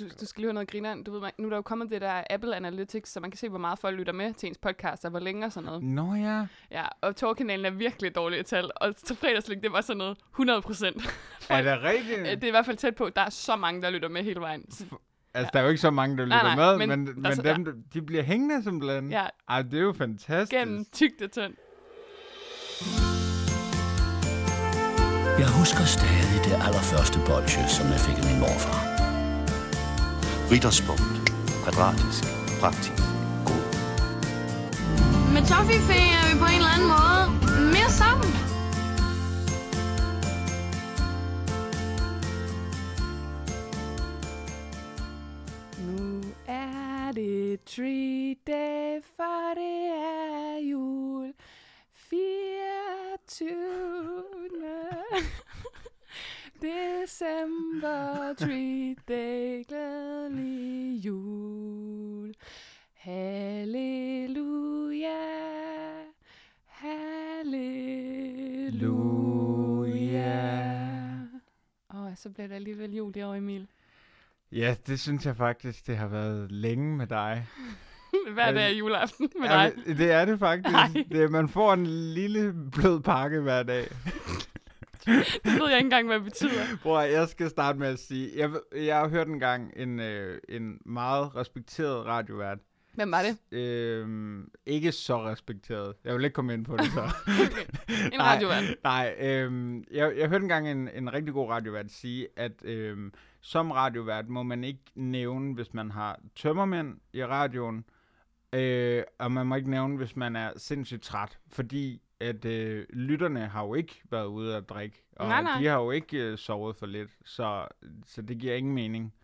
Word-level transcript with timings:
du, 0.00 0.04
du 0.20 0.26
skal 0.26 0.40
lige 0.40 0.46
høre 0.46 0.54
noget 0.54 0.70
grineren. 0.70 1.02
Du 1.02 1.12
ved, 1.12 1.20
man, 1.20 1.30
nu 1.38 1.46
er 1.46 1.50
der 1.50 1.56
jo 1.56 1.62
kommet 1.62 1.90
det 1.90 2.00
der 2.00 2.22
Apple 2.30 2.56
Analytics, 2.56 3.10
så 3.12 3.20
man 3.20 3.30
kan 3.30 3.38
se, 3.38 3.48
hvor 3.48 3.58
meget 3.58 3.78
folk 3.78 3.98
lytter 3.98 4.12
med 4.12 4.34
til 4.34 4.46
ens 4.46 4.58
podcast, 4.58 5.04
og 5.04 5.10
hvor 5.10 5.20
længe 5.20 5.46
og 5.46 5.52
sådan 5.52 5.66
noget. 5.66 5.82
Nå 5.82 6.14
ja. 6.14 6.46
Ja, 6.70 6.84
og 7.00 7.16
Torkanalen 7.16 7.66
er 7.66 7.70
virkelig 7.70 8.14
dårlige 8.14 8.42
tal, 8.42 8.70
og 8.76 8.96
til 8.96 9.16
fredagslæg, 9.16 9.62
det 9.62 9.72
var 9.72 9.80
sådan 9.80 9.98
noget 9.98 10.18
100 10.34 10.62
procent. 10.62 10.96
Er 11.48 11.62
det 11.62 11.82
rigtigt? 11.82 12.18
det 12.24 12.44
er 12.44 12.48
i 12.48 12.50
hvert 12.50 12.66
fald 12.66 12.76
tæt 12.76 12.94
på. 12.94 13.08
Der 13.16 13.22
er 13.22 13.30
så 13.30 13.56
mange, 13.56 13.82
der 13.82 13.90
lytter 13.90 14.08
med 14.08 14.22
hele 14.22 14.40
vejen. 14.40 14.70
Så, 14.70 14.84
Altså, 15.34 15.50
der 15.52 15.58
er 15.58 15.62
jo 15.62 15.68
ikke 15.68 15.80
så 15.80 15.90
mange, 15.90 16.16
der 16.16 16.24
lytter 16.24 16.42
nej, 16.42 16.56
med, 16.56 16.86
men 16.86 16.88
men, 17.04 17.24
der 17.24 17.56
men, 17.58 17.66
dem, 17.66 17.82
de 17.94 18.02
bliver 18.02 18.22
hængende 18.22 18.62
simpelthen. 18.62 19.10
ja, 19.10 19.26
Ej, 19.48 19.62
det 19.62 19.74
er 19.78 19.82
jo 19.82 19.92
fantastisk. 19.92 20.50
gennem 20.60 20.84
tygt 20.92 21.22
og 21.22 21.30
tyndt. 21.30 21.58
Jeg 25.38 25.48
husker 25.58 25.84
stadig 25.84 26.38
det 26.44 26.66
allerførste 26.66 27.18
bolsje, 27.26 27.68
som 27.68 27.86
jeg 27.86 28.00
fik 28.06 28.18
af 28.18 28.24
min 28.30 28.40
morfar. 28.40 29.01
Ritterspunkt. 30.52 31.32
Kvadratisk. 31.62 32.24
Praktisk. 32.60 33.02
God. 33.46 33.64
Med 35.34 35.42
Toffifee 35.48 36.08
er 36.18 36.24
vi 36.32 36.38
på 36.38 36.44
en 36.44 36.54
eller 36.54 36.72
anden 36.74 36.88
måde 36.94 37.24
mere 37.74 37.90
sammen. 37.90 38.30
Nu 45.78 46.22
er 46.46 47.12
det 47.12 47.64
tree 47.64 48.34
day, 48.46 49.02
for 49.16 49.54
det 49.54 49.86
er 49.86 50.70
jul. 50.70 51.32
24. 51.94 53.92
december, 56.62 58.34
tree 58.38 58.96
day, 59.08 59.64
glædelig 59.68 61.04
jul. 61.04 62.34
Halleluja, 62.94 64.28
halleluja. 66.66 67.52
Åh, 71.94 72.00
oh, 72.00 72.16
så 72.16 72.30
bliver 72.30 72.48
det 72.48 72.54
alligevel 72.54 72.94
jul 72.94 73.16
i 73.16 73.22
år, 73.22 73.34
Emil. 73.34 73.66
Ja, 74.52 74.74
det 74.86 75.00
synes 75.00 75.26
jeg 75.26 75.36
faktisk, 75.36 75.86
det 75.86 75.96
har 75.96 76.08
været 76.08 76.52
længe 76.52 76.96
med 76.96 77.06
dig. 77.06 77.46
Hver 78.34 78.52
dag 78.52 78.64
er 78.64 78.76
juleaften 78.76 79.30
med 79.40 79.48
dig. 79.48 79.72
Ja, 79.86 79.92
det 79.92 80.10
er 80.10 80.24
det 80.24 80.38
faktisk. 80.38 80.76
Det, 81.12 81.30
man 81.30 81.48
får 81.48 81.72
en 81.72 81.86
lille 81.86 82.54
blød 82.72 83.00
pakke 83.00 83.40
hver 83.40 83.62
dag. 83.62 83.88
Det 85.44 85.52
ved 85.60 85.68
jeg 85.68 85.78
ikke 85.78 85.86
engang, 85.86 86.06
hvad 86.06 86.16
det 86.16 86.24
betyder. 86.24 86.64
Bror, 86.82 87.00
jeg 87.00 87.28
skal 87.28 87.50
starte 87.50 87.78
med 87.78 87.88
at 87.88 87.98
sige, 87.98 88.30
jeg, 88.36 88.50
jeg 88.76 88.96
har 88.96 89.08
hørt 89.08 89.28
engang 89.28 89.72
en, 89.76 90.00
øh, 90.00 90.40
en 90.48 90.78
meget 90.84 91.36
respekteret 91.36 92.06
radiovært. 92.06 92.58
Hvem 92.94 93.10
var 93.10 93.22
det? 93.22 93.58
Øhm, 93.58 94.50
ikke 94.66 94.92
så 94.92 95.24
respekteret. 95.24 95.94
Jeg 96.04 96.14
vil 96.14 96.24
ikke 96.24 96.34
komme 96.34 96.54
ind 96.54 96.64
på 96.64 96.76
det 96.76 96.86
så. 96.86 97.10
En 98.12 98.20
radiovært. 98.30 98.64
Nej, 98.84 99.14
øhm, 99.20 99.84
jeg, 99.90 100.12
jeg 100.16 100.28
hørte 100.28 100.42
engang 100.42 100.70
en, 100.70 100.88
en 100.94 101.12
rigtig 101.12 101.34
god 101.34 101.50
radiovært 101.50 101.90
sige, 101.90 102.28
at 102.36 102.64
øhm, 102.64 103.12
som 103.40 103.70
radiovært 103.70 104.28
må 104.28 104.42
man 104.42 104.64
ikke 104.64 104.82
nævne, 104.94 105.54
hvis 105.54 105.74
man 105.74 105.90
har 105.90 106.20
tømmermænd 106.36 106.96
i 107.12 107.24
radioen, 107.24 107.84
øh, 108.52 109.02
og 109.18 109.32
man 109.32 109.46
må 109.46 109.54
ikke 109.54 109.70
nævne, 109.70 109.96
hvis 109.96 110.16
man 110.16 110.36
er 110.36 110.50
sindssygt 110.56 111.02
træt, 111.02 111.38
fordi 111.48 112.01
at 112.22 112.44
øh, 112.44 112.86
lytterne 112.90 113.46
har 113.46 113.64
jo 113.64 113.74
ikke 113.74 114.02
været 114.10 114.26
ude 114.26 114.56
at 114.56 114.68
drikke, 114.68 115.02
og 115.16 115.28
Nej, 115.28 115.42
nej. 115.42 115.58
de 115.60 115.66
har 115.66 115.78
jo 115.80 115.90
ikke 115.90 116.16
øh, 116.18 116.38
sovet 116.38 116.76
for 116.76 116.86
lidt, 116.86 117.10
så, 117.24 117.68
så 118.06 118.22
det 118.22 118.38
giver 118.38 118.54
ingen 118.54 118.74
mening. 118.74 119.14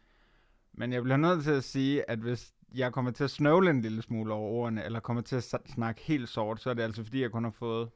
Men 0.72 0.92
jeg 0.92 1.02
bliver 1.02 1.16
nødt 1.16 1.44
til 1.44 1.50
at 1.50 1.64
sige, 1.64 2.10
at 2.10 2.18
hvis 2.18 2.52
jeg 2.74 2.92
kommer 2.92 3.10
til 3.10 3.24
at 3.24 3.30
snøvle 3.30 3.70
en 3.70 3.80
lille 3.80 4.02
smule 4.02 4.32
over 4.32 4.50
ordene, 4.50 4.84
eller 4.84 5.00
kommer 5.00 5.22
til 5.22 5.36
at 5.36 5.60
snakke 5.66 6.00
helt 6.00 6.28
sort, 6.28 6.60
så 6.60 6.70
er 6.70 6.74
det 6.74 6.82
altså 6.82 7.04
fordi, 7.04 7.22
jeg 7.22 7.30
kun 7.30 7.44
har 7.44 7.50
fået 7.50 7.88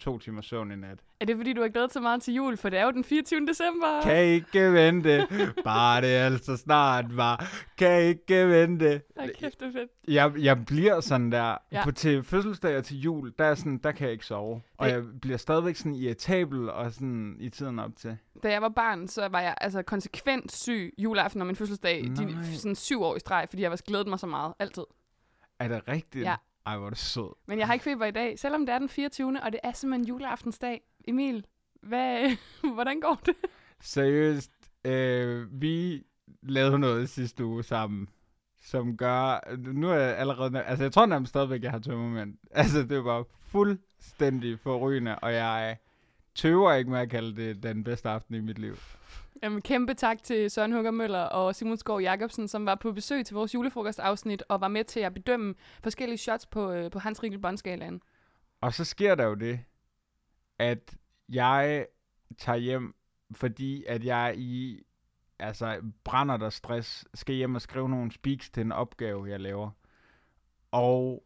to 0.00 0.18
timer 0.18 0.42
søvn 0.42 0.72
i 0.72 0.76
nat. 0.76 0.98
Er 1.20 1.24
det 1.24 1.36
fordi, 1.36 1.52
du 1.52 1.60
har 1.60 1.68
glædet 1.68 1.92
så 1.92 2.00
meget 2.00 2.22
til 2.22 2.34
jul? 2.34 2.56
For 2.56 2.68
det 2.68 2.78
er 2.78 2.84
jo 2.84 2.90
den 2.90 3.04
24. 3.04 3.46
december. 3.46 4.00
Kan 4.02 4.24
ikke 4.24 4.72
vente, 4.72 5.26
bare 5.64 6.00
det 6.00 6.06
altså 6.06 6.56
snart 6.56 7.16
var. 7.16 7.46
Kan 7.78 8.02
ikke 8.02 8.48
vente. 8.48 9.02
Ej, 9.16 9.30
kæft, 9.38 9.60
det 9.60 9.68
er 9.68 9.72
fedt. 9.72 9.90
Jeg, 10.08 10.32
jeg 10.38 10.64
bliver 10.66 11.00
sådan 11.00 11.32
der, 11.32 11.56
Ja. 11.72 11.84
på, 11.84 11.92
til 11.92 12.22
fødselsdag 12.22 12.76
og 12.76 12.84
til 12.84 13.00
jul, 13.00 13.32
der, 13.38 13.44
er 13.44 13.54
sådan, 13.54 13.78
der 13.78 13.92
kan 13.92 14.04
jeg 14.04 14.12
ikke 14.12 14.26
sove. 14.26 14.62
Og 14.78 14.86
Det- 14.86 14.92
jeg 14.94 15.02
bliver 15.22 15.36
stadigvæk 15.38 15.76
sådan 15.76 15.94
irritabel 15.94 16.70
og 16.70 16.92
sådan 16.92 17.36
i 17.40 17.48
tiden 17.48 17.78
op 17.78 17.90
til. 17.96 18.16
Da 18.42 18.50
jeg 18.52 18.62
var 18.62 18.68
barn, 18.68 19.08
så 19.08 19.28
var 19.28 19.40
jeg 19.40 19.54
altså 19.60 19.82
konsekvent 19.82 20.52
syg 20.52 20.94
juleaften 20.98 21.40
og 21.40 21.46
min 21.46 21.56
fødselsdag. 21.56 22.04
De, 22.16 22.24
Nej. 22.24 22.44
sådan 22.54 22.74
syv 22.76 23.02
år 23.02 23.16
i 23.16 23.20
streg, 23.20 23.46
fordi 23.48 23.62
jeg 23.62 23.70
var 23.70 23.80
glædet 23.86 24.06
mig 24.08 24.18
så 24.18 24.26
meget. 24.26 24.54
Altid. 24.58 24.82
Er 25.58 25.68
det 25.68 25.82
rigtigt? 25.88 26.24
Ja. 26.24 26.34
Ej, 26.70 26.76
hvor 26.76 26.86
er 26.86 26.90
det 26.90 26.98
sød. 26.98 27.34
Men 27.46 27.58
jeg 27.58 27.66
har 27.66 27.74
ikke 27.74 27.82
feber 27.82 28.06
i 28.06 28.10
dag, 28.10 28.38
selvom 28.38 28.66
det 28.66 28.74
er 28.74 28.78
den 28.78 28.88
24. 28.88 29.42
Og 29.42 29.52
det 29.52 29.60
er 29.62 29.72
simpelthen 29.72 30.08
juleaftensdag. 30.08 30.80
Emil, 31.08 31.46
hvad, 31.82 32.36
hvordan 32.74 33.00
går 33.00 33.20
det? 33.26 33.34
Seriøst, 33.80 34.52
øh, 34.84 35.60
vi 35.62 36.02
lavede 36.42 36.78
noget 36.78 37.08
sidste 37.08 37.44
uge 37.44 37.62
sammen, 37.62 38.08
som 38.62 38.96
gør... 38.96 39.56
Nu 39.56 39.90
er 39.90 39.94
jeg 39.94 40.16
allerede... 40.16 40.62
Altså, 40.62 40.84
jeg 40.84 40.92
tror 40.92 41.06
nærmest 41.06 41.30
stadigvæk, 41.30 41.62
jeg 41.62 41.70
har 41.70 41.78
tømmermænd. 41.78 42.34
Altså, 42.50 42.82
det 42.82 43.04
var 43.04 43.24
fuldstændig 43.46 44.60
forrygende, 44.60 45.18
og 45.18 45.32
jeg 45.32 45.76
tøver 46.34 46.72
ikke 46.72 46.90
med 46.90 47.00
at 47.00 47.10
kalde 47.10 47.36
det 47.36 47.62
den 47.62 47.84
bedste 47.84 48.08
aften 48.08 48.34
i 48.34 48.40
mit 48.40 48.58
liv. 48.58 48.76
Jamen, 49.42 49.62
kæmpe 49.62 49.94
tak 49.94 50.22
til 50.22 50.50
Søren 50.50 50.72
Hugger 50.72 50.90
Møller 50.90 51.22
og 51.22 51.54
Simon 51.54 51.76
Skov 51.76 52.00
Jacobsen, 52.00 52.48
som 52.48 52.66
var 52.66 52.74
på 52.74 52.92
besøg 52.92 53.26
til 53.26 53.34
vores 53.34 53.54
julefrokostafsnit 53.54 54.42
og 54.48 54.60
var 54.60 54.68
med 54.68 54.84
til 54.84 55.00
at 55.00 55.14
bedømme 55.14 55.54
forskellige 55.82 56.18
shots 56.18 56.46
på, 56.46 56.72
øh, 56.72 56.90
på 56.90 56.98
Hans 56.98 57.22
Rikkel 57.22 57.40
Båndskalaen. 57.40 58.02
Og 58.60 58.74
så 58.74 58.84
sker 58.84 59.14
der 59.14 59.24
jo 59.24 59.34
det, 59.34 59.60
at 60.58 60.96
jeg 61.28 61.86
tager 62.38 62.58
hjem, 62.58 62.94
fordi 63.32 63.84
at 63.84 64.04
jeg 64.04 64.34
i 64.36 64.82
altså 65.38 65.80
brænder 66.04 66.36
der 66.36 66.50
stress, 66.50 67.04
skal 67.14 67.34
hjem 67.34 67.54
og 67.54 67.62
skrive 67.62 67.88
nogle 67.88 68.12
speaks 68.12 68.50
til 68.50 68.60
en 68.60 68.72
opgave, 68.72 69.30
jeg 69.30 69.40
laver. 69.40 69.70
Og 70.70 71.24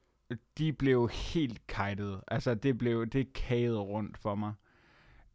de 0.59 0.73
blev 0.73 1.09
helt 1.09 1.67
kajtet. 1.67 2.21
Altså, 2.29 2.55
det 2.55 2.79
blev 2.79 3.07
det 3.07 3.33
kagede 3.33 3.81
rundt 3.81 4.19
for 4.19 4.35
mig. 4.35 4.53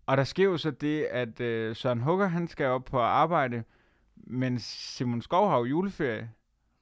Og 0.09 0.17
der 0.17 0.23
sker 0.23 0.43
jo 0.43 0.57
så 0.57 0.71
det, 0.71 1.03
at 1.03 1.39
øh, 1.39 1.75
Søren 1.75 1.99
Hugger, 1.99 2.27
han 2.27 2.47
skal 2.47 2.65
op 2.65 2.85
på 2.85 2.99
arbejde, 2.99 3.63
men 4.15 4.59
Simon 4.59 5.21
Skov 5.21 5.49
har 5.49 5.57
jo 5.57 5.65
juleferie. 5.65 6.31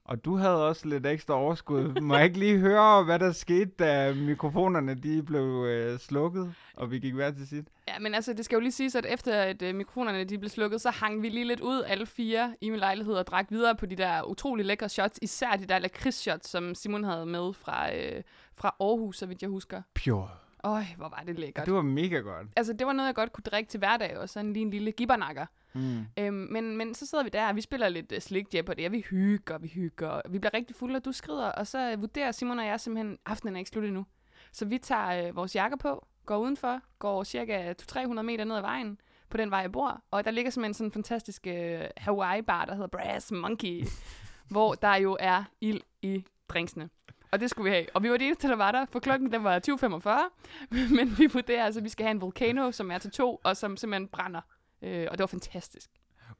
Og 0.04 0.24
du 0.24 0.36
havde 0.36 0.68
også 0.68 0.88
lidt 0.88 1.06
ekstra 1.06 1.34
overskud. 1.34 2.00
Må 2.00 2.14
jeg 2.16 2.24
ikke 2.24 2.38
lige 2.38 2.58
høre, 2.58 3.04
hvad 3.04 3.18
der 3.18 3.32
skete, 3.32 3.70
da 3.78 4.14
mikrofonerne 4.14 4.94
de 4.94 5.22
blev 5.22 5.64
øh, 5.68 5.98
slukket, 5.98 6.54
og 6.74 6.90
vi 6.90 6.98
gik 6.98 7.14
hver 7.14 7.30
til 7.30 7.48
sit? 7.48 7.68
Ja, 7.88 7.98
men 7.98 8.14
altså, 8.14 8.32
det 8.32 8.44
skal 8.44 8.56
jo 8.56 8.60
lige 8.60 8.72
siges, 8.72 8.94
at 8.94 9.06
efter 9.06 9.42
at 9.42 9.62
øh, 9.62 9.74
mikrofonerne 9.74 10.24
de 10.24 10.38
blev 10.38 10.50
slukket, 10.50 10.80
så 10.80 10.90
hang 10.90 11.22
vi 11.22 11.28
lige 11.28 11.44
lidt 11.44 11.60
ud, 11.60 11.82
alle 11.86 12.06
fire, 12.06 12.54
i 12.60 12.70
min 12.70 12.78
lejlighed, 12.78 13.14
og 13.14 13.26
drak 13.26 13.46
videre 13.50 13.76
på 13.76 13.86
de 13.86 13.96
der 13.96 14.22
utrolig 14.22 14.66
lækre 14.66 14.88
shots. 14.88 15.18
Især 15.22 15.56
de 15.56 15.66
der 15.66 15.78
lakridsshots, 15.78 16.48
som 16.48 16.74
Simon 16.74 17.04
havde 17.04 17.26
med 17.26 17.52
fra, 17.52 17.94
øh, 17.94 18.22
fra 18.54 18.76
Aarhus, 18.80 19.18
så 19.18 19.26
vidt 19.26 19.42
jeg 19.42 19.50
husker. 19.50 19.82
Pure. 20.04 20.28
Øj, 20.64 20.84
hvor 20.96 21.08
var 21.08 21.22
det 21.26 21.38
lækkert. 21.38 21.66
Det 21.66 21.74
var 21.74 21.82
mega 21.82 22.18
godt. 22.18 22.46
Altså, 22.56 22.72
det 22.72 22.86
var 22.86 22.92
noget, 22.92 23.06
jeg 23.06 23.14
godt 23.14 23.32
kunne 23.32 23.42
drikke 23.42 23.70
til 23.70 23.78
hverdag, 23.78 24.18
og 24.18 24.28
sådan 24.28 24.52
lige 24.52 24.62
en 24.62 24.70
lille 24.70 24.92
gibbernakker. 24.92 25.46
Mm. 25.72 26.06
Øhm, 26.18 26.34
men, 26.34 26.76
men 26.76 26.94
så 26.94 27.06
sidder 27.06 27.24
vi 27.24 27.30
der, 27.30 27.48
og 27.48 27.56
vi 27.56 27.60
spiller 27.60 27.88
lidt 27.88 28.12
uh, 28.12 28.18
Slick 28.18 28.54
Jeopardy, 28.54 28.86
og 28.86 28.92
vi 28.92 29.00
hygger, 29.00 29.58
vi 29.58 29.68
hygger, 29.68 30.08
og 30.08 30.22
vi 30.32 30.38
bliver 30.38 30.54
rigtig 30.54 30.76
fulde, 30.76 30.96
og 30.96 31.04
du 31.04 31.12
skrider, 31.12 31.48
og 31.48 31.66
så 31.66 31.92
uh, 31.92 32.00
vurderer 32.00 32.32
Simon 32.32 32.58
og 32.58 32.66
jeg 32.66 32.80
simpelthen, 32.80 33.18
aftenen 33.26 33.56
er 33.56 33.58
ikke 33.58 33.70
slut 33.70 33.84
endnu. 33.84 34.06
Så 34.52 34.64
vi 34.64 34.78
tager 34.78 35.28
uh, 35.28 35.36
vores 35.36 35.56
jakker 35.56 35.76
på, 35.76 36.06
går 36.26 36.38
udenfor, 36.38 36.80
går 36.98 37.24
cirka 37.24 37.74
200-300 37.82 38.22
meter 38.22 38.44
ned 38.44 38.56
ad 38.56 38.60
vejen, 38.60 39.00
på 39.30 39.36
den 39.36 39.50
vej, 39.50 39.60
jeg 39.60 39.72
bor, 39.72 40.02
og 40.10 40.24
der 40.24 40.30
ligger 40.30 40.50
simpelthen 40.50 40.74
sådan 40.74 40.88
en 40.88 40.92
fantastisk 40.92 41.46
uh, 41.50 41.80
Hawaii-bar, 41.96 42.64
der 42.64 42.74
hedder 42.74 42.88
Brass 42.88 43.32
Monkey, 43.32 43.86
hvor 44.52 44.74
der 44.74 44.96
jo 44.96 45.16
er 45.20 45.44
ild 45.60 45.80
i 46.02 46.24
drinksene. 46.48 46.88
Og 47.30 47.40
det 47.40 47.50
skulle 47.50 47.70
vi 47.70 47.76
have. 47.76 47.86
Og 47.94 48.02
vi 48.02 48.10
var 48.10 48.16
de 48.16 48.24
eneste, 48.24 48.48
der 48.48 48.56
var 48.56 48.72
der, 48.72 48.86
for 48.90 49.00
klokken 49.00 49.32
den 49.32 49.44
var 49.44 49.60
20.45. 49.68 50.94
Men 50.96 51.18
vi 51.18 51.26
vurderer 51.26 51.64
altså, 51.64 51.80
at 51.80 51.84
vi 51.84 51.88
skal 51.88 52.04
have 52.04 52.10
en 52.10 52.20
vulkano, 52.20 52.72
som 52.72 52.90
er 52.90 52.98
til 52.98 53.10
to, 53.10 53.40
og 53.44 53.56
som 53.56 53.76
simpelthen 53.76 54.08
brænder. 54.08 54.40
Øh, 54.82 55.06
og 55.10 55.18
det 55.18 55.20
var 55.20 55.26
fantastisk. 55.26 55.90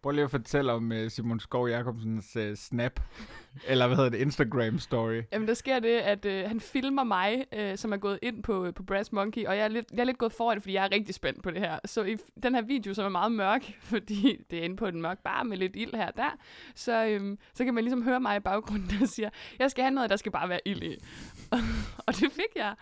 Prøv 0.02 0.12
lige 0.12 0.24
at 0.24 0.30
fortælle 0.30 0.72
om 0.72 0.90
uh, 0.90 1.08
Simon 1.08 1.40
Skov 1.40 1.68
Jacobsens 1.68 2.36
uh, 2.36 2.54
snap, 2.54 3.00
eller 3.68 3.86
hvad 3.86 3.96
hedder 3.96 4.10
det, 4.10 4.18
Instagram 4.18 4.78
story. 4.78 5.22
Jamen, 5.32 5.48
der 5.48 5.54
sker 5.54 5.78
det, 5.78 5.88
at 5.88 6.24
uh, 6.24 6.48
han 6.48 6.60
filmer 6.60 7.04
mig, 7.04 7.44
uh, 7.56 7.76
som 7.76 7.92
er 7.92 7.96
gået 7.96 8.18
ind 8.22 8.42
på, 8.42 8.72
på 8.76 8.82
Brass 8.82 9.12
Monkey, 9.12 9.46
og 9.46 9.56
jeg 9.56 9.64
er, 9.64 9.68
lidt, 9.68 9.86
jeg 9.92 10.00
er 10.00 10.04
lidt 10.04 10.18
gået 10.18 10.32
foran, 10.32 10.60
fordi 10.60 10.74
jeg 10.74 10.84
er 10.84 10.92
rigtig 10.92 11.14
spændt 11.14 11.42
på 11.42 11.50
det 11.50 11.60
her. 11.60 11.78
Så 11.84 12.02
i 12.02 12.16
den 12.42 12.54
her 12.54 12.62
video, 12.62 12.94
som 12.94 13.04
er 13.04 13.08
meget 13.08 13.32
mørk, 13.32 13.72
fordi 13.92 14.36
det 14.50 14.58
er 14.58 14.62
inde 14.62 14.76
på 14.76 14.86
en 14.86 15.02
mørk 15.02 15.18
bar 15.18 15.42
med 15.42 15.56
lidt 15.56 15.76
ild 15.76 15.94
her 15.94 16.06
og 16.06 16.16
der, 16.16 16.36
så, 16.74 17.16
um, 17.20 17.38
så 17.54 17.64
kan 17.64 17.74
man 17.74 17.84
ligesom 17.84 18.02
høre 18.02 18.20
mig 18.20 18.36
i 18.36 18.40
baggrunden, 18.40 19.00
der 19.00 19.06
siger, 19.06 19.30
jeg 19.58 19.70
skal 19.70 19.84
have 19.84 19.94
noget, 19.94 20.10
der 20.10 20.16
skal 20.16 20.32
bare 20.32 20.48
være 20.48 20.60
ild 20.64 20.82
i. 20.82 20.96
og 22.06 22.14
det 22.14 22.32
fik 22.32 22.56
jeg. 22.56 22.74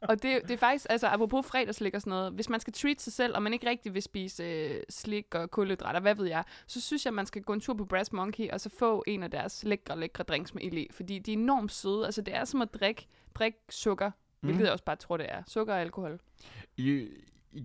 Og 0.00 0.22
det, 0.22 0.42
det 0.42 0.50
er 0.50 0.56
faktisk, 0.56 0.86
altså 0.90 1.06
apropos 1.06 1.46
fredagslik 1.46 1.94
og 1.94 2.00
sådan 2.00 2.10
noget, 2.10 2.32
hvis 2.32 2.48
man 2.48 2.60
skal 2.60 2.72
treat 2.72 3.00
sig 3.02 3.12
selv, 3.12 3.34
og 3.34 3.42
man 3.42 3.52
ikke 3.52 3.70
rigtig 3.70 3.94
vil 3.94 4.02
spise 4.02 4.42
øh, 4.44 4.82
slik 4.90 5.34
og 5.34 5.50
kulhydrater, 5.50 6.00
hvad 6.00 6.14
ved 6.14 6.26
jeg, 6.26 6.44
så 6.66 6.80
synes 6.80 7.04
jeg, 7.04 7.14
man 7.14 7.26
skal 7.26 7.42
gå 7.42 7.52
en 7.52 7.60
tur 7.60 7.74
på 7.74 7.84
Brass 7.84 8.12
Monkey, 8.12 8.50
og 8.50 8.60
så 8.60 8.70
få 8.78 9.04
en 9.06 9.22
af 9.22 9.30
deres 9.30 9.64
lækre, 9.64 10.00
lækre 10.00 10.24
drinks 10.24 10.54
med 10.54 10.62
ild 10.62 10.78
i, 10.78 10.88
fordi 10.90 11.18
de 11.18 11.32
er 11.32 11.36
enormt 11.36 11.72
søde. 11.72 12.04
Altså 12.04 12.22
det 12.22 12.34
er 12.34 12.44
som 12.44 12.62
at 12.62 12.74
drikke, 12.74 13.06
drikke 13.34 13.58
sukker, 13.70 14.10
hvilket 14.40 14.64
jeg 14.64 14.72
også 14.72 14.84
bare 14.84 14.96
tror, 14.96 15.16
det 15.16 15.26
er. 15.28 15.42
Sukker 15.46 15.74
og 15.74 15.80
alkohol. 15.80 16.20
I 16.76 17.08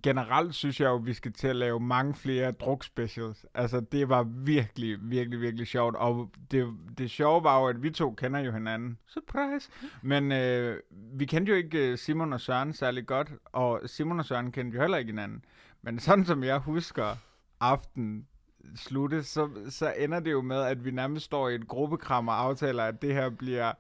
generelt 0.04 0.56
synes 0.56 0.80
jeg 0.80 0.88
jo, 0.88 0.96
at 0.96 1.06
vi 1.06 1.14
skal 1.14 1.34
til 1.34 1.48
at 1.48 1.56
lave 1.56 1.80
mange 1.80 2.14
flere 2.14 2.52
drukspecials. 2.52 3.46
Altså, 3.54 3.80
det 3.80 4.10
var 4.10 4.24
virkelig, 4.24 4.98
virkelig, 5.02 5.42
virkelig 5.42 5.68
sjovt. 5.68 5.96
Og 5.96 6.32
det, 6.52 6.74
det 6.98 7.12
sjove 7.12 7.44
var 7.44 7.60
jo, 7.60 7.68
at 7.68 7.84
vi 7.84 7.90
to 7.90 8.14
kender 8.14 8.40
jo 8.40 8.52
hinanden. 8.52 8.98
Surprise! 9.08 9.70
Men 10.02 10.32
øh, 10.32 10.80
vi 10.92 11.26
kendte 11.26 11.50
jo 11.50 11.56
ikke 11.56 11.92
øh, 11.92 11.98
Simon 11.98 12.34
og 12.34 12.42
Søren 12.42 12.74
særlig 12.74 13.06
godt, 13.06 13.32
og 13.46 13.82
Simon 13.86 14.20
og 14.20 14.26
Søren 14.26 14.52
kendte 14.52 14.76
jo 14.76 14.82
heller 14.82 14.98
ikke 14.98 15.12
hinanden. 15.12 15.46
Men 15.82 16.00
sådan 16.00 16.26
som 16.26 16.44
jeg 16.44 16.58
husker 16.58 17.18
aften 17.60 18.28
slutte, 18.76 19.24
så, 19.24 19.50
så 19.70 19.94
ender 19.98 20.20
det 20.20 20.32
jo 20.32 20.42
med, 20.42 20.62
at 20.62 20.86
vi 20.86 20.92
nærmest 20.92 21.26
står 21.26 21.50
i 21.50 21.56
et 21.56 21.68
gruppekram 21.68 22.28
og 22.28 22.40
aftaler, 22.40 22.84
at 22.84 23.02
det 23.02 23.14
her 23.14 23.30
bliver 23.30 23.74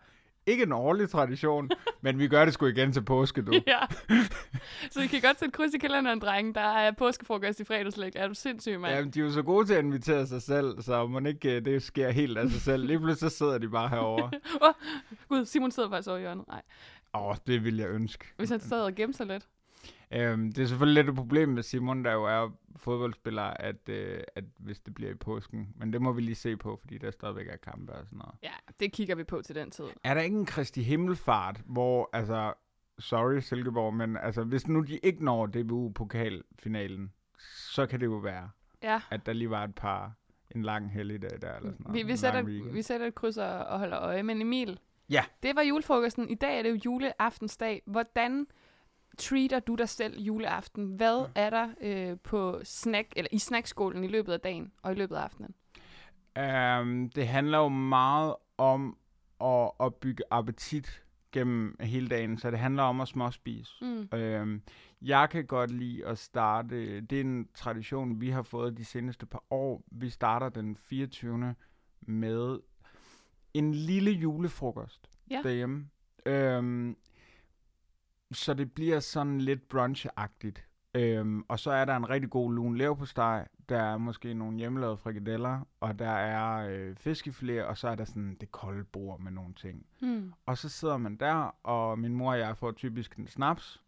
ikke 0.47 0.63
en 0.63 0.71
årlig 0.71 1.09
tradition, 1.09 1.69
men 2.01 2.19
vi 2.19 2.27
gør 2.27 2.45
det 2.45 2.53
sgu 2.53 2.65
igen 2.65 2.91
til 2.93 3.01
påske, 3.01 3.41
du. 3.41 3.53
Ja. 3.67 3.79
så 4.91 5.01
I 5.01 5.07
kan 5.07 5.21
godt 5.21 5.39
sætte 5.39 5.51
kryds 5.51 5.73
i 5.73 5.77
kalenderen, 5.77 6.19
drenge. 6.19 6.53
Der 6.53 6.61
er 6.61 6.91
påskefrokost 6.91 7.59
i 7.59 7.63
fredagslæg. 7.63 8.11
Er 8.15 8.27
du 8.27 8.33
sindssyg, 8.33 8.79
mand? 8.79 8.93
Jamen, 8.95 9.11
de 9.11 9.19
er 9.19 9.23
jo 9.23 9.31
så 9.31 9.41
gode 9.41 9.65
til 9.65 9.73
at 9.73 9.83
invitere 9.83 10.27
sig 10.27 10.41
selv, 10.41 10.81
så 10.81 11.07
må 11.07 11.19
ikke 11.19 11.55
øh, 11.55 11.65
det 11.65 11.83
sker 11.83 12.09
helt 12.09 12.37
af 12.37 12.49
sig 12.49 12.61
selv. 12.61 12.85
Lige 12.85 12.99
pludselig 12.99 13.31
så 13.31 13.37
sidder 13.37 13.57
de 13.57 13.69
bare 13.69 13.89
herovre. 13.89 14.31
Åh, 14.67 14.73
Gud, 15.29 15.45
Simon 15.45 15.71
sidder 15.71 15.89
faktisk 15.89 16.07
over 16.09 16.17
i 16.17 16.21
hjørnet. 16.21 16.47
Nej, 16.47 16.61
Åh, 17.13 17.27
oh, 17.27 17.35
det 17.47 17.63
vil 17.63 17.77
jeg 17.77 17.89
ønske. 17.89 18.25
hvis 18.37 18.49
han 18.49 18.59
sad 18.59 18.81
og 18.81 18.95
gemte 18.95 19.17
sig 19.17 19.27
lidt. 19.27 19.43
Øhm, 20.15 20.51
det 20.51 20.63
er 20.63 20.67
selvfølgelig 20.67 21.03
lidt 21.03 21.09
et 21.09 21.15
problem 21.15 21.49
med 21.49 21.63
Simon, 21.63 22.05
der 22.05 22.11
jo 22.13 22.23
er 22.23 22.49
fodboldspiller, 22.75 23.41
at, 23.43 23.89
øh, 23.89 24.21
at 24.35 24.43
hvis 24.59 24.79
det 24.79 24.93
bliver 24.93 25.11
i 25.11 25.15
påsken. 25.15 25.69
Men 25.75 25.93
det 25.93 26.01
må 26.01 26.11
vi 26.11 26.21
lige 26.21 26.35
se 26.35 26.57
på, 26.57 26.75
fordi 26.75 26.97
der 26.97 27.11
stadigvæk 27.11 27.47
er 27.47 27.57
kampe 27.57 27.91
og 27.93 28.05
sådan 28.05 28.17
noget. 28.17 28.35
Ja, 28.43 28.51
det 28.79 28.91
kigger 28.93 29.15
vi 29.15 29.23
på 29.23 29.41
til 29.41 29.55
den 29.55 29.71
tid. 29.71 29.85
Er 30.03 30.13
der 30.13 30.21
ikke 30.21 30.37
en 30.37 30.45
Kristi 30.45 30.81
Himmelfart, 30.83 31.61
hvor, 31.65 32.09
altså, 32.13 32.53
sorry 32.99 33.39
Silkeborg, 33.39 33.93
men 33.93 34.17
altså, 34.17 34.43
hvis 34.43 34.67
nu 34.67 34.81
de 34.81 34.97
ikke 34.97 35.25
når 35.25 35.45
DBU-pokalfinalen, 36.17 37.11
så 37.73 37.85
kan 37.85 37.99
det 37.99 38.05
jo 38.05 38.15
være, 38.15 38.49
Ja, 38.83 39.01
at 39.11 39.25
der 39.25 39.33
lige 39.33 39.49
var 39.49 39.63
et 39.63 39.75
par, 39.75 40.11
en 40.55 40.61
lang 40.61 40.91
helligdag 40.91 41.41
der, 41.41 41.55
eller 41.55 41.71
sådan 41.71 41.77
noget. 41.79 41.95
vi, 42.07 42.11
vi, 42.11 42.17
sætter, 42.17 42.41
vi 42.71 42.81
sætter 42.81 43.07
et 43.07 43.15
kryds 43.15 43.37
og, 43.37 43.47
og 43.59 43.79
holder 43.79 43.99
øje. 44.01 44.23
Men 44.23 44.41
Emil, 44.41 44.79
Ja. 45.09 45.23
det 45.43 45.55
var 45.55 45.61
julefrokosten. 45.61 46.29
I 46.29 46.35
dag 46.35 46.59
er 46.59 46.63
det 46.63 46.69
jo 46.69 46.79
juleaftensdag. 46.85 47.81
Hvordan 47.85 48.47
treater 49.17 49.59
du 49.59 49.75
dig 49.75 49.89
selv 49.89 50.19
juleaften? 50.19 50.85
Hvad 50.85 51.25
er 51.35 51.49
der 51.49 51.69
øh, 51.81 52.17
på 52.23 52.59
snack, 52.63 53.07
eller 53.15 53.29
i 53.31 53.37
snackskålen 53.39 54.03
i 54.03 54.07
løbet 54.07 54.33
af 54.33 54.39
dagen 54.39 54.71
og 54.81 54.91
i 54.91 54.95
løbet 54.95 55.15
af 55.15 55.21
aftenen? 55.21 55.53
Um, 56.39 57.09
det 57.09 57.27
handler 57.27 57.57
jo 57.57 57.67
meget 57.69 58.35
om 58.57 58.97
at, 59.41 59.71
at 59.79 59.95
bygge 59.95 60.23
appetit 60.31 61.03
gennem 61.31 61.75
hele 61.79 62.07
dagen, 62.07 62.37
så 62.37 62.51
det 62.51 62.59
handler 62.59 62.83
om 62.83 63.01
at 63.01 63.07
småspise. 63.07 63.71
Mm. 63.81 64.17
Øhm, 64.17 64.61
jeg 65.01 65.29
kan 65.29 65.45
godt 65.45 65.71
lide 65.71 66.05
at 66.05 66.17
starte, 66.17 67.01
det 67.01 67.17
er 67.17 67.21
en 67.21 67.47
tradition, 67.53 68.21
vi 68.21 68.29
har 68.29 68.41
fået 68.41 68.77
de 68.77 68.85
seneste 68.85 69.25
par 69.25 69.43
år. 69.49 69.83
Vi 69.91 70.09
starter 70.09 70.49
den 70.49 70.75
24. 70.75 71.55
med 72.01 72.59
en 73.53 73.73
lille 73.73 74.11
julefrokost 74.11 75.09
Ja. 75.31 75.39
derhjemme. 75.43 75.89
Øhm, 76.25 76.97
så 78.33 78.53
det 78.53 78.71
bliver 78.71 78.99
sådan 78.99 79.41
lidt 79.41 79.61
brunch-agtigt. 79.73 80.61
Øhm, 80.95 81.45
og 81.47 81.59
så 81.59 81.71
er 81.71 81.85
der 81.85 81.95
en 81.95 82.09
rigtig 82.09 82.29
god 82.29 82.53
lun 82.53 82.77
leverpostej, 82.77 83.47
der 83.69 83.81
er 83.81 83.97
måske 83.97 84.33
nogle 84.33 84.57
hjemmelavede 84.57 84.97
frikadeller, 84.97 85.67
og 85.79 85.99
der 85.99 86.09
er 86.09 86.67
øh, 86.69 86.95
fiskefilet, 86.95 87.65
og 87.65 87.77
så 87.77 87.87
er 87.87 87.95
der 87.95 88.05
sådan 88.05 88.37
det 88.41 88.51
kolde 88.51 88.83
bord 88.83 89.19
med 89.19 89.31
nogle 89.31 89.53
ting. 89.53 89.85
Mm. 90.01 90.33
Og 90.45 90.57
så 90.57 90.69
sidder 90.69 90.97
man 90.97 91.15
der, 91.15 91.55
og 91.63 91.99
min 91.99 92.13
mor 92.13 92.31
og 92.31 92.39
jeg 92.39 92.57
får 92.57 92.71
typisk 92.71 93.15
en 93.15 93.27
snaps. 93.27 93.83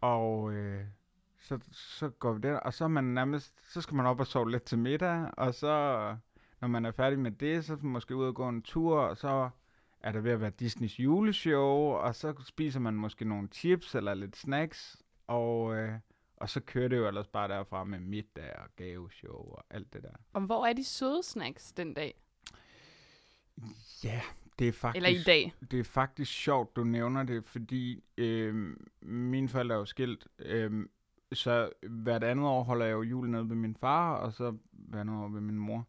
Og 0.00 0.52
øh, 0.52 0.84
så, 1.38 1.58
så 1.72 2.08
går 2.08 2.32
vi 2.32 2.40
der, 2.40 2.56
og 2.56 2.74
så 2.74 2.84
er 2.84 2.88
man 2.88 3.04
nærmest, 3.04 3.72
så 3.72 3.80
skal 3.80 3.94
man 3.94 4.06
op 4.06 4.20
og 4.20 4.26
sove 4.26 4.50
lidt 4.50 4.62
til 4.62 4.78
middag, 4.78 5.30
og 5.36 5.54
så, 5.54 6.16
når 6.60 6.68
man 6.68 6.84
er 6.84 6.90
færdig 6.90 7.18
med 7.18 7.30
det, 7.30 7.64
så 7.64 7.76
måske 7.82 8.16
ud 8.16 8.24
og 8.24 8.34
gå 8.34 8.48
en 8.48 8.62
tur, 8.62 8.98
og 9.00 9.16
så 9.16 9.50
er 10.02 10.12
der 10.12 10.20
ved 10.20 10.30
at 10.30 10.40
være 10.40 10.50
Disneys 10.50 11.00
juleshow, 11.00 11.92
og 11.92 12.14
så 12.14 12.34
spiser 12.46 12.80
man 12.80 12.94
måske 12.94 13.24
nogle 13.24 13.48
chips 13.52 13.94
eller 13.94 14.14
lidt 14.14 14.36
snacks, 14.36 15.02
og, 15.26 15.76
øh, 15.76 15.92
og 16.36 16.48
så 16.48 16.60
kører 16.60 16.88
det 16.88 16.96
jo 16.96 17.08
ellers 17.08 17.26
bare 17.26 17.48
derfra 17.48 17.84
med 17.84 18.00
middag 18.00 18.58
og 18.58 18.68
gaveshow 18.76 19.36
og 19.36 19.64
alt 19.70 19.92
det 19.92 20.02
der. 20.02 20.14
Og 20.32 20.40
hvor 20.40 20.66
er 20.66 20.72
de 20.72 20.84
søde 20.84 21.22
snacks 21.22 21.72
den 21.72 21.94
dag? 21.94 22.14
Ja, 24.04 24.20
det 24.58 24.68
er 24.68 24.72
faktisk... 24.72 24.96
Eller 25.06 25.20
i 25.20 25.22
dag? 25.22 25.54
Det 25.70 25.80
er 25.80 25.84
faktisk 25.84 26.32
sjovt, 26.32 26.76
du 26.76 26.84
nævner 26.84 27.22
det, 27.22 27.46
fordi 27.46 28.04
øh, 28.16 28.76
mine 29.02 29.48
forældre 29.48 29.74
er 29.74 29.78
jo 29.78 29.84
skilt, 29.84 30.26
øh, 30.38 30.86
så 31.32 31.70
hvert 31.88 32.24
andet 32.24 32.46
år 32.46 32.62
holder 32.62 32.86
jeg 32.86 32.92
jo 32.92 33.02
jul 33.02 33.30
nede 33.30 33.48
ved 33.48 33.56
min 33.56 33.76
far, 33.76 34.14
og 34.14 34.32
så 34.32 34.56
hvert 34.72 35.00
andet 35.00 35.16
år 35.16 35.28
ved 35.28 35.40
min 35.40 35.58
mor. 35.58 35.88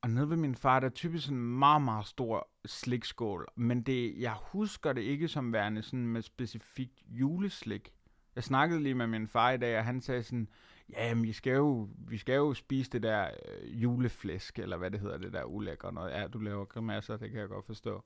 Og 0.00 0.10
nede 0.10 0.30
ved 0.30 0.36
min 0.36 0.54
far, 0.54 0.80
der 0.80 0.86
er 0.86 0.90
typisk 0.90 1.28
en 1.28 1.58
meget, 1.58 1.82
meget 1.82 2.06
stor 2.06 2.48
slikskål, 2.66 3.48
men 3.56 3.82
det, 3.82 4.20
jeg 4.20 4.34
husker 4.42 4.92
det 4.92 5.02
ikke 5.02 5.28
som 5.28 5.52
værende 5.52 5.82
sådan 5.82 6.06
med 6.06 6.22
specifikt 6.22 7.02
juleslik. 7.08 7.92
Jeg 8.34 8.44
snakkede 8.44 8.82
lige 8.82 8.94
med 8.94 9.06
min 9.06 9.28
far 9.28 9.50
i 9.50 9.56
dag, 9.56 9.78
og 9.78 9.84
han 9.84 10.00
sagde 10.00 10.22
sådan, 10.22 10.48
ja, 10.92 11.14
men 11.14 11.24
vi 11.24 11.32
skal 11.32 11.52
jo, 11.52 11.88
vi 11.98 12.18
skal 12.18 12.34
jo 12.34 12.54
spise 12.54 12.90
det 12.90 13.02
der 13.02 13.30
øh, 13.48 13.82
juleflæsk, 13.82 14.58
eller 14.58 14.76
hvad 14.76 14.90
det 14.90 15.00
hedder, 15.00 15.18
det 15.18 15.32
der 15.32 15.44
ulækre 15.44 15.92
noget. 15.92 16.10
Ja, 16.10 16.26
du 16.26 16.38
laver 16.38 16.64
grimasser, 16.64 17.16
det 17.16 17.30
kan 17.30 17.40
jeg 17.40 17.48
godt 17.48 17.66
forstå. 17.66 18.04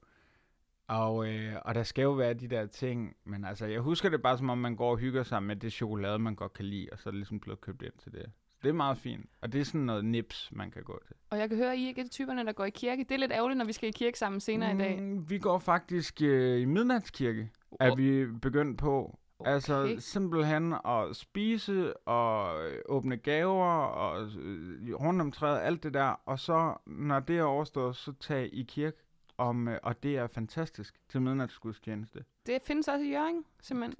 Og, 0.86 1.28
øh, 1.28 1.54
og 1.64 1.74
der 1.74 1.82
skal 1.82 2.02
jo 2.02 2.12
være 2.12 2.34
de 2.34 2.48
der 2.48 2.66
ting, 2.66 3.16
men 3.24 3.44
altså, 3.44 3.66
jeg 3.66 3.80
husker 3.80 4.08
det 4.08 4.22
bare 4.22 4.38
som 4.38 4.50
om, 4.50 4.58
man 4.58 4.76
går 4.76 4.90
og 4.90 4.98
hygger 4.98 5.22
sig 5.22 5.42
med 5.42 5.56
det 5.56 5.72
chokolade, 5.72 6.18
man 6.18 6.34
godt 6.34 6.52
kan 6.52 6.64
lide, 6.64 6.88
og 6.92 6.98
så 6.98 7.08
er 7.08 7.10
det 7.10 7.18
ligesom 7.18 7.40
blevet 7.40 7.60
købt 7.60 7.82
ind 7.82 7.92
til 7.98 8.12
det. 8.12 8.32
Det 8.62 8.68
er 8.68 8.72
meget 8.72 8.98
fint, 8.98 9.26
og 9.40 9.52
det 9.52 9.60
er 9.60 9.64
sådan 9.64 9.80
noget 9.80 10.04
nips, 10.04 10.48
man 10.52 10.70
kan 10.70 10.82
gå 10.82 11.00
til. 11.06 11.16
Og 11.30 11.38
jeg 11.38 11.48
kan 11.48 11.58
høre, 11.58 11.72
at 11.72 11.78
I 11.78 11.86
ikke 11.86 12.00
er 12.00 12.04
de 12.04 12.10
typerne, 12.10 12.44
der 12.44 12.52
går 12.52 12.64
i 12.64 12.70
kirke. 12.70 13.04
Det 13.04 13.14
er 13.14 13.18
lidt 13.18 13.32
ærgerligt, 13.32 13.58
når 13.58 13.64
vi 13.64 13.72
skal 13.72 13.88
i 13.88 13.92
kirke 13.92 14.18
sammen 14.18 14.40
senere 14.40 14.74
mm. 14.74 14.80
i 14.80 14.82
dag. 14.82 15.02
Mm, 15.02 15.30
vi 15.30 15.38
går 15.38 15.58
faktisk 15.58 16.22
øh, 16.22 16.60
i 16.60 16.64
midnatskirke, 16.64 17.50
er 17.80 17.94
vi 17.94 18.26
begyndt 18.26 18.78
på. 18.78 19.18
Okay. 19.38 19.52
Altså 19.52 19.96
simpelthen 19.98 20.74
at 20.84 21.16
spise 21.16 21.96
og 21.96 22.64
øh, 22.68 22.78
åbne 22.88 23.16
gaver 23.16 23.84
og 23.84 24.28
øh, 24.38 24.94
rundt 24.94 25.20
om 25.20 25.32
træet, 25.32 25.60
alt 25.60 25.82
det 25.82 25.94
der. 25.94 26.20
Og 26.26 26.38
så, 26.38 26.74
når 26.86 27.20
det 27.20 27.38
er 27.38 27.42
overstået, 27.42 27.96
så 27.96 28.12
tag 28.20 28.50
i 28.52 28.62
kirke. 28.62 28.96
Om, 29.38 29.68
øh, 29.68 29.78
og 29.82 30.02
det 30.02 30.16
er 30.16 30.26
fantastisk 30.26 30.94
til 31.08 31.22
midnatsgudstjeneste. 31.22 32.24
Det 32.46 32.58
findes 32.62 32.88
også 32.88 33.04
i 33.04 33.10
Jørgen, 33.10 33.44
simpelthen. 33.62 33.94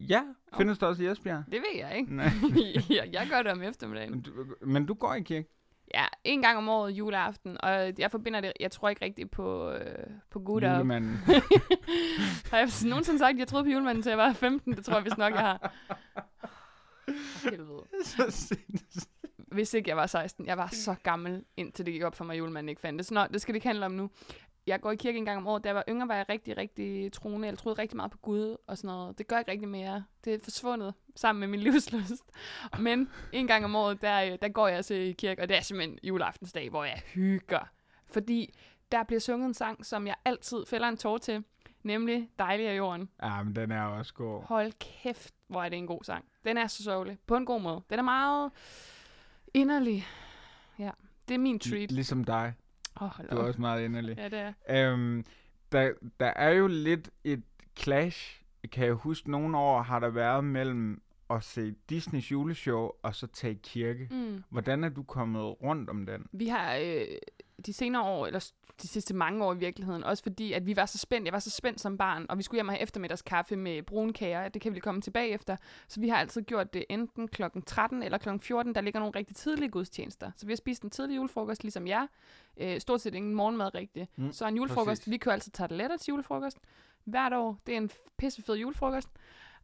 Ja, 0.00 0.22
findes 0.56 0.78
det 0.78 0.88
også 0.88 1.02
i 1.02 1.06
Esbjerg? 1.06 1.44
Det 1.46 1.60
ved 1.60 1.80
jeg 1.80 1.96
ikke. 1.96 2.16
Nej. 2.16 2.30
jeg, 2.90 3.08
jeg 3.12 3.26
gør 3.30 3.42
det 3.42 3.52
om 3.52 3.62
eftermiddagen. 3.62 4.10
Men 4.10 4.22
du, 4.22 4.30
men 4.60 4.86
du 4.86 4.94
går 4.94 5.14
i 5.14 5.22
kirke? 5.22 5.48
Ja, 5.94 6.04
en 6.24 6.42
gang 6.42 6.58
om 6.58 6.68
året 6.68 6.90
juleaften, 6.90 7.56
og 7.60 7.92
jeg 7.98 8.10
forbinder 8.10 8.40
det, 8.40 8.52
jeg 8.60 8.70
tror 8.70 8.88
ikke 8.88 9.04
rigtigt 9.04 9.30
på, 9.30 9.70
øh, 9.70 10.06
på 10.30 10.40
gutter. 10.40 10.76
Julemanden. 10.76 11.12
har 12.50 12.58
jeg 12.58 12.68
nogensinde 12.84 13.18
sagt, 13.18 13.34
at 13.34 13.38
jeg 13.38 13.48
troede 13.48 13.64
på 13.64 13.70
julemanden, 13.70 14.02
til 14.02 14.10
jeg 14.10 14.18
var 14.18 14.32
15? 14.32 14.76
Det 14.76 14.84
tror 14.84 14.94
jeg 14.94 15.04
vist 15.04 15.18
nok, 15.18 15.32
jeg 15.32 15.40
har. 15.40 15.72
Helvede. 17.50 17.82
Hvis 19.56 19.74
ikke 19.74 19.88
jeg 19.88 19.96
var 19.96 20.06
16. 20.06 20.46
Jeg 20.46 20.58
var 20.58 20.68
så 20.72 20.94
gammel, 21.02 21.44
indtil 21.56 21.86
det 21.86 21.94
gik 21.94 22.02
op 22.02 22.14
for 22.14 22.24
mig, 22.24 22.34
at 22.34 22.38
julemanden 22.38 22.68
ikke 22.68 22.80
fandtes. 22.80 23.10
Nå, 23.10 23.26
det 23.32 23.40
skal 23.40 23.52
det 23.52 23.56
ikke 23.56 23.66
handle 23.66 23.86
om 23.86 23.92
nu. 23.92 24.10
Jeg 24.66 24.80
går 24.80 24.90
i 24.90 24.96
kirke 24.96 25.18
en 25.18 25.24
gang 25.24 25.38
om 25.38 25.46
året. 25.46 25.64
Da 25.64 25.68
jeg 25.68 25.76
var 25.76 25.84
yngre, 25.88 26.08
var 26.08 26.14
jeg 26.14 26.26
rigtig, 26.28 26.56
rigtig 26.56 27.12
troende. 27.12 27.48
Jeg 27.48 27.58
troede 27.58 27.80
rigtig 27.82 27.96
meget 27.96 28.10
på 28.10 28.18
Gud 28.18 28.56
og 28.66 28.78
sådan 28.78 28.88
noget. 28.88 29.18
Det 29.18 29.26
gør 29.28 29.36
jeg 29.36 29.40
ikke 29.40 29.50
rigtig 29.50 29.68
mere. 29.68 30.04
Det 30.24 30.34
er 30.34 30.38
forsvundet 30.42 30.94
sammen 31.16 31.40
med 31.40 31.48
min 31.48 31.60
livsløst. 31.72 32.24
Men 32.78 33.10
en 33.32 33.46
gang 33.46 33.64
om 33.64 33.76
året, 33.76 34.02
der, 34.02 34.22
øh, 34.22 34.38
der 34.42 34.48
går 34.48 34.68
jeg 34.68 34.90
i 34.90 35.12
kirke, 35.12 35.42
og 35.42 35.48
det 35.48 35.56
er 35.56 35.60
simpelthen 35.60 35.98
juleaftensdag, 36.02 36.70
hvor 36.70 36.84
jeg 36.84 37.02
hygger. 37.14 37.70
Fordi 38.06 38.54
der 38.92 39.02
bliver 39.02 39.20
sunget 39.20 39.46
en 39.46 39.54
sang, 39.54 39.86
som 39.86 40.06
jeg 40.06 40.14
altid 40.24 40.66
fælder 40.66 40.88
en 40.88 40.96
tår 40.96 41.18
til. 41.18 41.44
Nemlig 41.82 42.30
Dejlig 42.38 42.68
af 42.68 42.76
jorden. 42.76 43.08
Ja, 43.22 43.42
men 43.42 43.56
den 43.56 43.72
er 43.72 43.82
også 43.82 44.14
god. 44.14 44.42
Hold 44.42 44.72
kæft, 44.78 45.34
hvor 45.48 45.62
er 45.62 45.68
det 45.68 45.78
en 45.78 45.86
god 45.86 46.04
sang. 46.04 46.24
Den 46.44 46.58
er 46.58 46.66
så 46.66 46.82
sørgelig. 46.82 47.18
På 47.26 47.36
en 47.36 47.46
god 47.46 47.60
måde. 47.60 47.82
Den 47.90 47.98
er 47.98 48.02
meget 48.02 48.52
inderlig. 49.54 50.06
Ja, 50.78 50.90
det 51.28 51.34
er 51.34 51.38
min 51.38 51.58
treat. 51.58 51.92
Ligesom 51.92 52.24
dig. 52.24 52.54
Oh, 53.00 53.10
Du 53.30 53.36
er 53.36 53.42
også 53.42 53.60
meget 53.60 53.84
inderlig. 53.84 54.16
Ja, 54.18 54.28
det 54.28 54.52
er. 54.68 54.92
Øhm, 54.92 55.24
der, 55.72 55.92
der 56.20 56.26
er 56.26 56.50
jo 56.50 56.66
lidt 56.66 57.10
et 57.24 57.42
clash, 57.78 58.42
kan 58.72 58.86
jeg 58.86 58.94
huske, 58.94 59.30
nogle 59.30 59.58
år 59.58 59.82
har 59.82 60.00
der 60.00 60.08
været 60.08 60.44
mellem 60.44 61.02
at 61.30 61.44
se 61.44 61.74
Disneys 61.90 62.32
juleshow 62.32 62.90
og 63.02 63.14
så 63.14 63.26
tage 63.26 63.54
kirke. 63.54 64.08
Mm. 64.10 64.42
Hvordan 64.50 64.84
er 64.84 64.88
du 64.88 65.02
kommet 65.02 65.62
rundt 65.62 65.90
om 65.90 66.06
den? 66.06 66.26
Vi 66.32 66.46
har 66.48 66.76
øh, 66.76 67.06
de 67.66 67.72
senere 67.72 68.02
år, 68.02 68.26
eller 68.26 68.50
de 68.82 68.88
sidste 68.88 69.14
mange 69.14 69.44
år 69.44 69.54
i 69.54 69.56
virkeligheden. 69.58 70.04
Også 70.04 70.22
fordi, 70.22 70.52
at 70.52 70.66
vi 70.66 70.76
var 70.76 70.86
så 70.86 70.98
spændt. 70.98 71.24
Jeg 71.24 71.32
var 71.32 71.38
så 71.38 71.50
spændt 71.50 71.80
som 71.80 71.98
barn, 71.98 72.26
og 72.28 72.38
vi 72.38 72.42
skulle 72.42 72.56
hjem 72.58 72.68
og 72.68 72.74
have 72.74 72.82
eftermiddagskaffe 72.82 73.56
med 73.56 73.82
brunkager. 73.82 74.48
Det 74.48 74.62
kan 74.62 74.74
vi 74.74 74.80
komme 74.80 75.00
tilbage 75.00 75.28
efter. 75.28 75.56
Så 75.88 76.00
vi 76.00 76.08
har 76.08 76.16
altid 76.16 76.42
gjort 76.42 76.74
det 76.74 76.84
enten 76.88 77.28
kl. 77.28 77.42
13 77.66 78.02
eller 78.02 78.18
kl. 78.18 78.28
14. 78.40 78.74
Der 78.74 78.80
ligger 78.80 79.00
nogle 79.00 79.12
rigtig 79.18 79.36
tidlige 79.36 79.68
gudstjenester. 79.70 80.30
Så 80.36 80.46
vi 80.46 80.52
har 80.52 80.56
spist 80.56 80.82
en 80.82 80.90
tidlig 80.90 81.16
julefrokost, 81.16 81.62
ligesom 81.64 81.86
jer. 81.86 82.06
Øh, 82.56 82.80
stort 82.80 83.00
set 83.00 83.14
ingen 83.14 83.34
morgenmad 83.34 83.74
rigtigt. 83.74 84.18
Mm, 84.18 84.24
Mm, 84.24 84.32
så 84.32 84.46
en 84.46 84.56
julefrokost. 84.56 85.00
præcis. 85.00 85.10
Vi 85.10 85.16
kører 85.16 85.32
altid 85.32 85.52
tarteletter 85.52 85.96
til 85.96 86.12
julefrokost. 86.12 86.58
Hvert 87.04 87.32
år. 87.32 87.58
Det 87.66 87.72
er 87.72 87.76
en 87.76 87.90
pissefed 88.18 88.54
julefrokost. 88.54 89.08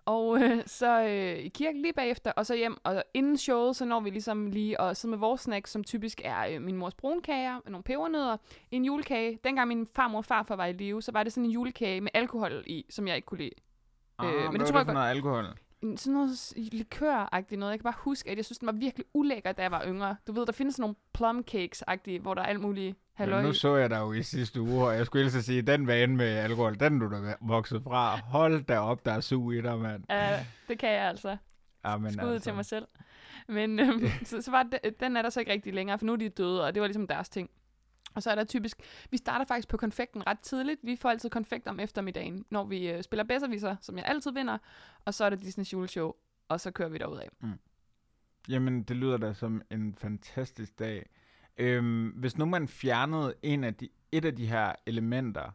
Og 0.06 0.40
øh, 0.42 0.62
så 0.66 1.02
øh, 1.02 1.38
i 1.38 1.49
kirken 1.49 1.82
lige 1.82 1.92
bagefter, 1.92 2.32
og 2.32 2.47
så 2.47 2.54
hjem. 2.56 2.76
Og 2.85 3.02
inden 3.14 3.37
showet, 3.37 3.76
så 3.76 3.85
når 3.85 4.00
vi 4.00 4.11
ligesom 4.11 4.47
lige 4.47 4.80
at 4.80 4.97
sidde 4.97 5.11
med 5.11 5.18
vores 5.18 5.40
snacks, 5.40 5.71
som 5.71 5.85
typisk 5.85 6.21
er 6.25 6.47
øh, 6.50 6.62
min 6.62 6.76
mors 6.76 6.94
brunkager, 6.94 7.61
nogle 7.66 7.82
pebernødder, 7.82 8.37
en 8.71 8.85
julekage. 8.85 9.38
Dengang 9.44 9.68
min 9.68 9.87
farmor 9.87 10.18
og 10.18 10.25
farfar 10.25 10.56
var 10.56 10.66
i 10.66 10.73
live, 10.73 11.02
så 11.02 11.12
var 11.12 11.23
det 11.23 11.32
sådan 11.32 11.44
en 11.44 11.50
julekage 11.50 12.00
med 12.00 12.11
alkohol 12.14 12.64
i, 12.66 12.87
som 12.90 13.09
jeg 13.09 13.16
ikke 13.16 13.26
kunne 13.26 13.38
lide. 13.38 13.50
Ah, 14.18 14.28
Øh, 14.28 14.35
men 14.42 14.50
hvad 14.50 14.59
det 14.59 14.68
tror 14.68 14.78
jeg 14.78 14.87
for 14.87 14.92
godt- 14.92 14.94
noget 14.94 15.11
alkohol? 15.11 15.44
En, 15.82 15.97
sådan 15.97 16.14
noget 16.14 16.52
likør-agtigt 16.56 17.59
noget. 17.59 17.71
Jeg 17.73 17.78
kan 17.78 17.85
bare 17.85 17.94
huske, 17.99 18.30
at 18.30 18.37
jeg 18.37 18.44
synes, 18.44 18.59
den 18.59 18.66
var 18.66 18.73
virkelig 18.73 19.06
ulækker, 19.14 19.52
da 19.52 19.62
jeg 19.62 19.71
var 19.71 19.85
yngre. 19.87 20.16
Du 20.26 20.32
ved, 20.32 20.47
der 20.47 20.52
findes 20.52 20.75
sådan 20.75 20.82
nogle 20.82 20.94
plum 21.14 21.44
cakes-agtige, 21.50 22.18
hvor 22.21 22.35
der 22.35 22.42
er 22.42 22.47
alt 22.47 22.61
muligt 22.61 22.97
halløj. 23.14 23.40
Men 23.40 23.47
nu 23.47 23.52
så 23.52 23.76
jeg 23.76 23.90
dig 23.90 23.99
jo 23.99 24.12
i 24.12 24.23
sidste 24.23 24.61
uge, 24.61 24.87
og 24.87 24.97
jeg 24.97 25.07
skulle 25.07 25.26
ellers 25.26 25.45
sige, 25.45 25.62
den 25.62 25.87
vane 25.87 26.16
med 26.16 26.26
alkohol, 26.26 26.81
den 26.81 26.99
du 26.99 27.11
da 27.11 27.35
vokset 27.40 27.83
fra. 27.83 28.16
Hold 28.16 28.64
da 28.64 28.78
op, 28.78 29.07
der 29.07 29.12
er 29.12 29.21
sug 29.21 29.52
i 29.52 29.61
dig, 29.61 29.78
mand. 29.78 30.04
Ja, 30.11 30.47
det 30.69 30.78
kan 30.78 30.90
jeg 30.90 31.09
altså. 31.09 31.37
Amen, 31.85 32.12
Skud 32.12 32.33
altså. 32.33 32.45
til 32.45 32.54
mig 32.54 32.64
selv. 32.64 32.87
Men 33.49 33.81
øhm, 33.81 34.07
så, 34.25 34.42
så 34.42 34.50
var 34.50 34.62
det, 34.62 35.00
den 35.00 35.16
er 35.16 35.23
der 35.23 35.31
så 35.31 35.40
ikke 35.40 35.52
rigtig 35.52 35.75
længere, 35.75 35.99
for 35.99 36.07
nu 36.07 36.12
er 36.12 36.16
de 36.16 36.28
døde, 36.28 36.64
og 36.64 36.75
det 36.75 36.81
var 36.81 36.87
ligesom 36.87 37.07
deres 37.07 37.28
ting. 37.28 37.50
Og 38.14 38.23
så 38.23 38.31
er 38.31 38.35
der 38.35 38.45
typisk, 38.45 38.81
vi 39.11 39.16
starter 39.16 39.45
faktisk 39.45 39.69
på 39.69 39.76
konfekten 39.76 40.26
ret 40.26 40.40
tidligt. 40.40 40.81
Vi 40.83 40.97
får 40.97 41.11
altid 41.11 41.31
konfekt 41.31 41.69
om 41.69 41.81
eftermiddagen, 41.81 42.45
når 42.50 42.64
vi 42.64 42.90
øh, 42.90 43.02
spiller 43.02 43.25
bedserviser, 43.25 43.76
som 43.81 43.97
jeg 43.97 44.04
altid 44.07 44.33
vinder. 44.33 44.59
Og 45.04 45.14
så 45.14 45.25
er 45.25 45.31
det 45.31 45.42
Disney 45.42 45.64
juleshow, 45.64 46.12
og 46.49 46.61
så 46.61 46.71
kører 46.71 46.88
vi 46.88 46.99
derudad. 46.99 47.28
Jamen, 48.49 48.83
det 48.83 48.97
lyder 48.97 49.16
da 49.16 49.35
som 49.35 49.62
en 49.71 49.95
fantastisk 49.95 50.78
dag. 50.78 51.07
Øhm, 51.59 52.09
hvis 52.09 52.38
nu 52.38 52.44
man 52.44 52.68
fjernede 52.68 53.35
en 53.42 53.64
af 53.64 53.75
de, 53.75 53.88
et 54.12 54.25
af 54.25 54.37
de 54.37 54.47
her 54.47 54.73
elementer, 54.87 55.50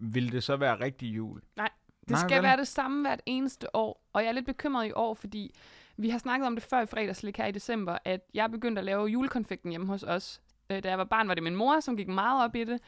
ville 0.00 0.30
det 0.30 0.42
så 0.42 0.56
være 0.56 0.80
rigtig 0.80 1.16
jul? 1.16 1.40
Det 1.60 2.10
Nej, 2.10 2.20
skal 2.28 2.36
vel? 2.36 2.42
være 2.42 2.56
det 2.56 2.68
samme 2.68 3.00
hvert 3.00 3.20
eneste 3.26 3.76
år, 3.76 4.08
og 4.12 4.22
jeg 4.22 4.28
er 4.28 4.32
lidt 4.32 4.46
bekymret 4.46 4.86
i 4.86 4.92
år, 4.94 5.14
fordi 5.14 5.54
vi 5.96 6.10
har 6.10 6.18
snakket 6.18 6.46
om 6.46 6.56
det 6.56 6.64
før 6.64 6.80
i 6.80 6.86
fredagslik 6.86 7.36
her 7.36 7.46
i 7.46 7.52
december, 7.52 7.98
at 8.04 8.20
jeg 8.34 8.50
begyndte 8.50 8.78
at 8.80 8.84
lave 8.84 9.06
julekonfekten 9.06 9.70
hjemme 9.70 9.86
hos 9.86 10.02
os. 10.02 10.40
Øh, 10.70 10.82
da 10.82 10.88
jeg 10.88 10.98
var 10.98 11.04
barn, 11.04 11.28
var 11.28 11.34
det 11.34 11.42
min 11.42 11.56
mor, 11.56 11.80
som 11.80 11.96
gik 11.96 12.08
meget 12.08 12.44
op 12.44 12.56
i 12.56 12.64
det, 12.64 12.80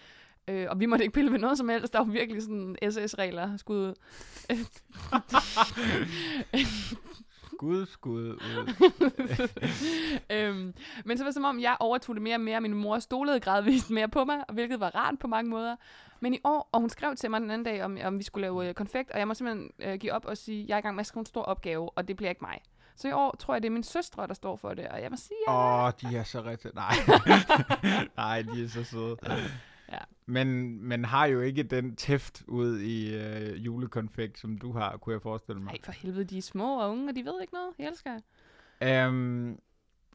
øh, 0.48 0.66
og 0.70 0.80
vi 0.80 0.86
måtte 0.86 1.04
ikke 1.04 1.14
pille 1.14 1.32
ved 1.32 1.38
noget 1.38 1.58
som 1.58 1.68
helst. 1.68 1.92
Der 1.92 1.98
var 1.98 2.06
virkelig 2.12 2.42
sådan 2.42 2.76
SS-regler 2.90 3.56
skud. 3.56 3.94
Gud, 7.58 7.86
skud 7.86 8.28
ud. 8.28 8.38
øhm, 10.36 10.74
men 11.04 11.18
så 11.18 11.24
var 11.24 11.28
det 11.28 11.34
som 11.34 11.44
om, 11.44 11.60
jeg 11.60 11.76
overtog 11.80 12.14
det 12.14 12.22
mere 12.22 12.36
og 12.36 12.40
mere. 12.40 12.60
Min 12.60 12.74
mor 12.74 12.98
stolede 12.98 13.40
gradvist 13.40 13.90
mere 13.90 14.08
på 14.08 14.24
mig, 14.24 14.44
hvilket 14.52 14.80
var 14.80 14.94
rart 14.94 15.18
på 15.18 15.26
mange 15.26 15.50
måder. 15.50 15.76
Men 16.20 16.34
i 16.34 16.38
år, 16.44 16.68
og 16.72 16.80
hun 16.80 16.90
skrev 16.90 17.16
til 17.16 17.30
mig 17.30 17.40
den 17.40 17.50
anden 17.50 17.64
dag, 17.64 17.84
om, 17.84 17.98
om 18.04 18.18
vi 18.18 18.22
skulle 18.22 18.42
lave 18.42 18.68
øh, 18.68 18.74
konfekt, 18.74 19.10
og 19.10 19.18
jeg 19.18 19.28
må 19.28 19.34
simpelthen 19.34 19.70
øh, 19.78 19.98
give 19.98 20.12
op 20.12 20.24
og 20.24 20.36
sige, 20.36 20.64
jeg 20.68 20.74
er 20.74 20.78
i 20.78 20.80
gang 20.80 20.94
med 20.94 21.00
at 21.00 21.06
skrive 21.06 21.20
en 21.20 21.26
stor 21.26 21.42
opgave, 21.42 21.90
og 21.90 22.08
det 22.08 22.16
bliver 22.16 22.30
ikke 22.30 22.44
mig. 22.44 22.60
Så 22.96 23.08
i 23.08 23.12
år 23.12 23.36
tror 23.38 23.54
jeg, 23.54 23.62
det 23.62 23.68
er 23.68 23.72
min 23.72 23.82
søstre, 23.82 24.26
der 24.26 24.34
står 24.34 24.56
for 24.56 24.74
det, 24.74 24.88
og 24.88 25.02
jeg 25.02 25.10
må 25.10 25.16
sige, 25.16 25.36
ja, 25.48 25.52
Åh, 25.52 25.84
oh, 25.84 25.92
de 26.00 26.16
er 26.16 26.22
så 26.22 26.42
rigtig... 26.42 26.70
Nej. 26.74 26.94
Nej, 28.16 28.42
de 28.42 28.64
er 28.64 28.68
så 28.68 28.84
søde. 28.84 29.16
Men, 30.28 30.78
men 30.84 31.04
har 31.04 31.26
jo 31.26 31.40
ikke 31.40 31.62
den 31.62 31.96
tæft 31.96 32.42
ud 32.48 32.78
i 32.78 33.16
øh, 33.16 33.64
julekonfekt, 33.64 34.38
som 34.38 34.58
du 34.58 34.72
har, 34.72 34.96
kunne 34.96 35.12
jeg 35.12 35.22
forestille 35.22 35.60
mig. 35.60 35.72
Nej, 35.72 35.78
for 35.84 35.92
helvede, 35.92 36.24
de 36.24 36.38
er 36.38 36.42
små 36.42 36.80
og 36.80 36.90
unge, 36.90 37.08
og 37.08 37.16
de 37.16 37.24
ved 37.24 37.40
ikke 37.40 37.54
noget. 37.54 37.74
Jeg 37.78 37.88
elsker. 37.88 39.08
Um, 39.08 39.58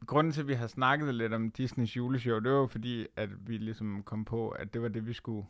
grunden 0.06 0.32
til, 0.32 0.40
at 0.40 0.48
vi 0.48 0.54
har 0.54 0.66
snakket 0.66 1.14
lidt 1.14 1.32
om 1.32 1.50
Disneys 1.50 1.96
juleshow, 1.96 2.38
det 2.38 2.52
var 2.52 2.66
fordi, 2.66 3.06
at 3.16 3.48
vi 3.48 3.56
ligesom 3.56 4.02
kom 4.02 4.24
på, 4.24 4.48
at 4.48 4.74
det 4.74 4.82
var 4.82 4.88
det, 4.88 5.06
vi 5.06 5.12
skulle 5.12 5.46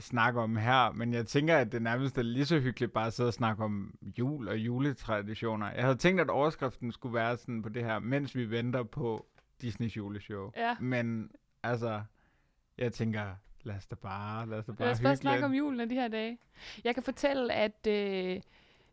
snakke 0.00 0.40
om 0.40 0.56
her. 0.56 0.92
Men 0.92 1.12
jeg 1.14 1.26
tænker, 1.26 1.56
at 1.56 1.72
det 1.72 1.82
nærmest 1.82 2.18
er 2.18 2.22
lige 2.22 2.46
så 2.46 2.58
hyggeligt 2.58 2.92
bare 2.92 3.06
at 3.06 3.12
sidde 3.12 3.28
og 3.28 3.34
snakke 3.34 3.64
om 3.64 3.94
jul 4.18 4.48
og 4.48 4.58
juletraditioner. 4.58 5.70
Jeg 5.70 5.84
havde 5.84 5.96
tænkt, 5.96 6.20
at 6.20 6.30
overskriften 6.30 6.92
skulle 6.92 7.14
være 7.14 7.36
sådan 7.36 7.62
på 7.62 7.68
det 7.68 7.84
her, 7.84 7.98
mens 7.98 8.36
vi 8.36 8.50
venter 8.50 8.82
på 8.82 9.26
Disneys 9.62 9.96
juleshow. 9.96 10.50
Ja. 10.56 10.76
Men 10.80 11.30
altså, 11.62 12.02
jeg 12.78 12.92
tænker, 12.92 13.34
lad 13.64 13.76
os 13.76 13.86
da 13.86 13.94
bare, 13.94 14.46
lad 14.48 14.58
os 14.58 14.64
da 14.64 14.72
bare 14.72 14.86
Lad 14.86 14.92
os 14.94 15.00
bare 15.00 15.16
snakke 15.16 15.38
lidt. 15.38 15.44
om 15.44 15.52
julen 15.54 15.80
af 15.80 15.88
de 15.88 15.94
her 15.94 16.08
dage. 16.08 16.38
Jeg 16.84 16.94
kan 16.94 17.02
fortælle, 17.02 17.52
at 17.52 17.86
øh, 17.86 18.40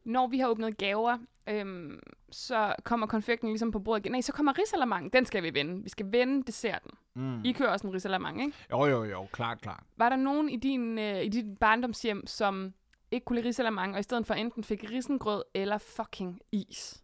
når 0.04 0.28
vi 0.28 0.40
har 0.40 0.48
åbnet 0.48 0.78
gaver, 0.78 1.18
øhm, 1.50 2.00
så 2.32 2.76
kommer 2.84 3.08
konfekten 3.08 3.50
ligesom 3.50 3.72
på 3.72 3.80
bordet 3.80 4.06
igen. 4.06 4.12
Nej, 4.12 4.22
så 4.22 4.34
kommer 4.34 4.58
risalamang. 4.60 5.14
Den 5.14 5.26
skal 5.26 5.44
vi 5.44 5.54
vende. 5.54 5.84
Vi 5.84 5.90
skal 5.90 6.12
vende 6.12 6.44
desserten. 6.44 6.92
Mm. 7.14 7.44
I 7.46 7.52
kører 7.52 7.70
også 7.70 7.88
en 7.88 7.94
risalamang, 7.94 8.42
ikke? 8.42 8.58
Jo, 8.72 8.86
jo, 8.86 9.04
jo, 9.04 9.26
klart, 9.32 9.62
klart. 9.62 9.84
Var 9.98 10.10
der 10.10 10.16
nogen 10.16 10.50
i 10.50 10.56
din, 10.56 10.98
øh, 11.00 11.22
i 11.24 11.30
dit 11.30 11.58
barndomshjem, 11.60 12.28
som 12.28 12.74
ikke 13.12 13.26
kunne 13.26 13.36
lide 13.40 13.48
risalamang, 13.48 13.94
og 13.94 14.00
i 14.00 14.04
stedet 14.04 14.28
for 14.28 14.34
enten 14.34 14.64
fik 14.64 14.86
risengrød 14.92 15.44
eller 15.54 15.78
fucking 15.78 16.40
is? 16.52 17.04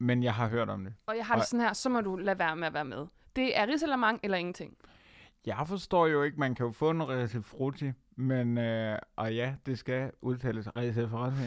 Men 0.00 0.22
jeg 0.22 0.34
har 0.34 0.48
hørt 0.48 0.68
om 0.68 0.84
det. 0.84 0.94
Og 1.06 1.16
jeg 1.16 1.26
har 1.26 1.34
det 1.34 1.42
Og- 1.42 1.46
sådan 1.46 1.60
her, 1.60 1.72
så 1.72 1.88
må 1.88 2.00
du 2.00 2.16
lade 2.16 2.38
være 2.38 2.56
med 2.56 2.66
at 2.66 2.74
være 2.74 2.84
med. 2.84 3.06
Det 3.36 3.58
er 3.58 3.66
risalamang 3.66 4.20
eller 4.22 4.38
ingenting. 4.38 4.76
Jeg 5.46 5.64
forstår 5.66 6.06
jo 6.06 6.22
ikke, 6.22 6.40
man 6.40 6.54
kan 6.54 6.66
jo 6.66 6.72
få 6.72 6.90
en 6.90 7.08
risifrutti, 7.08 7.92
men, 8.16 8.58
øh, 8.58 8.98
og 9.16 9.34
ja, 9.34 9.54
det 9.66 9.78
skal 9.78 10.12
udtales 10.22 10.76
risifrutti. 10.76 11.46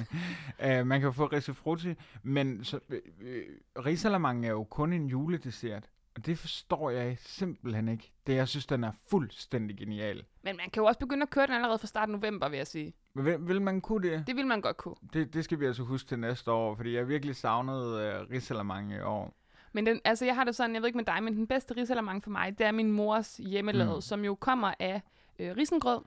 uh, 0.65 0.87
man 0.87 0.99
kan 0.99 1.01
jo 1.01 1.11
få 1.11 1.25
risifrutti, 1.25 1.93
men 2.23 2.63
så, 2.63 2.79
øh, 2.89 2.99
øh, 3.21 3.43
risalamang 3.85 4.45
er 4.45 4.49
jo 4.51 4.63
kun 4.63 4.93
en 4.93 5.05
juledessert, 5.07 5.89
og 6.15 6.25
det 6.25 6.37
forstår 6.37 6.89
jeg 6.89 7.17
simpelthen 7.19 7.87
ikke. 7.87 8.11
Det, 8.27 8.35
jeg 8.35 8.47
synes, 8.47 8.65
den 8.65 8.83
er 8.83 8.91
fuldstændig 9.09 9.77
genial. 9.77 10.23
Men 10.43 10.57
man 10.57 10.69
kan 10.73 10.81
jo 10.81 10.87
også 10.87 10.99
begynde 10.99 11.23
at 11.23 11.29
køre 11.29 11.47
den 11.47 11.53
allerede 11.55 11.79
fra 11.79 11.87
start 11.87 12.09
af 12.09 12.09
november, 12.09 12.49
vil 12.49 12.57
jeg 12.57 12.67
sige. 12.67 12.93
Men 13.13 13.25
Vil, 13.25 13.47
vil 13.47 13.61
man 13.61 13.81
kunne 13.81 14.09
det? 14.09 14.27
Det 14.27 14.35
vil 14.35 14.47
man 14.47 14.61
godt 14.61 14.77
kunne. 14.77 14.95
det? 15.13 15.33
Det 15.33 15.43
skal 15.43 15.59
vi 15.59 15.65
altså 15.65 15.83
huske 15.83 16.07
til 16.07 16.19
næste 16.19 16.51
år, 16.51 16.75
fordi 16.75 16.95
jeg 16.95 17.07
virkelig 17.07 17.35
savnet 17.35 17.99
øh, 18.01 18.29
risalamang 18.31 18.93
i 18.93 18.99
år. 18.99 19.40
Men 19.73 19.85
den, 19.85 19.99
altså, 20.05 20.25
jeg 20.25 20.35
har 20.35 20.43
det 20.43 20.55
sådan, 20.55 20.73
jeg 20.75 20.81
ved 20.81 20.87
ikke 20.89 20.97
med 20.97 21.05
dig, 21.05 21.23
men 21.23 21.35
den 21.35 21.47
bedste 21.47 21.75
risalamang 21.77 22.23
for 22.23 22.29
mig, 22.29 22.57
det 22.57 22.65
er 22.65 22.71
min 22.71 22.91
mors 22.91 23.37
hjemmelavede, 23.37 23.95
Mm. 23.95 24.01
som 24.01 24.25
jo 24.25 24.35
kommer 24.35 24.73
af 24.79 25.01
øh, 25.39 25.55
risengrød, 25.57 26.01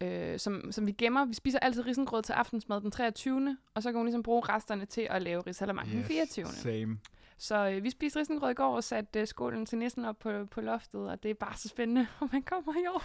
øh, 0.00 0.38
som, 0.38 0.72
som 0.72 0.86
vi 0.86 0.92
gemmer. 0.92 1.24
Vi 1.24 1.34
spiser 1.34 1.58
altid 1.58 1.86
risengrød 1.86 2.22
til 2.22 2.32
aftensmad 2.32 2.80
den 2.80 2.90
23. 2.90 3.56
Og 3.74 3.82
så 3.82 3.90
kan 3.90 3.96
hun 3.98 4.06
ligesom 4.06 4.22
bruge 4.22 4.42
resterne 4.48 4.86
til 4.86 5.06
at 5.10 5.22
lave 5.22 5.42
risalamang 5.46 5.90
den 5.90 6.04
24. 6.04 6.46
Same. 6.46 6.98
Så 7.38 7.68
øh, 7.70 7.82
vi 7.84 7.90
spiste 7.90 8.18
risengrød 8.20 8.50
i 8.50 8.54
går 8.54 8.76
og 8.76 8.84
satte 8.84 9.20
øh, 9.20 9.26
skålen 9.26 9.66
til 9.66 9.78
næsten 9.78 10.04
op 10.04 10.18
på, 10.18 10.44
på 10.50 10.60
loftet, 10.60 11.10
og 11.10 11.22
det 11.22 11.30
er 11.30 11.34
bare 11.34 11.56
så 11.56 11.68
spændende, 11.68 12.06
om 12.20 12.28
man 12.32 12.42
kommer 12.42 12.72
i 12.74 12.86
år. 12.86 13.02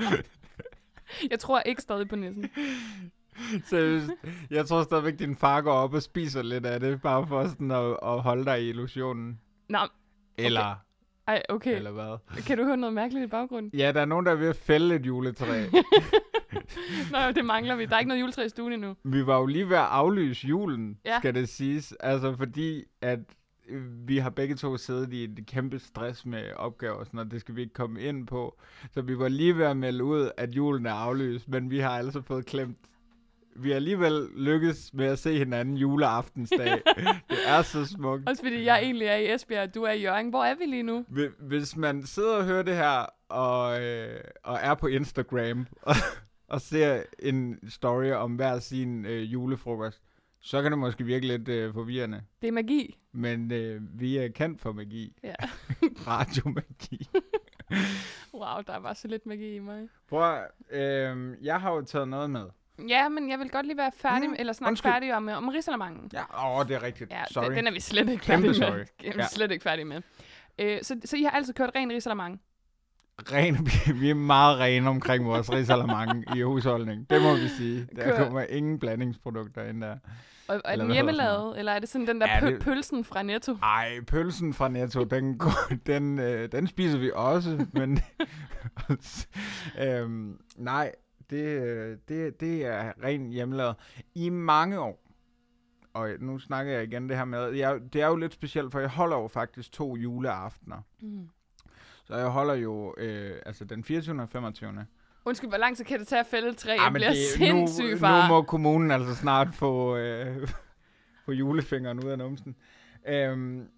jeg 1.30 1.38
tror 1.40 1.60
ikke 1.60 1.82
stadig 1.82 2.08
på 2.08 2.16
nissen. 2.16 2.50
Seriøst. 3.70 4.10
Jeg 4.50 4.66
tror 4.66 4.82
stadigvæk, 4.82 5.18
din 5.18 5.36
far 5.36 5.60
går 5.60 5.72
op 5.72 5.94
og 5.94 6.02
spiser 6.02 6.42
lidt 6.42 6.66
af 6.66 6.80
det, 6.80 7.02
bare 7.02 7.26
for 7.26 7.46
sådan 7.46 7.70
at, 7.70 7.96
at 8.02 8.20
holde 8.22 8.44
dig 8.44 8.62
i 8.62 8.68
illusionen. 8.68 9.40
Nå, 9.68 9.78
Eller, 10.38 10.74
ej, 11.26 11.42
okay. 11.48 11.76
eller 11.76 11.90
hvad? 11.90 12.42
Kan 12.42 12.58
du 12.58 12.64
høre 12.64 12.76
noget 12.76 12.94
mærkeligt 12.94 13.24
i 13.24 13.28
baggrunden? 13.28 13.70
Ja, 13.78 13.92
der 13.92 14.00
er 14.00 14.04
nogen, 14.04 14.26
der 14.26 14.32
er 14.32 14.36
ved 14.36 14.48
at 14.48 14.56
fælde 14.56 14.94
et 14.94 15.06
juletræ. 15.06 15.64
Nå, 17.12 17.18
det 17.34 17.44
mangler 17.44 17.76
vi. 17.76 17.86
Der 17.86 17.94
er 17.94 17.98
ikke 17.98 18.08
noget 18.08 18.20
juletræ 18.20 18.44
i 18.44 18.48
stuen 18.48 18.72
endnu. 18.72 18.94
vi 19.04 19.26
var 19.26 19.38
jo 19.38 19.46
lige 19.46 19.68
ved 19.68 19.76
at 19.76 19.82
aflyse 19.82 20.46
julen, 20.46 20.98
Ja. 21.04 21.18
skal 21.18 21.34
det 21.34 21.48
siges. 21.48 21.94
Altså 22.00 22.36
fordi, 22.36 22.84
at 23.00 23.18
øh, 23.68 24.08
vi 24.08 24.18
har 24.18 24.30
begge 24.30 24.54
to 24.54 24.76
siddet 24.76 25.12
i 25.12 25.24
et 25.24 25.44
kæmpe 25.46 25.78
stress 25.78 26.26
med 26.26 26.52
opgaver 26.56 26.94
og 26.94 27.06
sådan 27.06 27.16
noget. 27.18 27.30
Det 27.32 27.40
skal 27.40 27.56
vi 27.56 27.60
ikke 27.60 27.74
komme 27.74 28.00
ind 28.00 28.26
på. 28.26 28.58
Så 28.90 29.02
vi 29.02 29.18
var 29.18 29.28
lige 29.28 29.56
ved 29.58 29.64
at 29.66 29.76
melde 29.76 30.04
ud, 30.04 30.30
at 30.36 30.50
julen 30.54 30.86
er 30.86 30.92
aflyst, 30.92 31.48
men 31.48 31.70
vi 31.70 31.78
har 31.78 31.90
altså 31.90 32.20
fået 32.22 32.46
klemt 32.46 32.78
vi 33.58 33.68
har 33.68 33.76
alligevel 33.76 34.28
lykkes 34.36 34.90
med 34.94 35.06
at 35.06 35.18
se 35.18 35.38
hinanden 35.38 35.76
juleaftensdag. 35.76 36.70
det 37.30 37.38
er 37.46 37.62
så 37.62 37.84
smukt. 37.86 38.28
Også 38.28 38.42
fordi 38.42 38.64
jeg 38.64 38.78
egentlig 38.82 39.06
er 39.08 39.16
i 39.16 39.34
Esbjerg, 39.34 39.62
og 39.68 39.74
du 39.74 39.82
er 39.82 39.92
i 39.92 40.02
Jørgen. 40.02 40.28
Hvor 40.30 40.44
er 40.44 40.54
vi 40.54 40.64
lige 40.64 40.82
nu? 40.82 41.04
Hvi- 41.08 41.44
Hvis 41.46 41.76
man 41.76 42.06
sidder 42.06 42.36
og 42.36 42.44
hører 42.44 42.62
det 42.62 42.76
her, 42.76 43.06
og, 43.28 43.82
øh, 43.82 44.20
og 44.44 44.58
er 44.62 44.74
på 44.74 44.86
Instagram, 44.86 45.66
og, 45.82 45.94
og 46.48 46.60
ser 46.60 47.02
en 47.18 47.58
story 47.70 48.10
om 48.10 48.34
hver 48.36 48.58
sin 48.58 49.06
øh, 49.06 49.32
julefrokost, 49.32 50.02
så 50.40 50.62
kan 50.62 50.70
det 50.72 50.78
måske 50.78 51.04
virke 51.04 51.26
lidt 51.26 51.48
øh, 51.48 51.74
forvirrende. 51.74 52.22
Det 52.42 52.48
er 52.48 52.52
magi. 52.52 52.98
Men 53.12 53.52
øh, 53.52 53.80
vi 54.00 54.16
er 54.16 54.28
kendt 54.28 54.60
for 54.60 54.72
magi. 54.72 55.12
Ja. 55.24 55.34
Radiomagi. 56.06 57.08
Wow, 58.34 58.62
der 58.66 58.72
er 58.72 58.80
bare 58.80 58.94
så 58.94 59.08
lidt 59.08 59.26
magi 59.26 59.54
i 59.54 59.58
mig. 59.58 59.88
Prøv 60.08 60.38
øh, 60.70 61.36
jeg 61.42 61.60
har 61.60 61.72
jo 61.72 61.82
taget 61.82 62.08
noget 62.08 62.30
med. 62.30 62.44
Ja, 62.88 63.08
men 63.08 63.30
jeg 63.30 63.38
vil 63.38 63.50
godt 63.50 63.66
lige 63.66 63.76
være 63.76 63.90
færdig, 63.96 64.28
Mm, 64.28 64.36
eller 64.38 64.52
snakke 64.52 64.70
undskyld. 64.70 64.92
færdig 64.92 65.14
om, 65.16 65.28
øh, 65.28 65.36
om 65.36 65.48
risalamangen. 65.48 66.10
Ja, 66.12 66.58
åh, 66.60 66.66
det 66.68 66.76
er 66.76 66.82
rigtigt. 66.82 67.10
Ja, 67.10 67.22
Sorry. 67.30 67.44
den, 67.46 67.56
den 67.56 67.66
er 67.66 67.72
vi 67.72 67.80
slet 67.80 68.08
ikke 68.08 68.24
Kæmpe 68.24 68.46
færdige 68.46 68.54
sorry. 68.54 68.76
med. 68.78 68.86
Vi 69.14 69.20
Ja. 69.20 69.26
slet 69.28 69.50
ikke 69.50 69.62
færdige 69.62 69.84
med. 69.84 70.02
Øh, 70.58 70.78
så, 70.82 70.96
så 71.04 71.16
I 71.16 71.22
har 71.22 71.30
altid 71.30 71.54
kørt 71.54 71.70
ren 71.76 71.90
risalamang? 71.92 72.40
rene, 73.32 73.58
vi 74.00 74.10
er 74.10 74.14
meget 74.14 74.58
rene 74.58 74.88
omkring 74.90 75.24
vores 75.26 75.52
risalamang 75.52 76.36
i 76.36 76.42
husholdning. 76.50 77.10
Det 77.10 77.22
må 77.22 77.34
vi 77.34 77.48
sige. 77.48 77.88
Der 77.96 78.04
Kør. 78.04 78.24
kommer 78.24 78.40
ingen 78.42 78.78
blandingsprodukter 78.78 79.64
ind 79.64 79.80
der. 79.80 79.96
Og, 80.48 80.60
er 80.64 80.72
Eller 80.72 80.84
den 80.84 80.94
hjemmelavet, 80.94 81.58
eller 81.58 81.72
er 81.72 81.78
det 81.78 81.88
sådan 81.88 82.06
den 82.06 82.20
der 82.20 82.26
pø- 82.26 82.46
det- 82.46 82.60
pølsen 82.62 83.04
fra 83.04 83.22
Netto? 83.22 83.56
Ej, 83.62 84.00
pølsen 84.06 84.54
fra 84.54 84.68
Netto, 84.68 85.04
den, 85.04 85.40
den, 85.86 86.18
øh, 86.18 86.52
den 86.52 86.66
spiser 86.66 86.98
vi 86.98 87.10
også, 87.14 87.66
men 87.72 87.98
øhm, 89.80 90.38
nej, 90.56 90.92
det, 91.30 92.08
det, 92.08 92.40
det 92.40 92.66
er 92.66 92.92
rent 93.02 93.32
hjemmelavet. 93.32 93.76
I 94.14 94.28
mange 94.28 94.80
år, 94.80 95.06
og 95.92 96.10
nu 96.20 96.38
snakker 96.38 96.72
jeg 96.72 96.82
igen 96.82 97.08
det 97.08 97.16
her 97.16 97.24
med, 97.24 97.50
jeg, 97.50 97.80
det 97.92 98.02
er 98.02 98.06
jo 98.06 98.16
lidt 98.16 98.32
specielt, 98.32 98.72
for 98.72 98.80
jeg 98.80 98.88
holder 98.88 99.16
jo 99.16 99.28
faktisk 99.28 99.72
to 99.72 99.96
juleaftener. 99.96 100.82
Mm. 101.00 101.28
Så 102.04 102.16
jeg 102.16 102.28
holder 102.28 102.54
jo 102.54 102.94
øh, 102.98 103.40
altså 103.46 103.64
den 103.64 103.84
24. 103.84 104.22
og 104.22 104.28
25. 104.28 104.86
Undskyld, 105.24 105.50
hvor 105.50 105.58
lang 105.58 105.76
tid 105.76 105.84
kan 105.84 105.98
det 105.98 106.08
tage 106.08 106.20
at 106.20 106.26
fælde 106.26 106.54
træ? 106.54 106.70
Jeg 106.70 106.92
bliver 106.92 107.08
det, 107.08 107.18
sindssyg, 107.36 107.90
nu, 107.90 107.98
far. 107.98 108.28
nu 108.28 108.34
må 108.34 108.42
kommunen 108.42 108.90
altså 108.90 109.14
snart 109.14 109.54
få, 109.54 109.96
øh, 109.96 110.48
få 111.24 111.32
julefingeren 111.32 112.04
ud 112.04 112.10
af 112.10 112.18
numsen. 112.18 112.56
Øhm, 113.08 113.68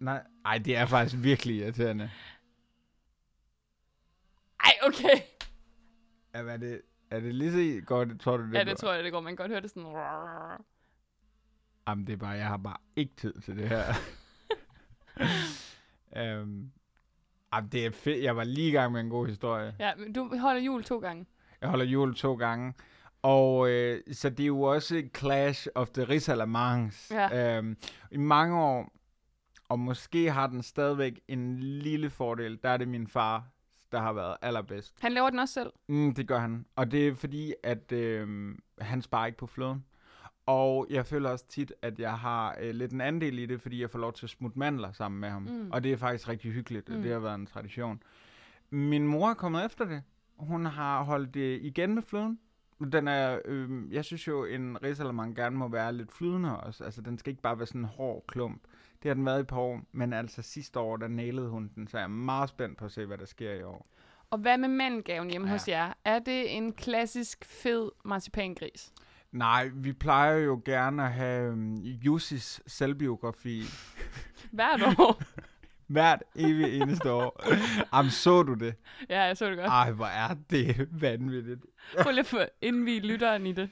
nej, 0.00 0.22
ej, 0.44 0.58
det 0.58 0.76
er 0.76 0.86
faktisk 0.86 1.22
virkelig 1.22 1.56
irriterende. 1.56 2.10
Ej, 4.60 4.72
okay. 4.82 5.20
Er 6.32 6.56
det? 6.56 6.80
Er 7.10 7.20
det 7.20 7.34
lige 7.34 7.52
så 7.52 7.84
godt, 7.86 8.20
tror 8.20 8.36
du 8.36 8.46
det 8.46 8.54
Ja, 8.54 8.64
det 8.64 8.76
tror 8.76 8.92
jeg, 8.92 9.04
det 9.04 9.12
går. 9.12 9.20
Man 9.20 9.30
kan 9.30 9.36
godt 9.36 9.50
høre 9.50 9.60
det 9.60 9.70
sådan... 9.70 9.92
Jamen, 11.88 12.06
det 12.06 12.12
er 12.12 12.16
bare, 12.16 12.30
jeg 12.30 12.46
har 12.46 12.56
bare 12.56 12.76
ikke 12.96 13.14
tid 13.16 13.40
til 13.40 13.56
det 13.56 13.68
her. 13.68 13.84
øhm, 16.16 16.70
jamen, 17.54 17.70
det 17.72 17.86
er 17.86 17.90
fedt. 17.90 18.24
Jeg 18.24 18.36
var 18.36 18.44
lige 18.44 18.68
i 18.68 18.72
gang 18.72 18.92
med 18.92 19.00
en 19.00 19.08
god 19.08 19.26
historie. 19.26 19.74
Ja, 19.78 19.94
men 19.94 20.12
du 20.12 20.38
holder 20.38 20.60
jul 20.60 20.84
to 20.84 20.98
gange. 20.98 21.26
Jeg 21.60 21.68
holder 21.68 21.84
jul 21.84 22.14
to 22.14 22.34
gange. 22.34 22.74
Og 23.22 23.70
øh, 23.70 24.00
så 24.12 24.30
det 24.30 24.40
er 24.40 24.46
jo 24.46 24.62
også 24.62 25.02
Clash 25.16 25.66
of 25.74 25.90
the 25.90 26.04
Risalamangs. 26.04 27.10
Ja. 27.10 27.56
Øhm, 27.58 27.76
I 28.10 28.16
mange 28.16 28.60
år, 28.60 28.92
og 29.68 29.78
måske 29.78 30.30
har 30.30 30.46
den 30.46 30.62
stadigvæk 30.62 31.20
en 31.28 31.58
lille 31.58 32.10
fordel, 32.10 32.58
der 32.62 32.68
er 32.68 32.76
det 32.76 32.88
min 32.88 33.06
far, 33.06 33.51
der 33.92 33.98
har 34.00 34.12
været 34.12 34.36
allerbedst. 34.42 34.94
Han 35.00 35.12
laver 35.12 35.30
den 35.30 35.38
også 35.38 35.54
selv. 35.54 35.70
Mm, 35.88 36.14
det 36.14 36.28
gør 36.28 36.38
han. 36.38 36.66
Og 36.76 36.90
det 36.90 37.08
er 37.08 37.14
fordi, 37.14 37.54
at 37.62 37.92
øh, 37.92 38.54
han 38.78 39.02
sparer 39.02 39.26
ikke 39.26 39.38
på 39.38 39.46
fløden. 39.46 39.84
Og 40.46 40.86
jeg 40.90 41.06
føler 41.06 41.30
også 41.30 41.46
tit, 41.48 41.72
at 41.82 41.98
jeg 41.98 42.18
har 42.18 42.56
øh, 42.60 42.74
lidt 42.74 42.92
en 42.92 43.00
andel 43.00 43.38
i 43.38 43.46
det, 43.46 43.60
fordi 43.60 43.80
jeg 43.80 43.90
får 43.90 43.98
lov 43.98 44.12
til 44.12 44.26
at 44.26 44.30
smutte 44.30 44.58
mandler 44.58 44.92
sammen 44.92 45.20
med 45.20 45.28
ham. 45.28 45.42
Mm. 45.42 45.70
Og 45.70 45.84
det 45.84 45.92
er 45.92 45.96
faktisk 45.96 46.28
rigtig 46.28 46.52
hyggeligt, 46.52 46.88
og 46.90 46.96
Mm. 46.96 47.02
det 47.02 47.12
har 47.12 47.18
været 47.18 47.34
en 47.34 47.46
tradition. 47.46 48.02
Min 48.70 49.06
mor 49.06 49.30
er 49.30 49.34
kommet 49.34 49.64
efter 49.66 49.84
det. 49.84 50.02
Hun 50.38 50.66
har 50.66 51.02
holdt 51.04 51.34
det 51.34 51.58
igen 51.62 51.94
med 51.94 52.02
fløden. 52.02 52.38
Den 52.92 53.08
er, 53.08 53.38
øh, 53.44 53.92
jeg 53.94 54.04
synes 54.04 54.28
jo, 54.28 54.44
en 54.44 54.82
risalemang 54.82 55.36
gerne 55.36 55.56
må 55.56 55.68
være 55.68 55.92
lidt 55.92 56.12
flydende 56.12 56.60
også. 56.60 56.84
Altså, 56.84 57.00
den 57.02 57.18
skal 57.18 57.30
ikke 57.30 57.42
bare 57.42 57.58
være 57.58 57.66
sådan 57.66 57.80
en 57.80 57.84
hård 57.84 58.24
klump. 58.28 58.62
Det 59.02 59.08
har 59.08 59.14
den 59.14 59.26
været 59.26 59.38
i 59.38 59.40
et 59.40 59.46
par 59.46 59.58
år, 59.58 59.80
men 59.92 60.12
altså 60.12 60.42
sidste 60.42 60.78
år, 60.80 60.96
der 60.96 61.08
nailede 61.08 61.48
hun 61.48 61.70
den, 61.74 61.88
så 61.88 61.96
jeg 61.98 62.04
er 62.04 62.08
meget 62.08 62.48
spændt 62.48 62.78
på 62.78 62.84
at 62.84 62.92
se, 62.92 63.06
hvad 63.06 63.18
der 63.18 63.24
sker 63.26 63.52
i 63.52 63.62
år. 63.62 63.86
Og 64.30 64.38
hvad 64.38 64.58
med 64.58 64.68
mandgaven 64.68 65.30
hjemme 65.30 65.46
Ja. 65.46 65.52
hos 65.52 65.68
jer? 65.68 65.92
Er 66.04 66.18
det 66.18 66.56
en 66.56 66.72
klassisk 66.72 67.44
fed 67.44 67.90
marcipangris? 68.04 68.92
Nej, 69.32 69.70
vi 69.74 69.92
plejer 69.92 70.34
jo 70.36 70.62
gerne 70.64 71.02
at 71.04 71.12
have 71.12 71.52
um, 71.52 71.74
Jussis 71.74 72.60
selvbiografi 72.66 73.62
Hvert 74.52 74.82
år. 74.98 75.22
hvert 75.92 76.22
evig 76.36 76.80
eneste 76.80 77.10
år. 77.12 77.44
Jamen, 77.96 78.10
så 78.10 78.42
du 78.42 78.54
det? 78.54 78.74
ja, 79.10 79.20
jeg 79.22 79.36
så 79.36 79.48
det 79.48 79.56
godt. 79.56 79.66
Ej, 79.68 79.90
hvor 79.92 80.06
er 80.06 80.34
det 80.50 80.88
vanvittigt. 80.90 81.60
Prøv 82.02 82.12
lige 82.12 82.40
at 82.40 82.48
indvige 82.62 83.00
lytteren 83.00 83.46
i 83.46 83.52
det. 83.52 83.70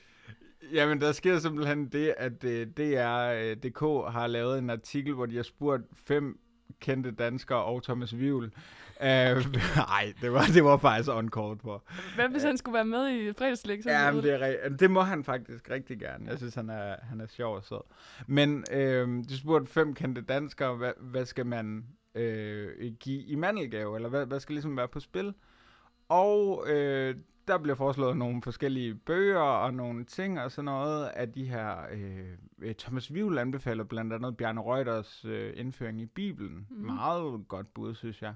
Jamen, 0.72 1.00
der 1.00 1.12
sker 1.12 1.38
simpelthen 1.38 1.88
det, 1.88 2.14
at 2.16 2.44
uh, 2.44 2.50
DR.dk 2.50 4.12
har 4.12 4.26
lavet 4.26 4.58
en 4.58 4.70
artikel, 4.70 5.14
hvor 5.14 5.26
de 5.26 5.36
har 5.36 5.42
spurgt 5.42 5.82
fem 5.94 6.40
kendte 6.80 7.10
danskere 7.10 7.64
og 7.64 7.82
Thomas 7.82 8.18
Vivl. 8.18 8.44
Uh, 8.44 9.06
ej, 9.06 10.12
det 10.20 10.32
var, 10.32 10.44
det 10.54 10.64
var 10.64 10.76
faktisk 10.76 11.10
uncalled 11.10 11.58
for. 11.62 11.84
Hvad 12.14 12.28
hvis 12.28 12.42
han 12.42 12.56
skulle 12.56 12.74
være 12.74 12.84
med 12.84 13.10
i 13.10 13.32
fredagslæg? 13.32 13.87
Ja, 13.87 14.12
men 14.12 14.22
det, 14.22 14.42
er, 14.64 14.68
det 14.68 14.90
må 14.90 15.00
han 15.00 15.24
faktisk 15.24 15.70
rigtig 15.70 15.98
gerne. 15.98 16.30
Jeg 16.30 16.38
synes, 16.38 16.54
han 16.54 16.70
er, 16.70 16.96
han 17.02 17.20
er 17.20 17.26
sjov 17.26 17.56
og 17.56 17.64
sød. 17.64 17.80
Men 18.26 18.64
øh, 18.72 19.09
de 19.28 19.37
spurgte 19.38 19.72
fem 19.72 19.94
kendte 19.94 20.20
danskere, 20.20 20.76
hvad, 20.76 20.92
hvad 21.00 21.24
skal 21.24 21.46
man 21.46 21.85
øh, 22.14 22.92
give 23.00 23.22
i 23.22 23.35
mandelgave, 23.35 23.96
eller 23.96 24.09
hvad, 24.09 24.26
hvad 24.26 24.40
skal 24.40 24.52
ligesom 24.52 24.76
være 24.76 24.88
på 24.88 25.00
spil? 25.00 25.35
Og 26.09 26.64
øh, 26.68 27.14
der 27.48 27.59
bliver 27.59 27.74
foreslået 27.74 28.16
nogle 28.16 28.42
forskellige 28.42 28.94
bøger 28.94 29.40
og 29.40 29.74
nogle 29.74 30.05
ting 30.05 30.40
og 30.40 30.50
sådan 30.50 30.64
noget 30.64 31.07
af 31.07 31.33
de 31.33 31.44
her... 31.44 31.76
Øh, 31.92 32.74
Thomas 32.74 33.14
Vivl 33.14 33.38
anbefaler 33.38 33.85
blandt 33.85 34.12
andet 34.12 34.37
Bjarne 34.37 34.61
Reuters 34.61 35.24
øh, 35.24 35.53
indføring 35.57 36.00
i 36.00 36.07
Bibelen. 36.07 36.66
Mm. 36.70 36.76
Meget 36.76 37.48
godt 37.48 37.74
bud, 37.74 37.94
synes 37.94 38.22
jeg. 38.22 38.35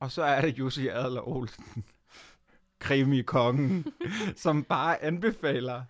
Og 0.00 0.10
så 0.10 0.22
er 0.22 0.40
det 0.40 0.58
Jussi 0.58 0.88
Adler 0.88 1.28
Olsen, 1.28 1.84
krimi-kongen, 2.78 3.86
som 4.36 4.64
bare 4.64 5.02
anbefaler 5.02 5.82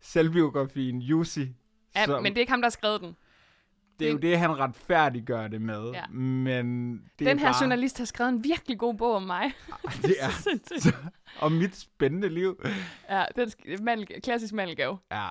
selvbiografien 0.00 1.02
Jussi. 1.02 1.54
Ja, 1.96 2.04
som, 2.04 2.22
men 2.22 2.32
det 2.32 2.38
er 2.38 2.40
ikke 2.40 2.52
ham, 2.52 2.60
der 2.60 2.66
har 2.66 2.70
skrevet 2.70 3.00
den. 3.00 3.16
Det 3.98 4.08
er 4.08 4.12
jo 4.12 4.18
det, 4.18 4.38
han 4.38 4.58
retfærdiggør 4.58 5.48
det 5.48 5.60
med. 5.62 5.90
Ja. 5.92 6.06
Men 6.12 6.92
det 6.92 7.26
den 7.26 7.28
er 7.28 7.40
her 7.40 7.52
bare, 7.52 7.62
journalist 7.62 7.98
har 7.98 8.04
skrevet 8.04 8.28
en 8.32 8.44
virkelig 8.44 8.78
god 8.78 8.94
bog 8.94 9.14
om 9.14 9.22
mig. 9.22 9.52
det 10.02 10.14
er 10.20 10.30
Så 10.80 10.92
om 11.40 11.52
mit 11.52 11.76
spændende 11.76 12.28
liv. 12.28 12.62
ja, 13.10 13.24
den 13.36 13.50
mandel, 13.84 14.22
klassisk 14.22 14.54
mandelgave. 14.54 14.98
Ja, 15.12 15.28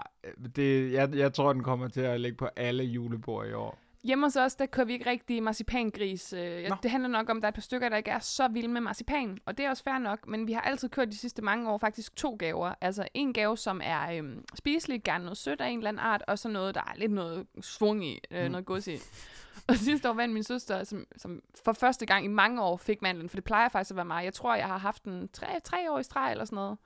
det, 0.55 0.91
jeg, 0.91 1.15
jeg 1.15 1.33
tror, 1.33 1.53
den 1.53 1.63
kommer 1.63 1.87
til 1.87 2.01
at 2.01 2.21
ligge 2.21 2.37
på 2.37 2.49
alle 2.55 2.83
julebord 2.83 3.47
i 3.47 3.53
år. 3.53 3.79
Hjemme 4.03 4.25
hos 4.25 4.35
os, 4.35 4.55
der 4.55 4.65
kører 4.65 4.85
vi 4.85 4.93
ikke 4.93 5.09
rigtig 5.09 5.43
marcipangris. 5.43 6.33
Øh, 6.33 6.69
det 6.83 6.91
handler 6.91 7.09
nok 7.09 7.29
om, 7.29 7.37
at 7.37 7.41
der 7.41 7.47
er 7.47 7.51
et 7.51 7.55
par 7.55 7.61
stykker, 7.61 7.89
der 7.89 7.97
ikke 7.97 8.11
er 8.11 8.19
så 8.19 8.47
vilde 8.47 8.67
med 8.67 8.81
marcipan. 8.81 9.37
Og 9.45 9.57
det 9.57 9.65
er 9.65 9.69
også 9.69 9.83
fair 9.83 9.97
nok, 9.97 10.27
men 10.27 10.47
vi 10.47 10.53
har 10.53 10.61
altid 10.61 10.89
kørt 10.89 11.07
de 11.07 11.17
sidste 11.17 11.41
mange 11.41 11.69
år 11.69 11.77
faktisk 11.77 12.15
to 12.15 12.35
gaver. 12.39 12.73
Altså 12.81 13.07
en 13.13 13.33
gave, 13.33 13.57
som 13.57 13.81
er 13.83 14.11
øhm, 14.17 14.43
spiselig, 14.55 15.03
gerne 15.03 15.23
noget 15.23 15.37
sødt 15.37 15.61
af 15.61 15.67
en 15.69 15.77
eller 15.77 15.89
anden 15.89 15.99
art, 15.99 16.23
og 16.27 16.39
så 16.39 16.49
noget, 16.49 16.75
der 16.75 16.81
er 16.81 16.93
lidt 16.97 17.11
noget 17.11 17.47
svung 17.61 18.05
i, 18.05 18.19
øh, 18.31 18.45
Mm. 18.45 18.51
noget 18.51 18.65
gods 18.65 18.87
i. 18.87 18.97
Og 19.67 19.75
sidste 19.75 20.09
år 20.09 20.13
vandt 20.13 20.33
min 20.33 20.43
søster, 20.43 20.83
som, 20.83 21.05
som 21.17 21.41
for 21.65 21.73
første 21.73 22.05
gang 22.05 22.25
i 22.25 22.27
mange 22.27 22.61
år 22.61 22.77
fik 22.77 23.01
mandlen, 23.01 23.29
for 23.29 23.37
det 23.37 23.43
plejer 23.43 23.69
faktisk 23.69 23.91
at 23.91 23.95
være 23.95 24.05
mig. 24.05 24.23
Jeg 24.23 24.33
tror, 24.33 24.55
jeg 24.55 24.67
har 24.67 24.77
haft 24.77 25.05
den 25.05 25.29
tre, 25.33 25.47
tre 25.63 25.91
år 25.91 25.99
i 25.99 26.03
streg 26.03 26.31
eller 26.31 26.45
sådan 26.45 26.55
noget. 26.55 26.77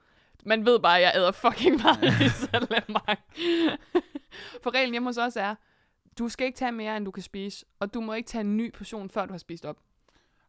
Man 0.44 0.66
ved 0.66 0.80
bare, 0.80 0.96
at 0.96 1.02
jeg 1.02 1.12
æder 1.16 1.32
fucking 1.32 1.82
meget 1.82 2.02
risalamang. 2.20 3.18
For 4.62 4.74
reglen 4.74 4.92
hjemme 4.92 5.08
hos 5.08 5.18
os 5.18 5.36
er, 5.36 5.54
du 6.18 6.28
skal 6.28 6.46
ikke 6.46 6.56
tage 6.56 6.72
mere, 6.72 6.96
end 6.96 7.04
du 7.04 7.10
kan 7.10 7.22
spise, 7.22 7.66
og 7.80 7.94
du 7.94 8.00
må 8.00 8.12
ikke 8.14 8.26
tage 8.26 8.40
en 8.40 8.56
ny 8.56 8.72
portion, 8.72 9.10
før 9.10 9.26
du 9.26 9.32
har 9.32 9.38
spist 9.38 9.64
op. 9.64 9.76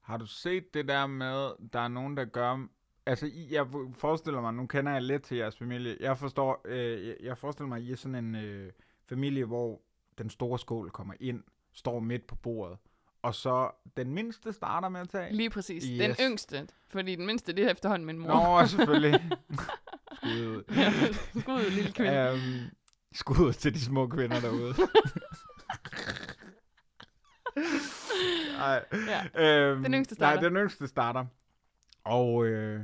Har 0.02 0.18
du 0.18 0.26
set 0.26 0.74
det 0.74 0.88
der 0.88 1.08
med, 1.08 1.52
der 1.74 1.80
er 1.80 1.88
nogen, 1.88 2.18
der 2.18 2.26
gør... 2.26 2.66
Altså, 3.06 3.32
jeg 3.50 3.68
forestiller 3.96 4.42
mig, 4.42 4.54
nu 4.54 4.66
kender 4.68 4.92
jeg 4.92 5.02
lidt 5.02 5.24
til 5.24 5.38
jeres 5.38 5.58
familie. 5.58 5.98
Jeg 6.00 6.18
forstår, 6.18 6.62
øh, 6.66 7.14
jeg- 7.24 7.38
forestiller 7.38 7.68
mig, 7.68 7.78
at 7.78 7.84
I 7.84 7.92
er 7.92 7.96
sådan 7.96 8.16
en 8.26 8.36
øh, 8.36 8.72
familie, 9.10 9.46
hvor 9.46 9.82
den 10.18 10.30
store 10.30 10.60
skål 10.60 10.90
kommer 10.90 11.14
ind, 11.20 11.44
står 11.74 12.00
midt 12.00 12.28
på 12.28 12.36
bordet, 12.36 12.78
og 13.22 13.36
så 13.36 13.70
den 13.98 14.14
mindste 14.14 14.54
starter 14.54 14.90
med 14.90 15.02
at 15.02 15.10
tage. 15.10 15.34
Lige 15.34 15.50
præcis. 15.50 15.84
Yes. 15.88 16.00
Den 16.00 16.16
yngste, 16.30 16.68
fordi 16.90 17.16
den 17.16 17.26
mindste, 17.26 17.54
det 17.54 17.66
er 17.66 17.72
efterhånden 17.72 18.06
min 18.06 18.18
mor. 18.18 18.60
Nå, 18.62 18.66
selvfølgelig. 18.78 19.32
Skud 20.24 20.46
ud. 20.48 20.64
Skud, 21.42 21.70
lille 21.72 21.92
kvinde. 21.92 22.32
Um, 22.34 22.70
skud 23.14 23.40
ud 23.48 23.54
til 23.54 23.74
de 23.74 23.80
små 23.82 24.08
kvinder 24.08 24.40
derude. 24.40 24.74
Ej. 28.60 28.86
Ja. 29.08 29.70
Øhm, 29.70 29.84
Den 29.84 29.94
yngste 29.94 30.16
starter. 30.16 30.42
Nej, 30.42 30.50
den 30.50 30.58
yngste 30.58 30.88
starter. 30.88 31.26
Og, 32.04 32.46
øh, 32.46 32.82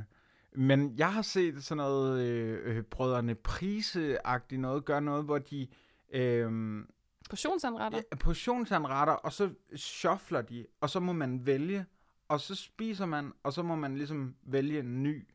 men 0.52 0.94
jeg 0.98 1.12
har 1.12 1.22
set 1.22 1.64
sådan 1.64 1.76
noget 1.76 2.20
øh, 2.20 2.76
øh, 2.76 2.82
brødrene 2.82 3.34
Prise-agtigt 3.34 4.60
noget, 4.60 4.84
gør 4.84 5.00
noget, 5.00 5.24
hvor 5.24 5.38
de 5.38 5.68
øh, 6.12 6.82
Portionsanretter. 7.30 7.98
ja, 8.12 8.16
portionsanretter, 8.16 9.12
og 9.12 9.32
så 9.32 9.50
shuffler 9.76 10.42
de, 10.42 10.66
og 10.80 10.90
så 10.90 11.00
må 11.00 11.12
man 11.12 11.46
vælge, 11.46 11.86
og 12.28 12.40
så 12.40 12.54
spiser 12.54 13.06
man, 13.06 13.32
og 13.42 13.52
så 13.52 13.62
må 13.62 13.74
man 13.76 13.96
ligesom 13.96 14.34
vælge 14.42 14.80
en 14.80 15.02
ny. 15.02 15.28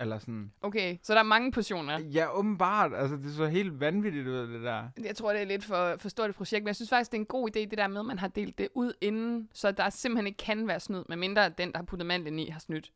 Eller 0.00 0.18
sådan. 0.18 0.52
Okay, 0.60 0.96
så 1.02 1.12
der 1.12 1.18
er 1.18 1.24
mange 1.24 1.52
portioner. 1.52 1.98
Ja, 1.98 2.38
åbenbart. 2.38 2.94
Altså, 2.94 3.16
det 3.16 3.34
så 3.34 3.46
helt 3.46 3.80
vanvittigt 3.80 4.26
ud, 4.26 4.52
det 4.52 4.62
der. 4.62 4.88
Jeg 5.04 5.16
tror, 5.16 5.32
det 5.32 5.42
er 5.42 5.46
lidt 5.46 5.64
for, 5.64 5.96
for 5.98 6.08
stort 6.08 6.30
et 6.30 6.36
projekt, 6.36 6.62
men 6.62 6.66
jeg 6.66 6.76
synes 6.76 6.90
faktisk, 6.90 7.10
det 7.12 7.18
er 7.18 7.20
en 7.20 7.26
god 7.26 7.48
idé, 7.56 7.60
det 7.60 7.78
der 7.78 7.88
med, 7.88 8.00
at 8.00 8.06
man 8.06 8.18
har 8.18 8.28
delt 8.28 8.58
det 8.58 8.68
ud 8.74 8.92
inden, 9.00 9.48
så 9.52 9.72
der 9.72 9.90
simpelthen 9.90 10.26
ikke 10.26 10.36
kan 10.36 10.68
være 10.68 10.80
snyd, 10.80 11.02
medmindre 11.08 11.48
den, 11.48 11.72
der 11.72 11.78
har 11.78 11.84
puttet 11.84 12.06
mandlen 12.06 12.38
i, 12.38 12.48
har 12.48 12.60
snydt. 12.60 12.92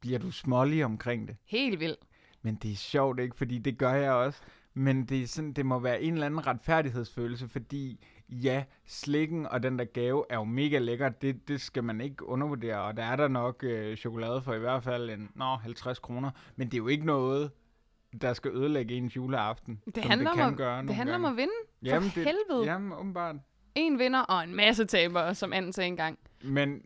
Bliver 0.00 0.18
du 0.18 0.30
smålig 0.30 0.84
omkring 0.84 1.28
det? 1.28 1.36
Helt 1.44 1.80
vildt. 1.80 2.00
Men 2.42 2.54
det 2.54 2.72
er 2.72 2.76
sjovt, 2.76 3.20
ikke? 3.20 3.36
Fordi 3.36 3.58
det 3.58 3.78
gør 3.78 3.92
jeg 3.92 4.12
også. 4.12 4.40
Men 4.74 5.04
det, 5.04 5.22
er 5.22 5.26
sådan, 5.26 5.52
det 5.52 5.66
må 5.66 5.78
være 5.78 6.02
en 6.02 6.12
eller 6.12 6.26
anden 6.26 6.46
retfærdighedsfølelse, 6.46 7.48
fordi 7.48 8.04
ja, 8.28 8.64
slikken 8.86 9.46
og 9.46 9.62
den 9.62 9.78
der 9.78 9.84
gave 9.84 10.24
er 10.30 10.34
jo 10.36 10.44
mega 10.44 10.78
lækker. 10.78 11.08
Det, 11.08 11.48
det 11.48 11.60
skal 11.60 11.84
man 11.84 12.00
ikke 12.00 12.28
undervurdere, 12.28 12.82
og 12.82 12.96
der 12.96 13.02
er 13.04 13.16
der 13.16 13.28
nok 13.28 13.64
øh, 13.64 13.96
chokolade 13.96 14.42
for 14.42 14.54
i 14.54 14.58
hvert 14.58 14.84
fald 14.84 15.10
en, 15.10 15.30
nå, 15.34 15.44
50 15.56 15.98
kroner. 15.98 16.30
Men 16.56 16.66
det 16.68 16.74
er 16.74 16.78
jo 16.78 16.88
ikke 16.88 17.06
noget, 17.06 17.50
der 18.22 18.32
skal 18.32 18.50
ødelægge 18.50 18.94
ens 18.94 19.16
juleaften. 19.16 19.80
Det 19.94 20.04
handler, 20.04 20.30
det 20.30 20.36
kan 20.38 20.46
om, 20.46 20.56
gøre 20.56 20.82
det 20.82 20.94
handler 20.94 21.14
om 21.14 21.24
at 21.24 21.36
vinde. 21.36 21.52
For 21.80 21.86
Jamen, 21.86 22.12
det- 22.14 22.24
helvede. 22.24 22.64
Jamen, 22.72 22.92
åbenbart. 22.92 23.36
En 23.74 23.98
vinder 23.98 24.20
og 24.20 24.44
en 24.44 24.56
masse 24.56 24.84
tabere, 24.84 25.34
som 25.34 25.52
anden 25.52 25.72
sagde 25.72 25.88
engang. 25.88 26.18
Men, 26.42 26.82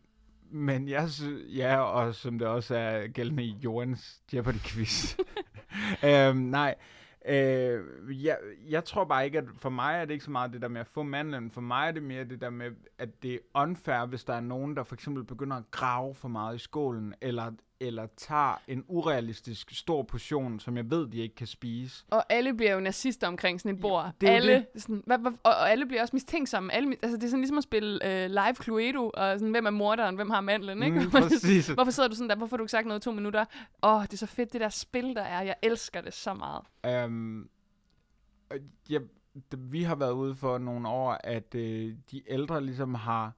men 0.51 0.89
jeg 0.89 1.11
synes, 1.11 1.57
ja, 1.57 1.81
og 1.81 2.15
som 2.15 2.39
det 2.39 2.49
også 2.49 2.75
er 2.77 3.07
gældende 3.09 3.45
i 3.45 3.57
Jorans 3.65 4.21
Jeopardy-quiz. 4.35 5.17
øhm, 6.09 6.37
nej, 6.37 6.75
øh, 7.29 8.25
jeg, 8.25 8.39
jeg 8.69 8.85
tror 8.85 9.05
bare 9.05 9.25
ikke, 9.25 9.39
at 9.39 9.45
for 9.57 9.71
mig 9.71 10.01
er 10.01 10.05
det 10.05 10.13
ikke 10.13 10.25
så 10.25 10.31
meget 10.31 10.53
det 10.53 10.63
der 10.63 10.69
med 10.69 10.81
at 10.81 10.87
få 10.87 11.03
mandlen. 11.03 11.51
For 11.51 11.61
mig 11.61 11.89
er 11.89 11.93
det 11.93 12.03
mere 12.03 12.25
det 12.25 12.41
der 12.41 12.51
med, 12.51 12.71
at 12.99 13.23
det 13.23 13.35
er 13.35 13.39
unfair, 13.55 14.07
hvis 14.07 14.25
der 14.25 14.35
er 14.35 14.41
nogen, 14.41 14.77
der 14.77 14.83
for 14.83 14.95
eksempel 14.95 15.25
begynder 15.25 15.57
at 15.57 15.71
grave 15.71 16.15
for 16.15 16.29
meget 16.29 16.57
i 16.57 16.59
skålen, 16.59 17.15
eller, 17.21 17.53
eller 17.83 18.07
tager 18.17 18.63
en 18.69 18.85
urealistisk 18.89 19.77
stor 19.77 20.03
portion, 20.03 20.61
som 20.61 20.77
jeg 20.77 20.91
ved, 20.91 21.07
de 21.07 21.19
ikke 21.19 21.35
kan 21.35 21.47
spise. 21.47 22.05
Og 22.11 22.25
alle 22.29 22.55
bliver 22.55 22.73
jo 22.73 22.81
nazister 22.81 23.27
omkring 23.29 23.61
sådan 23.61 23.75
et 23.75 23.81
bord. 23.81 24.13
det 24.21 24.29
er 24.29 24.33
alle, 24.33 24.67
Sådan, 24.77 25.03
hvad, 25.07 25.19
hvad, 25.19 25.33
og, 25.33 25.51
og 25.51 25.71
alle 25.71 25.87
bliver 25.87 26.03
også 26.03 26.17
mistænksomme. 26.17 26.73
Alle, 26.73 26.97
altså, 27.03 27.17
det 27.17 27.25
er 27.25 27.29
sådan 27.29 27.41
ligesom 27.41 27.59
at 27.59 27.65
spille 27.65 28.25
øh, 28.25 28.31
live 28.31 28.55
Cluedo, 28.63 29.11
og 29.15 29.39
sådan, 29.39 29.51
hvem 29.51 29.67
er 29.67 29.71
morderen, 29.71 30.15
hvem 30.15 30.31
har 30.31 30.41
mandlen, 30.41 30.83
ikke? 30.83 31.01
Mm, 31.01 31.11
præcis. 31.23 31.69
Hvorfor 31.69 31.91
sidder 31.91 32.09
du 32.09 32.15
sådan 32.15 32.29
der? 32.29 32.37
Hvorfor 32.37 32.57
har 32.57 32.59
du 32.59 32.65
ikke 32.65 32.71
sagt 32.71 32.87
noget 32.87 33.01
i 33.01 33.05
to 33.05 33.13
minutter? 33.13 33.45
Åh, 33.83 33.95
oh, 33.95 34.03
det 34.03 34.13
er 34.13 34.17
så 34.17 34.27
fedt, 34.27 34.53
det 34.53 34.61
der 34.61 34.69
spil, 34.69 35.15
der 35.15 35.23
er. 35.23 35.43
Jeg 35.43 35.55
elsker 35.63 36.01
det 36.01 36.15
så 36.15 36.35
meget. 36.35 37.07
Um, 37.07 37.49
ja, 38.91 38.99
vi 39.59 39.83
har 39.83 39.95
været 39.95 40.13
ude 40.13 40.35
for 40.35 40.59
nogle 40.59 40.89
år, 40.89 41.19
at 41.25 41.55
øh, 41.55 41.95
de 42.11 42.23
ældre 42.31 42.65
ligesom 42.65 42.95
har 42.95 43.33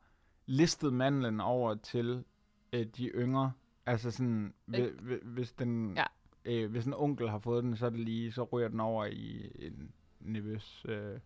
listet 0.46 0.92
mandlen 0.92 1.40
over 1.40 1.74
til 1.74 2.24
øh, 2.72 2.86
de 2.86 3.06
yngre. 3.06 3.52
Altså 3.86 4.10
sådan, 4.10 4.54
Øh, 4.68 4.74
hvi- 4.84 5.00
hvi- 5.00 5.24
hvis, 5.24 5.52
den, 5.52 5.96
ja. 5.96 6.04
øh, 6.44 6.70
hvis 6.70 6.84
en 6.84 6.94
onkel 6.94 7.30
har 7.30 7.38
fået 7.38 7.64
den, 7.64 7.76
så 7.76 7.86
er 7.86 7.90
det 7.90 8.00
lige, 8.00 8.32
så 8.32 8.42
ryger 8.44 8.68
den 8.68 8.80
over 8.80 9.04
i 9.04 9.50
en 9.58 9.92
nervøs 10.20 10.86
øh. 10.88 11.18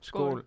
Skål. 0.00 0.30
skål. 0.30 0.44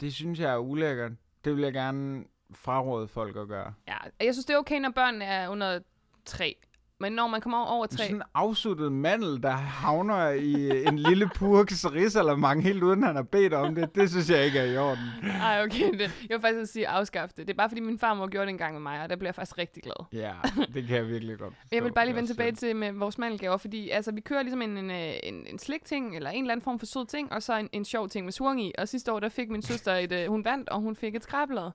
Det 0.00 0.14
synes 0.14 0.40
jeg 0.40 0.52
er 0.52 0.58
ulækkert. 0.58 1.12
Det 1.44 1.54
vil 1.56 1.62
jeg 1.62 1.72
gerne 1.72 2.24
fraråde 2.50 3.08
folk 3.08 3.36
at 3.36 3.48
gøre. 3.48 3.74
Ja, 3.88 3.96
jeg 4.20 4.34
synes, 4.34 4.44
det 4.46 4.54
er 4.54 4.58
okay, 4.58 4.80
når 4.80 4.90
børn 4.90 5.22
er 5.22 5.48
under 5.48 5.80
tre. 6.24 6.56
Men 7.00 7.12
når 7.12 7.26
man 7.26 7.40
kommer 7.40 7.64
over 7.64 7.86
tre... 7.86 7.96
Sådan 7.96 8.16
en 8.16 8.22
afsuttet 8.34 8.92
mandel, 8.92 9.42
der 9.42 9.50
havner 9.50 10.28
i 10.30 10.86
en 10.86 10.98
lille 10.98 11.30
purks 11.34 11.86
risalamang 11.92 12.62
helt 12.62 12.82
uden 12.82 13.02
han 13.02 13.16
har 13.16 13.22
bedt 13.22 13.54
om 13.54 13.74
det, 13.74 13.94
det 13.94 14.10
synes 14.10 14.30
jeg 14.30 14.44
ikke 14.44 14.58
er 14.58 14.64
i 14.64 14.76
orden. 14.78 15.04
Ej, 15.42 15.62
okay. 15.62 15.92
Det, 15.92 16.00
jeg 16.00 16.10
vil 16.28 16.40
faktisk 16.40 16.72
sige 16.72 16.88
afskaffe 16.88 17.34
det. 17.36 17.46
Det 17.46 17.52
er 17.52 17.56
bare, 17.56 17.68
fordi 17.70 17.80
min 17.80 17.98
farmor 17.98 18.26
gjorde 18.26 18.46
det 18.46 18.50
en 18.52 18.58
gang 18.58 18.72
med 18.72 18.80
mig, 18.80 19.02
og 19.02 19.10
der 19.10 19.16
bliver 19.16 19.28
jeg 19.28 19.34
faktisk 19.34 19.58
rigtig 19.58 19.82
glad. 19.82 20.06
Ja, 20.12 20.32
det 20.74 20.86
kan 20.86 20.96
jeg 20.96 21.08
virkelig 21.08 21.38
godt 21.38 21.54
forstå. 21.54 21.76
Jeg 21.76 21.84
vil 21.84 21.92
bare 21.92 22.06
lige 22.06 22.16
vende 22.16 22.30
tilbage 22.30 22.52
til 22.52 22.76
med 22.76 22.92
vores 22.92 23.18
mandelgaver, 23.18 23.56
fordi 23.56 23.90
altså, 23.90 24.12
vi 24.12 24.20
kører 24.20 24.42
ligesom 24.42 24.62
en, 24.62 24.78
en, 24.78 24.90
øh, 24.90 25.12
en, 25.22 25.46
en 25.46 25.58
slikting, 25.58 26.16
eller 26.16 26.30
en 26.30 26.42
eller 26.44 26.52
anden 26.52 26.64
form 26.64 26.78
for 26.78 26.86
sød 26.86 27.06
ting, 27.06 27.32
og 27.32 27.42
så 27.42 27.56
en, 27.56 27.68
en 27.72 27.84
sjov 27.84 28.08
ting 28.08 28.24
med 28.24 28.32
swung 28.32 28.62
i. 28.62 28.72
Og 28.78 28.88
sidste 28.88 29.12
år, 29.12 29.20
der 29.20 29.28
fik 29.28 29.50
min 29.50 29.62
søster 29.62 29.94
et, 29.94 30.12
øh, 30.12 30.26
hun 30.28 30.44
vandt, 30.44 30.68
og 30.68 30.80
hun 30.80 30.96
fik 30.96 31.14
et 31.14 31.22
skrabblad. 31.22 31.70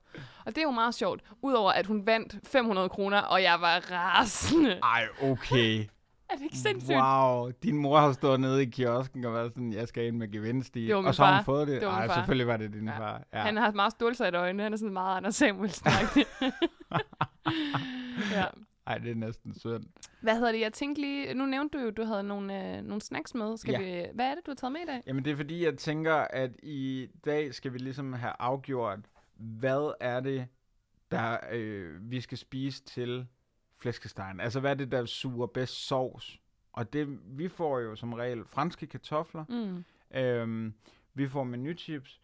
Og 0.46 0.48
det 0.48 0.58
er 0.58 0.62
jo 0.62 0.72
meget 0.72 0.96
sjovt, 0.96 1.22
udover 1.42 1.72
at 1.72 1.86
hun 1.86 2.06
vandt 2.06 2.36
500 2.48 2.90
kroner, 2.90 3.22
og 3.22 3.44
jeg 3.44 3.62
var 3.62 3.92
rasende. 3.92 4.80
Ej, 4.84 5.08
okay. 5.22 5.84
Er 6.30 6.36
det 6.36 6.44
ikke 6.44 6.58
sindssygt? 6.58 6.98
Wow, 6.98 7.52
din 7.64 7.78
mor 7.78 8.00
har 8.00 8.12
stået 8.14 8.40
nede 8.40 8.64
i 8.64 8.66
kiosken 8.66 9.26
og 9.26 9.34
været 9.34 9.52
sådan, 9.52 9.74
jeg 9.74 9.88
skal 9.88 10.06
ind 10.08 10.18
med 10.18 10.32
gevinst 10.32 10.76
i. 10.76 10.92
Og 10.92 11.16
så 11.16 11.24
har 11.26 11.36
hun 11.36 11.46
fået 11.46 11.68
det. 11.68 11.82
Det 11.82 11.88
Ej, 11.90 12.08
far. 12.08 12.14
selvfølgelig 12.14 12.48
var 12.48 12.58
det 12.58 12.74
din 12.74 12.88
Ja. 12.88 13.00
far. 13.00 13.24
Ja. 13.34 13.40
Han 13.40 13.58
har 13.58 13.72
meget 13.72 13.92
stålsatte 13.92 14.40
øjne. 14.40 14.64
Han 14.64 14.74
er 14.74 14.78
sådan 14.78 14.94
meget 14.94 15.18
Anders 15.18 15.36
samuelsen 15.36 15.88
ja. 18.32 18.46
Ej, 18.88 18.98
det 18.98 19.12
er 19.12 19.16
næsten 19.16 19.60
synd. 19.60 19.84
Hvad 20.22 20.36
hedder 20.36 20.52
det? 20.52 20.60
Jeg 20.62 20.74
tænkte 20.74 21.02
lige... 21.02 21.34
Nu 21.34 21.46
nævnte 21.46 21.78
du 21.78 21.84
jo, 21.84 21.90
du 21.90 22.04
havde 22.04 22.24
nogle, 22.24 22.78
øh, 22.78 22.84
nogle 22.84 23.02
snacks 23.02 23.34
med. 23.36 23.58
Skal 23.58 23.72
Ja. 23.72 23.80
vi, 24.02 24.08
hvad 24.14 24.26
er 24.26 24.36
det, 24.36 24.46
du 24.46 24.52
har 24.52 24.56
taget 24.56 24.72
med 24.72 24.82
i 24.82 24.86
dag? 24.86 25.02
Jamen, 25.08 25.26
det 25.26 25.32
er 25.32 25.36
fordi, 25.36 25.66
jeg 25.66 25.78
tænker, 25.78 26.16
at 26.16 26.52
i 26.64 27.08
dag 27.26 27.54
skal 27.54 27.74
vi 27.74 27.78
ligesom 27.78 28.14
have 28.14 28.34
afgjort, 28.40 29.00
hvad 29.36 29.94
er 30.00 30.20
det, 30.20 30.48
der 31.12 31.38
øh, 31.52 32.12
vi 32.12 32.22
skal 32.22 32.38
spise 32.38 32.84
til 32.84 33.28
flæskestegen. 33.82 34.40
Altså, 34.40 34.60
hvad 34.60 34.72
er 34.72 34.76
det, 34.76 34.92
der 34.92 35.06
suger 35.06 35.48
bedst 35.48 35.88
sovs? 35.88 36.40
Og 36.74 36.94
det, 36.94 37.20
vi 37.38 37.48
får 37.48 37.80
jo 37.80 37.96
som 37.96 38.14
regel 38.14 38.46
franske 38.46 38.88
kartofler, 38.88 39.46
Mm. 39.50 39.84
Øhm, 40.20 40.74
vi 41.14 41.28
får 41.28 41.44
menuchips, 41.44 42.22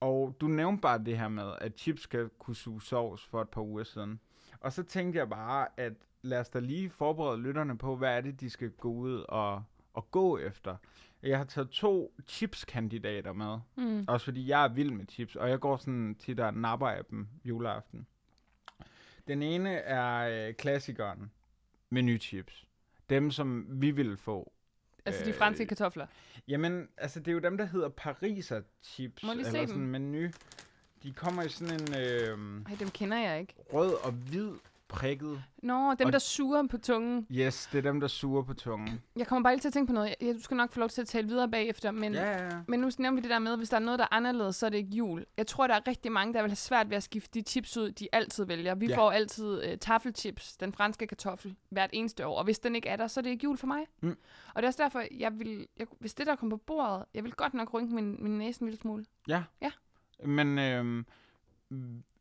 og 0.00 0.36
du 0.40 0.46
nævnte 0.48 0.80
bare 0.80 1.04
det 1.04 1.18
her 1.18 1.28
med, 1.28 1.52
at 1.60 1.72
chips 1.78 2.02
skal 2.02 2.28
kunne 2.38 2.56
suge 2.56 2.82
sovs 2.82 3.24
for 3.26 3.42
et 3.42 3.48
par 3.48 3.60
uger 3.62 3.84
siden. 3.84 4.20
Og 4.60 4.72
så 4.72 4.82
tænkte 4.82 5.18
jeg 5.18 5.28
bare, 5.28 5.68
at 5.76 5.92
lad 6.22 6.40
os 6.40 6.48
da 6.48 6.58
lige 6.58 6.90
forberede 6.90 7.38
lytterne 7.42 7.78
på, 7.78 7.96
hvad 7.96 8.16
er 8.16 8.20
det, 8.20 8.40
de 8.40 8.50
skal 8.50 8.70
gå 8.70 8.88
ud 8.92 9.24
og, 9.28 9.62
og 9.94 10.10
gå 10.10 10.38
efter. 10.38 10.76
Jeg 11.22 11.38
har 11.38 11.44
taget 11.44 11.70
to 11.70 12.14
chips-kandidater 12.26 13.32
med, 13.32 13.58
Mm. 13.76 14.04
også 14.08 14.24
fordi 14.24 14.48
jeg 14.48 14.64
er 14.64 14.68
vild 14.68 14.90
med 14.90 15.06
chips, 15.08 15.36
og 15.36 15.50
jeg 15.50 15.60
går 15.60 15.76
sådan 15.76 16.14
tit 16.14 16.40
og 16.40 16.54
napper 16.54 16.88
af 16.88 17.04
dem 17.04 17.28
juleaften. 17.44 18.06
Den 19.28 19.42
ene 19.42 19.70
er 19.74 20.46
øh, 20.48 20.54
klassikeren, 20.54 21.30
menuchips. 21.90 22.64
Dem, 23.10 23.30
som 23.30 23.66
vi 23.82 23.90
ville 23.90 24.16
få. 24.16 24.52
Altså 25.06 25.24
de 25.24 25.30
Øh, 25.30 25.36
franske 25.36 25.66
kartofler. 25.66 26.06
Jamen, 26.48 26.88
altså 26.96 27.20
det 27.20 27.28
er 27.28 27.32
jo 27.32 27.38
dem, 27.38 27.58
der 27.58 27.64
hedder 27.64 27.88
Pariser 27.88 28.62
chips. 28.82 29.22
Må 29.22 29.32
lige 29.32 29.44
se 29.44 29.48
eller 29.48 29.60
dem? 29.60 29.68
sådan 29.68 29.82
en 29.82 29.90
menu. 29.90 30.28
De 31.02 31.12
kommer 31.12 31.42
i 31.42 31.48
sådan 31.48 31.74
en 31.74 31.94
øh, 31.94 32.62
Ej, 32.70 32.76
dem 32.78 32.90
kender 32.90 33.18
jeg 33.18 33.40
ikke. 33.40 33.54
rød 33.72 33.94
og 34.04 34.12
hvid 34.12 34.52
prikket. 34.88 35.42
Nå, 35.62 35.94
dem 35.98 36.06
Og- 36.06 36.12
der 36.12 36.18
suger 36.18 36.66
på 36.66 36.78
tungen. 36.78 37.26
Yes, 37.30 37.68
det 37.72 37.78
er 37.78 37.82
dem, 37.82 38.00
der 38.00 38.08
suger 38.08 38.42
på 38.42 38.54
tungen. 38.54 39.02
Jeg 39.16 39.26
kommer 39.26 39.42
bare 39.42 39.54
lige 39.54 39.60
til 39.60 39.68
at 39.68 39.72
tænke 39.72 39.86
på 39.86 39.92
noget. 39.92 40.14
Jeg, 40.20 40.34
du 40.34 40.40
skal 40.40 40.56
nok 40.56 40.72
få 40.72 40.80
lov 40.80 40.88
til 40.88 41.00
at 41.00 41.06
tale 41.08 41.28
videre 41.28 41.48
bagefter, 41.50 41.90
men, 41.90 42.14
Ja, 42.14 42.30
ja, 42.30 42.44
ja. 42.44 42.60
men 42.68 42.80
nu 42.80 42.90
nævner 42.98 43.16
vi 43.16 43.20
det 43.22 43.30
der 43.30 43.38
med, 43.38 43.56
hvis 43.56 43.68
der 43.68 43.76
er 43.76 43.80
noget, 43.80 43.98
der 43.98 44.04
er 44.04 44.14
anderledes, 44.14 44.56
så 44.56 44.66
er 44.66 44.70
det 44.70 44.78
ikke 44.78 44.90
jul. 44.96 45.24
Jeg 45.36 45.46
tror, 45.46 45.66
der 45.66 45.74
er 45.74 45.88
rigtig 45.88 46.12
mange, 46.12 46.34
der 46.34 46.42
vil 46.42 46.50
have 46.50 46.56
svært 46.56 46.90
ved 46.90 46.96
at 46.96 47.02
skifte 47.02 47.40
de 47.40 47.44
chips 47.48 47.76
ud, 47.76 47.90
de 47.90 48.08
altid 48.12 48.44
vælger. 48.44 48.74
Vi 48.74 48.86
Ja. 48.86 48.96
får 48.96 49.10
altid 49.10 49.62
øh, 49.64 49.78
taffelchips, 49.78 50.56
den 50.56 50.72
franske 50.72 51.06
kartoffel, 51.06 51.56
hvert 51.70 51.90
eneste 51.92 52.26
år. 52.26 52.38
Og 52.38 52.44
hvis 52.44 52.58
den 52.58 52.74
ikke 52.76 52.88
er 52.88 52.96
der, 52.96 53.06
så 53.06 53.20
er 53.20 53.22
det 53.22 53.30
ikke 53.30 53.44
jul 53.44 53.56
for 53.58 53.66
mig. 53.66 53.80
Mm. 54.02 54.08
Og 54.54 54.56
det 54.56 54.62
er 54.62 54.68
også 54.68 54.82
derfor, 54.82 55.02
jeg 55.18 55.38
vil, 55.38 55.66
jeg, 55.76 55.86
hvis 56.00 56.14
det 56.14 56.26
der 56.26 56.36
kommer 56.36 56.56
på 56.56 56.62
bordet, 56.66 57.04
jeg 57.14 57.24
vil 57.24 57.32
godt 57.32 57.54
nok 57.54 57.74
rynke 57.74 57.94
min, 57.94 58.16
min 58.22 58.38
næse 58.38 58.62
en 58.62 58.66
lille 58.66 58.80
smule. 58.80 59.04
Ja. 59.28 59.42
Ja. 59.62 59.70
Men 60.24 60.58
øh, 60.58 61.04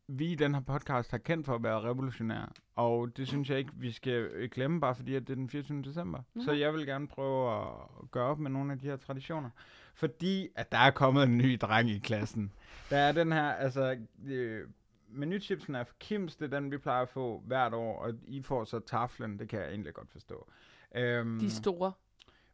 vi 0.07 0.31
i 0.31 0.35
den 0.35 0.53
her 0.53 0.61
podcast 0.61 1.11
har 1.11 1.17
kendt 1.17 1.45
for 1.45 1.55
at 1.55 1.63
være 1.63 1.81
revolutionære. 1.81 2.47
Og 2.75 3.17
det 3.17 3.27
synes 3.27 3.49
jeg 3.49 3.57
ikke, 3.57 3.71
vi 3.75 3.91
skal 3.91 4.13
øh, 4.13 4.49
glemme, 4.49 4.81
bare 4.81 4.95
fordi 4.95 5.15
at 5.15 5.21
det 5.27 5.29
er 5.29 5.35
den 5.35 5.49
24. 5.49 5.81
december. 5.81 6.19
Mhm. 6.33 6.45
Så 6.45 6.51
jeg 6.51 6.73
vil 6.73 6.85
gerne 6.85 7.07
prøve 7.07 7.61
at 7.61 7.67
gøre 8.11 8.25
op 8.25 8.39
med 8.39 8.51
nogle 8.51 8.71
af 8.73 8.79
de 8.79 8.85
her 8.87 8.97
traditioner. 8.97 9.49
Fordi 9.93 10.49
at 10.55 10.71
der 10.71 10.77
er 10.77 10.91
kommet 10.91 11.23
en 11.23 11.37
ny 11.37 11.57
dreng 11.61 11.89
i 11.89 11.99
klassen. 11.99 12.53
Der 12.89 12.97
er 12.97 13.11
den 13.11 13.31
her, 13.31 13.51
altså... 13.51 13.97
Øh, 14.25 14.67
Menuchipsen 15.09 15.75
er 15.75 15.83
for 15.83 15.95
Kims, 15.99 16.35
det 16.35 16.53
er 16.53 16.59
den, 16.59 16.71
vi 16.71 16.77
plejer 16.77 17.01
at 17.01 17.09
få 17.09 17.43
hvert 17.45 17.73
år, 17.73 17.99
og 17.99 18.13
I 18.25 18.41
får 18.41 18.63
så 18.63 18.79
taflen, 18.79 19.39
det 19.39 19.49
kan 19.49 19.59
jeg 19.59 19.69
egentlig 19.69 19.93
godt 19.93 20.11
forstå. 20.11 20.47
Øhm, 20.95 21.39
De 21.39 21.51
store. 21.51 21.91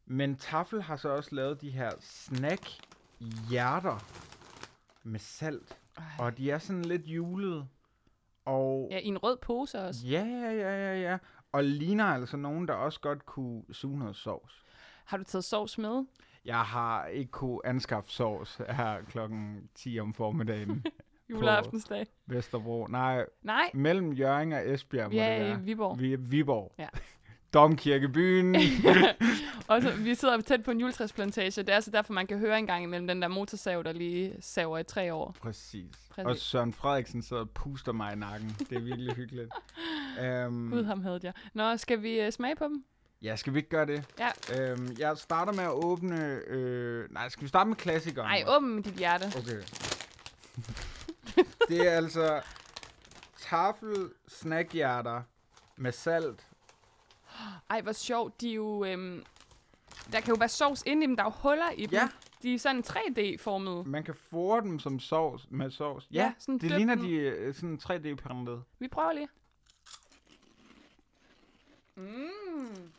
men 0.05 0.35
Tafel 0.35 0.81
har 0.81 0.95
så 0.95 1.09
også 1.09 1.35
lavet 1.35 1.61
de 1.61 1.69
her 1.69 1.91
snack-hjerter 1.99 4.05
med 5.03 5.19
salt. 5.19 5.77
Ej. 5.97 6.03
Og 6.19 6.37
de 6.37 6.51
er 6.51 6.57
sådan 6.57 6.85
lidt 6.85 7.05
julede. 7.07 7.67
Og 8.45 8.87
Ja, 8.91 8.97
i 8.97 9.05
en 9.07 9.17
rød 9.17 9.37
pose 9.41 9.79
også. 9.81 10.07
ja, 10.07 10.25
ja, 10.25 10.51
ja, 10.51 10.77
ja, 10.77 11.01
ja. 11.11 11.17
Og 11.51 11.63
ligner 11.63 12.05
altså 12.05 12.37
nogen, 12.37 12.67
der 12.67 12.73
også 12.73 12.99
godt 12.99 13.25
kunne 13.25 13.63
suge 13.71 13.99
noget 13.99 14.15
sovs. 14.15 14.63
Har 15.05 15.17
du 15.17 15.23
taget 15.23 15.43
sovs 15.43 15.77
med? 15.77 16.05
Jeg 16.45 16.61
har 16.61 17.05
ikke 17.05 17.31
kunne 17.31 17.59
anskaffe 17.65 18.11
sovs 18.11 18.55
her 18.69 19.01
klokken 19.01 19.69
10 19.75 19.99
om 19.99 20.13
formiddagen. 20.13 20.85
Juleaftensdag. 21.29 22.05
Vesterbro. 22.25 22.87
Nej, 22.87 23.25
Nej, 23.41 23.71
mellem 23.73 24.13
Jørgen 24.13 24.51
og 24.53 24.69
Esbjerg 24.71 25.11
må 25.13 25.17
er 25.19 25.57
i. 25.57 25.61
Viborg. 25.61 25.99
Vi 25.99 26.15
Viborg. 26.15 26.75
Ja. 26.79 26.87
Domkirkebyen. 27.53 28.55
Og 29.67 29.81
så, 29.81 29.91
vi 29.91 30.15
sidder 30.15 30.41
tæt 30.41 30.63
på 30.63 30.71
en 30.71 30.79
juletræsplantage. 30.79 31.61
Det 31.61 31.69
er 31.69 31.75
altså 31.75 31.91
derfor, 31.91 32.13
man 32.13 32.27
kan 32.27 32.39
høre 32.39 32.59
en 32.59 32.67
gang 32.67 32.83
imellem 32.83 33.07
den 33.07 33.21
der 33.21 33.27
motorsav, 33.27 33.83
der 33.83 33.91
lige 33.91 34.35
saver 34.39 34.77
i 34.77 34.83
tre 34.83 35.13
år. 35.13 35.35
Præcis. 35.41 35.85
Præcis. 36.09 36.25
Og 36.25 36.37
Søren 36.37 36.73
Frederiksen 36.73 37.21
sidder 37.21 37.41
og 37.41 37.49
puster 37.49 37.91
mig 37.91 38.13
i 38.13 38.15
nakken. 38.15 38.55
Det 38.69 38.77
er 38.77 38.81
virkelig 38.81 39.15
hyggeligt. 39.15 39.51
Um, 40.47 40.69
Gud, 40.73 40.83
ham 40.83 41.03
havde 41.03 41.19
jeg. 41.23 41.33
Nå, 41.53 41.77
skal 41.77 42.03
vi 42.03 42.27
uh, 42.27 42.31
smage 42.33 42.55
på 42.55 42.63
dem? 42.63 42.83
Ja, 43.21 43.35
skal 43.35 43.53
vi 43.53 43.57
ikke 43.57 43.69
gøre 43.69 43.85
det? 43.85 44.03
Ja. 44.19 44.29
Øhm, 44.59 44.95
jeg 44.99 45.17
starter 45.17 45.53
med 45.53 45.63
at 45.63 45.71
åbne... 45.71 46.39
Øh, 46.47 47.13
nej, 47.13 47.29
skal 47.29 47.43
vi 47.43 47.47
starte 47.47 47.67
med 47.67 47.77
klassikeren? 47.77 48.27
Nej, 48.27 48.43
åbn 48.55 48.69
med 48.69 48.83
dit 48.83 48.93
hjerte. 48.93 49.25
Okay. 49.37 49.61
det 51.69 51.87
er 51.87 51.91
altså 51.91 52.41
tafel 53.39 54.09
snackhjerter 54.27 55.21
med 55.77 55.91
salt. 55.91 56.47
Ej, 57.69 57.81
hvor 57.81 57.91
sjovt. 57.91 58.41
De 58.41 58.49
er 58.51 58.53
jo... 58.55 58.85
Øhm, 58.85 59.23
der 60.11 60.19
kan 60.21 60.29
jo 60.33 60.35
være 60.39 60.49
sovs 60.49 60.83
inde 60.85 61.03
i 61.03 61.07
dem. 61.07 61.15
Der 61.15 61.23
er 61.23 61.27
jo 61.27 61.49
huller 61.49 61.71
i 61.71 61.85
dem. 61.85 61.91
Ja, 61.91 62.09
De 62.43 62.53
er 62.53 62.59
sådan 62.59 62.83
3D-formede. 62.87 63.83
Man 63.89 64.03
kan 64.03 64.15
få 64.15 64.59
dem 64.61 64.79
som 64.79 64.99
sovs, 64.99 65.47
med 65.51 65.71
sovs. 65.71 66.07
Ja, 66.11 66.23
Ja, 66.23 66.33
sådan 66.39 66.57
det 66.57 66.71
ligner 66.71 66.95
dem. 66.95 67.03
de 67.03 67.11
øh, 67.11 67.53
sådan 67.53 67.79
3D-printet. 67.83 68.63
Vi 68.79 68.87
prøver 68.87 69.13
lige. 69.13 69.27
Mm. 71.95 72.91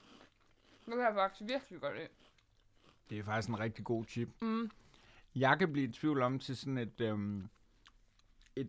Det 0.86 0.92
kan 0.92 0.98
jeg 1.00 1.14
faktisk 1.14 1.48
virkelig 1.48 1.80
godt 1.80 1.94
lide. 1.96 2.08
Det 3.10 3.18
er 3.18 3.22
faktisk 3.24 3.48
en 3.48 3.60
rigtig 3.60 3.84
god 3.84 4.04
chip. 4.04 4.28
Mm. 4.42 4.70
Jeg 5.34 5.58
kan 5.58 5.72
blive 5.72 5.88
i 5.88 5.92
tvivl 5.92 6.22
om 6.22 6.38
til 6.38 6.56
sådan 6.56 6.78
et, 6.78 7.00
øhm, 7.00 7.48
et 8.56 8.68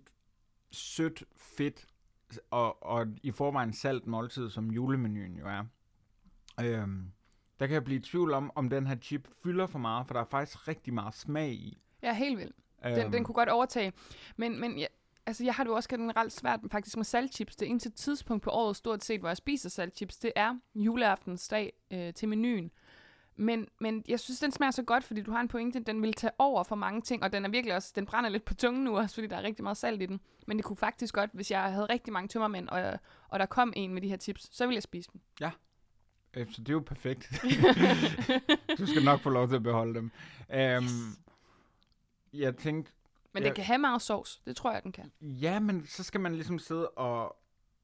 sødt, 0.72 1.24
fedt 1.36 1.88
og, 2.52 2.84
og 2.84 3.08
i 3.24 3.32
forvejen 3.32 3.74
salt 3.74 4.08
måltid, 4.08 4.50
som 4.50 4.72
julemenuen 4.72 5.38
jo 5.38 5.48
er. 5.48 5.64
Øhm, 6.62 7.12
der 7.60 7.68
kan 7.68 7.74
jeg 7.74 7.84
blive 7.84 8.00
i 8.00 8.04
tvivl 8.04 8.34
om, 8.34 8.52
om 8.56 8.70
den 8.70 8.88
her 8.88 8.96
chip 8.96 9.28
fylder 9.44 9.68
for 9.68 9.80
meget, 9.80 10.08
for 10.08 10.14
der 10.14 10.22
er 10.22 10.26
faktisk 10.26 10.68
rigtig 10.68 10.94
meget 10.94 11.14
smag 11.14 11.52
i. 11.52 11.78
Ja, 12.02 12.14
helt 12.14 12.38
vildt. 12.38 12.56
Øhm, 12.86 12.96
Den, 12.96 13.14
den 13.14 13.24
kunne 13.24 13.36
godt 13.36 13.50
overtage. 13.50 13.94
Men, 14.38 14.60
men 14.60 14.80
jeg, 14.80 14.88
altså, 15.26 15.44
jeg 15.44 15.54
har 15.54 15.64
det 15.64 15.70
jo 15.70 15.76
også 15.76 15.90
generelt 15.90 16.34
svært 16.34 16.60
faktisk 16.72 16.98
med 16.98 17.06
saltchips. 17.06 17.56
Det 17.56 17.70
eneste 17.70 17.90
tidspunkt 17.90 18.44
på 18.44 18.50
året 18.50 18.76
stort 18.76 19.04
set, 19.04 19.20
hvor 19.20 19.30
jeg 19.30 19.38
spiser 19.38 19.70
saltchips, 19.70 20.18
det 20.18 20.32
er 20.36 20.60
juleaftensdag 20.76 21.74
øh, 21.92 22.14
til 22.14 22.30
menuen. 22.30 22.72
Men, 23.38 23.68
men 23.80 24.04
jeg 24.08 24.20
synes, 24.20 24.40
den 24.40 24.52
smager 24.52 24.72
så 24.72 24.84
godt, 24.84 25.04
fordi 25.04 25.22
du 25.22 25.32
har 25.32 25.40
en 25.42 25.48
pointe. 25.48 25.80
Den 25.80 26.02
vil 26.02 26.14
tage 26.14 26.32
over 26.40 26.64
for 26.64 26.76
mange 26.76 27.02
ting, 27.02 27.24
og 27.24 27.34
den 27.34 27.46
er 27.46 27.50
virkelig 27.50 27.76
også, 27.76 27.92
den 27.96 28.06
brænder 28.06 28.30
lidt 28.30 28.46
på 28.46 28.54
tungen 28.54 28.84
nu 28.84 28.98
også, 28.98 29.16
fordi 29.16 29.28
der 29.28 29.38
er 29.38 29.44
rigtig 29.44 29.64
meget 29.64 29.78
salt 29.78 30.02
i 30.02 30.06
den. 30.06 30.20
Men 30.48 30.58
det 30.58 30.66
kunne 30.66 30.78
faktisk 30.78 31.14
godt, 31.14 31.30
hvis 31.34 31.52
jeg 31.52 31.64
havde 31.64 31.86
rigtig 31.86 32.14
mange 32.14 32.28
tømmermænd, 32.28 32.70
og, 32.70 33.00
og 33.30 33.40
der 33.40 33.46
kom 33.46 33.74
en 33.76 33.94
med 33.94 34.02
de 34.02 34.08
her 34.08 34.18
chips, 34.18 34.56
så 34.56 34.66
ville 34.66 34.76
jeg 34.76 34.84
spise 34.84 35.10
dem. 35.14 35.22
Øh, 36.38 36.52
så 36.52 36.62
det 36.62 36.70
er 36.70 36.74
jo 36.74 36.80
perfekt. 36.80 37.30
du 38.78 38.86
skal 38.86 39.04
nok 39.04 39.20
få 39.22 39.30
lov 39.30 39.48
til 39.48 39.56
at 39.56 39.64
beholde 39.64 39.94
dem. 39.94 40.12
Øhm, 40.54 40.84
jeg 42.34 42.56
tænkte, 42.58 42.92
Men 43.34 43.44
Ja. 43.44 43.48
den 43.50 43.56
kan 43.56 43.64
have 43.66 43.78
meget 43.78 44.02
sovs. 44.02 44.42
Det 44.46 44.56
tror 44.56 44.72
jeg, 44.72 44.84
den 44.84 44.92
kan. 44.92 45.12
ja, 45.22 45.60
men 45.60 45.86
så 45.88 46.04
skal 46.04 46.20
man 46.22 46.34
ligesom 46.34 46.60
sidde 46.60 46.90
og, 46.90 47.36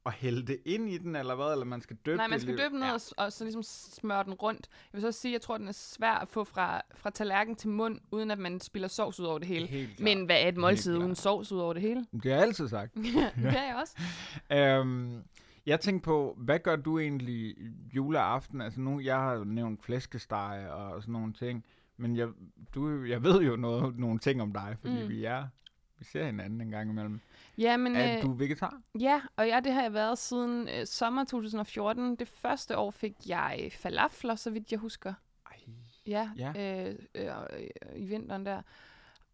og 0.03 0.11
hælde 0.11 0.47
det 0.47 0.57
ind 0.65 0.89
i 0.89 0.97
den, 0.97 1.15
eller 1.15 1.35
hvad? 1.35 1.51
Eller 1.51 1.65
man 1.65 1.81
skal 1.81 1.95
døbe 2.05 2.17
Nej, 2.17 2.27
man 2.27 2.33
det 2.33 2.41
skal 2.41 2.51
lidt- 2.53 2.61
døbe 2.61 2.71
den 2.73 2.79
ned 2.79 2.87
Ja. 3.17 3.23
og, 3.25 3.31
så 3.33 3.43
ligesom 3.43 3.63
smøre 3.63 4.23
den 4.23 4.33
rundt. 4.33 4.67
Jeg 4.93 5.01
vil 5.01 5.13
så 5.13 5.19
sige, 5.19 5.29
at 5.29 5.33
jeg 5.33 5.41
tror, 5.41 5.55
at 5.55 5.59
den 5.59 5.67
er 5.67 5.71
svær 5.71 6.11
at 6.13 6.27
få 6.29 6.43
fra, 6.43 6.81
fra 6.95 7.09
tallerken 7.09 7.55
til 7.55 7.69
mund, 7.69 7.99
uden 8.11 8.31
at 8.31 8.39
man 8.39 8.59
spiller 8.59 8.87
sovs 8.87 9.19
ud 9.19 9.25
over 9.25 9.37
det 9.37 9.47
hele. 9.47 9.89
Men 9.99 10.25
hvad 10.25 10.35
er 10.43 10.47
et 10.47 10.57
måltid 10.57 10.97
uden 10.97 11.15
sovs 11.15 11.51
ud 11.51 11.59
over 11.59 11.73
det 11.73 11.81
hele? 11.81 12.05
Det 12.13 12.23
har 12.25 12.31
jeg 12.31 12.41
altid 12.41 12.67
sagt. 12.67 12.95
ja, 13.15 13.31
det 13.35 13.45
er 13.57 13.63
jeg 13.63 13.75
også. 13.81 13.97
Øhm, 14.79 15.23
jeg 15.65 15.79
tænkte 15.79 16.05
på, 16.05 16.35
hvad 16.37 16.59
gør 16.59 16.75
du 16.75 16.99
egentlig 16.99 17.55
juleaften? 17.95 18.61
Altså 18.61 18.79
nu, 18.81 18.99
jeg 18.99 19.15
har 19.17 19.33
jo 19.33 19.43
nævnt 19.43 19.83
flæskesteg 19.83 20.67
og 20.71 21.01
sådan 21.01 21.11
nogle 21.13 21.33
ting, 21.33 21.65
men 21.97 22.15
jeg, 22.17 22.27
du, 22.75 23.03
jeg 23.03 23.23
ved 23.23 23.41
jo 23.41 23.55
noget, 23.55 23.97
nogle 23.99 24.19
ting 24.19 24.41
om 24.41 24.53
dig, 24.53 24.75
fordi 24.81 25.03
mm. 25.03 25.09
vi 25.09 25.25
er, 25.25 25.47
vi 25.99 26.05
ser 26.05 26.25
hinanden 26.25 26.61
en 26.61 26.71
gang 26.71 26.89
imellem. 26.89 27.21
Ja, 27.61 27.77
men, 27.77 27.95
er 27.95 28.17
øh, 28.17 28.23
du 28.23 28.33
vegetar? 28.33 28.81
ja, 28.99 29.21
og 29.35 29.47
ja, 29.47 29.59
det 29.59 29.73
har 29.73 29.81
jeg 29.81 29.93
været 29.93 30.17
siden 30.17 30.69
øh, 30.69 30.85
sommer 30.85 31.23
2014. 31.23 32.15
Det 32.15 32.27
første 32.27 32.77
år 32.77 32.91
fik 32.91 33.13
jeg 33.27 33.71
falafler, 33.73 34.35
så 34.35 34.49
vidt 34.49 34.71
jeg 34.71 34.79
husker. 34.79 35.13
Ej. 35.51 35.57
Ja, 36.07 36.29
Ja. 36.37 36.87
Øh, 36.89 36.95
øh, 37.15 37.25
øh, 37.25 37.67
i 37.95 38.05
vinteren 38.05 38.45
der. 38.45 38.61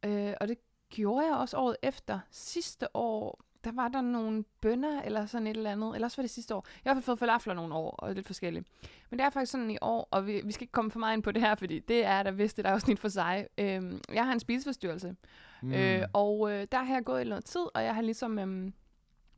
Øh, 0.05 0.33
og 0.41 0.47
det 0.47 0.57
gjorde 0.89 1.27
jeg 1.27 1.35
også 1.35 1.57
året 1.57 1.77
efter. 1.83 2.19
Sidste 2.31 2.95
år, 2.95 3.41
der 3.63 3.71
var 3.71 3.87
der 3.87 4.01
nogle 4.01 4.43
bønder 4.61 5.01
eller 5.01 5.25
sådan 5.25 5.47
et 5.47 5.57
eller 5.57 5.71
andet. 5.71 5.95
Eller 5.95 6.05
også 6.05 6.17
var 6.17 6.23
det 6.23 6.31
sidste 6.31 6.55
år. 6.55 6.67
Jeg 6.85 6.93
har 6.93 7.01
fået 7.01 7.19
falafler 7.19 7.53
nogle 7.53 7.73
år, 7.73 7.91
og 7.91 8.15
lidt 8.15 8.27
forskelligt. 8.27 8.67
Men 9.09 9.19
det 9.19 9.25
er 9.25 9.29
faktisk 9.29 9.51
sådan 9.51 9.71
i 9.71 9.77
år, 9.81 10.07
og 10.11 10.27
vi, 10.27 10.41
vi 10.45 10.51
skal 10.51 10.63
ikke 10.63 10.71
komme 10.71 10.91
for 10.91 10.99
meget 10.99 11.15
ind 11.15 11.23
på 11.23 11.31
det 11.31 11.41
her, 11.41 11.55
fordi 11.55 11.79
det 11.79 12.05
er 12.05 12.23
der 12.23 12.31
vist 12.31 12.59
et 12.59 12.65
afsnit 12.65 12.99
for 12.99 13.07
sig. 13.07 13.47
Øh, 13.57 13.99
jeg 14.13 14.25
har 14.25 14.33
en 14.33 14.39
spiseforstyrrelse, 14.39 15.15
mm. 15.61 15.73
øh, 15.73 16.07
og 16.13 16.51
øh, 16.51 16.67
der 16.71 16.83
har 16.83 16.93
jeg 16.93 17.03
gået 17.03 17.25
i 17.25 17.29
noget 17.29 17.45
tid, 17.45 17.65
og 17.73 17.83
jeg 17.83 17.95
har 17.95 18.01
ligesom... 18.01 18.39
Øh, 18.39 18.71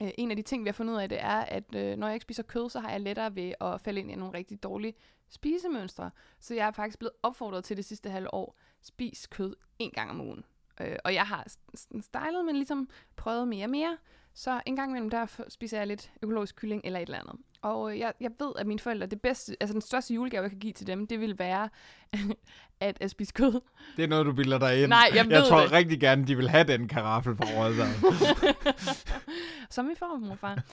Øh, 0.02 0.12
en 0.18 0.32
af 0.32 0.38
de 0.38 0.44
ting, 0.44 0.64
vi 0.64 0.68
har 0.68 0.74
fundet 0.74 0.94
ud 0.94 1.00
af, 1.00 1.10
det 1.10 1.22
er, 1.22 1.40
at 1.40 1.76
øh, 1.76 1.98
når 1.98 2.08
jeg 2.08 2.14
ikke 2.14 2.24
spiser 2.24 2.44
kød, 2.44 2.70
så 2.70 2.80
har 2.80 2.92
jeg 2.92 3.02
lettere 3.02 3.36
ved 3.36 3.54
at 3.62 3.82
falde 3.82 4.00
ind 4.00 4.12
i 4.12 4.16
nogle 4.16 4.34
rigtig 4.34 4.64
dårlige 4.64 4.94
spisemønstre. 5.30 6.12
Så 6.40 6.56
jeg 6.56 6.68
er 6.68 6.72
faktisk 6.72 7.00
blevet 7.00 7.14
opfordret 7.24 7.64
til 7.64 7.78
det 7.78 7.86
sidste 7.86 8.10
halve 8.10 8.34
år, 8.34 8.56
spis 8.82 9.28
kød 9.28 9.56
en 9.80 9.92
gang 9.92 10.10
om 10.10 10.22
ugen. 10.22 10.44
Øh, 10.82 10.96
og 11.04 11.14
jeg 11.14 11.24
har 11.28 11.44
s- 11.50 11.80
s- 11.80 11.88
stylet, 12.06 12.46
men 12.46 12.56
ligesom 12.56 12.90
prøvet 13.16 13.48
mere 13.48 13.66
og 13.66 13.70
mere. 13.70 13.98
Så 14.34 14.62
en 14.66 14.76
gang 14.76 14.92
imellem, 14.92 15.10
der 15.10 15.42
spiser 15.50 15.78
jeg 15.78 15.88
lidt 15.88 16.12
økologisk 16.22 16.56
kylling 16.56 16.82
eller 16.86 17.00
et 17.00 17.06
eller 17.06 17.20
andet. 17.20 17.36
Og 17.62 17.92
øh, 17.92 18.00
jeg, 18.00 18.14
jeg 18.22 18.32
ved, 18.40 18.52
at 18.58 18.68
mine 18.68 18.80
forældre, 18.80 19.08
det 19.08 19.22
bedste, 19.22 19.56
altså 19.60 19.74
den 19.74 19.82
største 19.82 20.14
julegave, 20.14 20.42
jeg 20.44 20.50
kan 20.52 20.60
give 20.60 20.74
til 20.74 20.88
dem, 20.88 21.08
det 21.08 21.20
vil 21.20 21.40
være 21.40 21.70
at, 22.80 22.98
at 23.02 23.12
spise 23.12 23.34
kød. 23.34 23.62
Det 23.98 24.04
er 24.04 24.08
noget, 24.08 24.26
du 24.26 24.34
bilder 24.34 24.60
dig 24.60 24.82
ind. 24.82 24.90
Nej, 24.90 25.10
jeg 25.14 25.30
jeg 25.30 25.44
tror 25.44 25.60
det. 25.62 25.72
rigtig 25.72 26.00
gerne, 26.00 26.28
de 26.28 26.36
vil 26.36 26.50
have 26.50 26.64
den 26.64 26.88
karaffel 26.88 27.36
fra 27.36 27.46
Rødvær. 27.46 27.86
Som 29.70 29.90
vi 29.90 29.96
får, 29.96 30.18
morfar. 30.18 30.64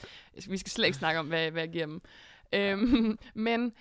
Vi 0.48 0.58
skal 0.58 0.70
slet 0.70 0.86
ikke 0.86 0.98
snakke 0.98 1.20
om, 1.20 1.26
hvad, 1.26 1.50
hvad 1.50 1.62
jeg 1.62 1.70
giver 1.72 1.86
dem. 1.86 2.00
Øhm, 2.52 3.18
men 3.34 3.72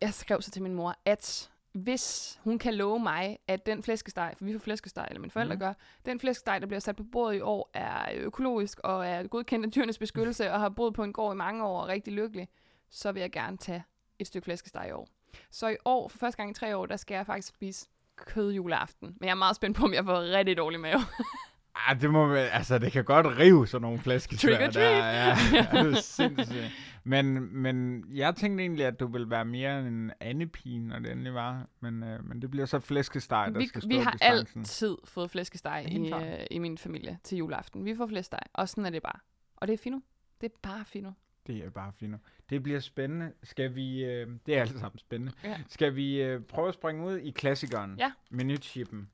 jeg 0.00 0.14
skrev 0.14 0.42
så 0.42 0.50
til 0.50 0.62
min 0.62 0.74
mor, 0.74 0.96
at 1.04 1.49
hvis 1.72 2.38
hun 2.44 2.58
kan 2.58 2.74
love 2.74 3.00
mig, 3.00 3.38
at 3.48 3.66
den 3.66 3.82
flæskesteg, 3.82 4.34
for 4.36 4.44
vi 4.44 4.52
får 4.52 4.58
flæskesteg, 4.58 5.06
eller 5.10 5.20
mine 5.20 5.30
forældre 5.30 5.54
mm. 5.54 5.60
gør, 5.60 5.72
den 6.06 6.20
flæskesteg, 6.20 6.60
der 6.60 6.66
bliver 6.66 6.80
sat 6.80 6.96
på 6.96 7.04
bordet 7.12 7.36
i 7.36 7.40
år, 7.40 7.70
er 7.74 8.12
økologisk 8.14 8.80
og 8.84 9.06
er 9.06 9.26
godkendt 9.26 9.66
af 9.66 9.72
dyrenes 9.72 9.98
beskyttelse, 9.98 10.52
og 10.52 10.60
har 10.60 10.68
boet 10.68 10.94
på 10.94 11.04
en 11.04 11.12
gård 11.12 11.34
i 11.34 11.36
mange 11.36 11.64
år 11.64 11.80
og 11.80 11.88
er 11.88 11.92
rigtig 11.92 12.12
lykkelig, 12.12 12.48
så 12.90 13.12
vil 13.12 13.20
jeg 13.20 13.32
gerne 13.32 13.56
tage 13.56 13.84
et 14.18 14.26
stykke 14.26 14.44
flæskesteg 14.44 14.86
i 14.88 14.92
år. 14.92 15.08
Så 15.50 15.68
i 15.68 15.76
år, 15.84 16.08
for 16.08 16.18
første 16.18 16.36
gang 16.36 16.50
i 16.50 16.54
tre 16.54 16.76
år, 16.76 16.86
der 16.86 16.96
skal 16.96 17.14
jeg 17.14 17.26
faktisk 17.26 17.48
spise 17.48 17.88
kød 18.16 18.52
juleaften. 18.52 19.16
Men 19.20 19.24
jeg 19.24 19.30
er 19.30 19.34
meget 19.34 19.56
spændt 19.56 19.76
på, 19.76 19.84
om 19.84 19.94
jeg 19.94 20.04
får 20.04 20.20
rigtig 20.20 20.56
dårlig 20.56 20.80
mave. 20.80 21.00
Ah, 21.74 22.00
det 22.00 22.10
må 22.10 22.26
man, 22.26 22.48
altså, 22.52 22.78
det 22.78 22.92
kan 22.92 23.04
godt 23.04 23.26
rive 23.26 23.66
sådan 23.66 23.82
nogle 23.82 23.98
flæskesvær. 23.98 24.56
Trick 24.56 24.68
or 24.68 24.70
der. 24.80 24.90
Ja, 24.90 25.36
ja, 25.52 25.68
det 25.84 25.92
er 25.92 26.00
sindssygt. 26.18 26.72
Men, 27.04 27.56
men 27.62 28.04
jeg 28.14 28.36
tænkte 28.36 28.62
egentlig, 28.62 28.86
at 28.86 29.00
du 29.00 29.06
ville 29.06 29.30
være 29.30 29.44
mere 29.44 29.86
en 29.86 30.12
andepige, 30.20 30.78
når 30.78 30.98
det 30.98 31.12
endelig 31.12 31.34
var. 31.34 31.66
Men, 31.80 32.02
øh, 32.02 32.24
men 32.28 32.42
det 32.42 32.50
bliver 32.50 32.66
så 32.66 32.80
flæskesteg, 32.80 33.50
der 33.52 33.58
vi, 33.58 33.66
skal 33.66 33.82
stå 33.82 33.88
vi 33.88 33.96
har 33.96 34.10
distancen. 34.10 34.60
altid 34.60 34.96
fået 35.04 35.30
flæskesteg 35.30 35.86
i, 35.90 36.12
øh, 36.12 36.46
i 36.50 36.58
min 36.58 36.78
familie 36.78 37.18
til 37.24 37.38
juleaften. 37.38 37.84
Vi 37.84 37.96
får 37.96 38.06
flæskesteg, 38.06 38.40
og 38.52 38.68
sådan 38.68 38.86
er 38.86 38.90
det 38.90 39.02
bare. 39.02 39.18
Og 39.56 39.68
det 39.68 39.74
er 39.74 39.78
fino. 39.78 39.98
Det 40.40 40.46
er 40.46 40.56
bare 40.62 40.84
fino. 40.84 41.10
Det 41.46 41.56
er 41.64 41.70
bare 41.70 41.92
fint. 42.00 42.14
Det 42.50 42.62
bliver 42.62 42.80
spændende. 42.80 43.32
Skal 43.42 43.74
vi... 43.74 44.04
Øh, 44.04 44.26
det 44.46 44.56
er 44.56 44.60
alt 44.60 44.78
sammen 44.78 44.98
spændende. 44.98 45.32
Ja. 45.44 45.56
Skal 45.68 45.94
vi 45.96 46.22
øh, 46.22 46.40
prøve 46.42 46.68
at 46.68 46.74
springe 46.74 47.06
ud 47.06 47.16
i 47.18 47.30
klassikeren? 47.30 47.96
Ja. 47.98 48.12
Menuchippen. 48.30 49.08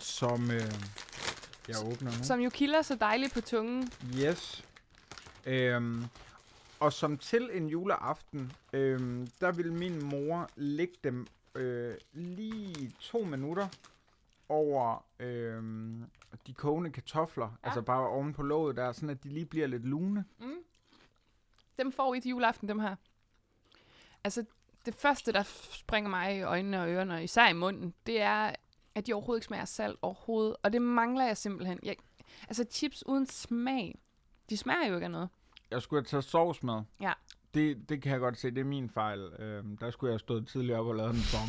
Som 0.00 0.50
øh, 0.50 0.60
jeg 1.68 1.76
åbner 1.86 2.10
nu. 2.18 2.24
Som 2.24 2.40
jo 2.40 2.50
kilder 2.50 2.82
så 2.82 2.94
dejligt 2.94 3.34
på 3.34 3.40
tungen. 3.40 3.90
Yes. 4.16 4.64
Øhm, 5.46 6.04
og 6.80 6.92
som 6.92 7.18
til 7.18 7.50
en 7.52 7.68
juleaften, 7.68 8.52
øhm, 8.72 9.28
der 9.40 9.52
vil 9.52 9.72
min 9.72 10.04
mor 10.04 10.48
lægge 10.56 10.94
dem 11.04 11.26
øh, 11.54 11.94
lige 12.12 12.92
to 13.00 13.24
minutter 13.24 13.68
over 14.48 15.04
øhm, 15.20 16.04
de 16.46 16.52
kogende 16.54 16.90
kartofler. 16.90 17.46
Ja. 17.46 17.68
Altså 17.68 17.82
bare 17.82 18.08
oven 18.08 18.32
på 18.32 18.42
låget 18.42 18.76
der, 18.76 18.92
sådan 18.92 19.10
at 19.10 19.24
de 19.24 19.28
lige 19.28 19.46
bliver 19.46 19.66
lidt 19.66 19.84
lune. 19.84 20.24
Mm. 20.38 20.54
Dem 21.78 21.92
får 21.92 22.12
vi 22.12 22.20
til 22.20 22.28
juleaften, 22.28 22.68
dem 22.68 22.78
her. 22.78 22.96
Altså, 24.24 24.44
det 24.86 24.94
første, 24.94 25.32
der 25.32 25.42
springer 25.72 26.10
mig 26.10 26.36
i 26.36 26.42
øjnene 26.42 26.82
og 26.82 26.88
ørerne, 26.88 27.24
især 27.24 27.48
i 27.48 27.52
munden, 27.52 27.94
det 28.06 28.20
er, 28.20 28.54
at 28.94 29.06
de 29.06 29.12
overhovedet 29.12 29.38
ikke 29.38 29.46
smager 29.46 29.64
salt 29.64 29.98
overhovedet. 30.02 30.56
Og 30.62 30.72
det 30.72 30.82
mangler 30.82 31.26
jeg 31.26 31.36
simpelthen. 31.36 31.78
Jeg, 31.82 31.96
altså, 32.48 32.64
chips 32.70 33.06
uden 33.06 33.26
smag, 33.26 33.98
de 34.50 34.56
smager 34.56 34.88
jo 34.88 34.94
ikke 34.94 35.04
af 35.04 35.10
noget. 35.10 35.28
Jeg 35.70 35.82
skulle 35.82 36.00
have 36.00 36.06
taget 36.06 36.24
sovs 36.24 36.62
med. 36.62 36.82
Ja. 37.00 37.12
Det, 37.54 37.88
det 37.88 38.02
kan 38.02 38.12
jeg 38.12 38.20
godt 38.20 38.38
se, 38.38 38.50
det 38.50 38.58
er 38.58 38.64
min 38.64 38.90
fejl. 38.90 39.20
Øhm, 39.20 39.76
der 39.76 39.90
skulle 39.90 40.08
jeg 40.08 40.12
have 40.12 40.18
stået 40.18 40.48
tidligere 40.48 40.80
op 40.80 40.86
og 40.86 40.94
lavet 40.94 41.14
en 41.14 41.20
song. 41.20 41.48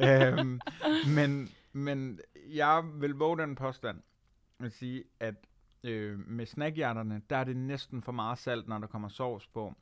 øhm, 0.08 0.60
men, 1.14 1.48
men 1.72 2.20
jeg 2.48 2.84
vil 2.94 3.10
våge 3.10 3.38
den 3.38 3.54
påstand 3.54 4.02
at 4.60 4.72
sige, 4.72 5.04
at 5.20 5.34
øh, 5.84 6.18
med 6.18 6.46
snackhjerterne, 6.46 7.22
der 7.30 7.36
er 7.36 7.44
det 7.44 7.56
næsten 7.56 8.02
for 8.02 8.12
meget 8.12 8.38
salt, 8.38 8.68
når 8.68 8.78
der 8.78 8.86
kommer 8.86 9.08
sovs 9.08 9.46
på. 9.46 9.74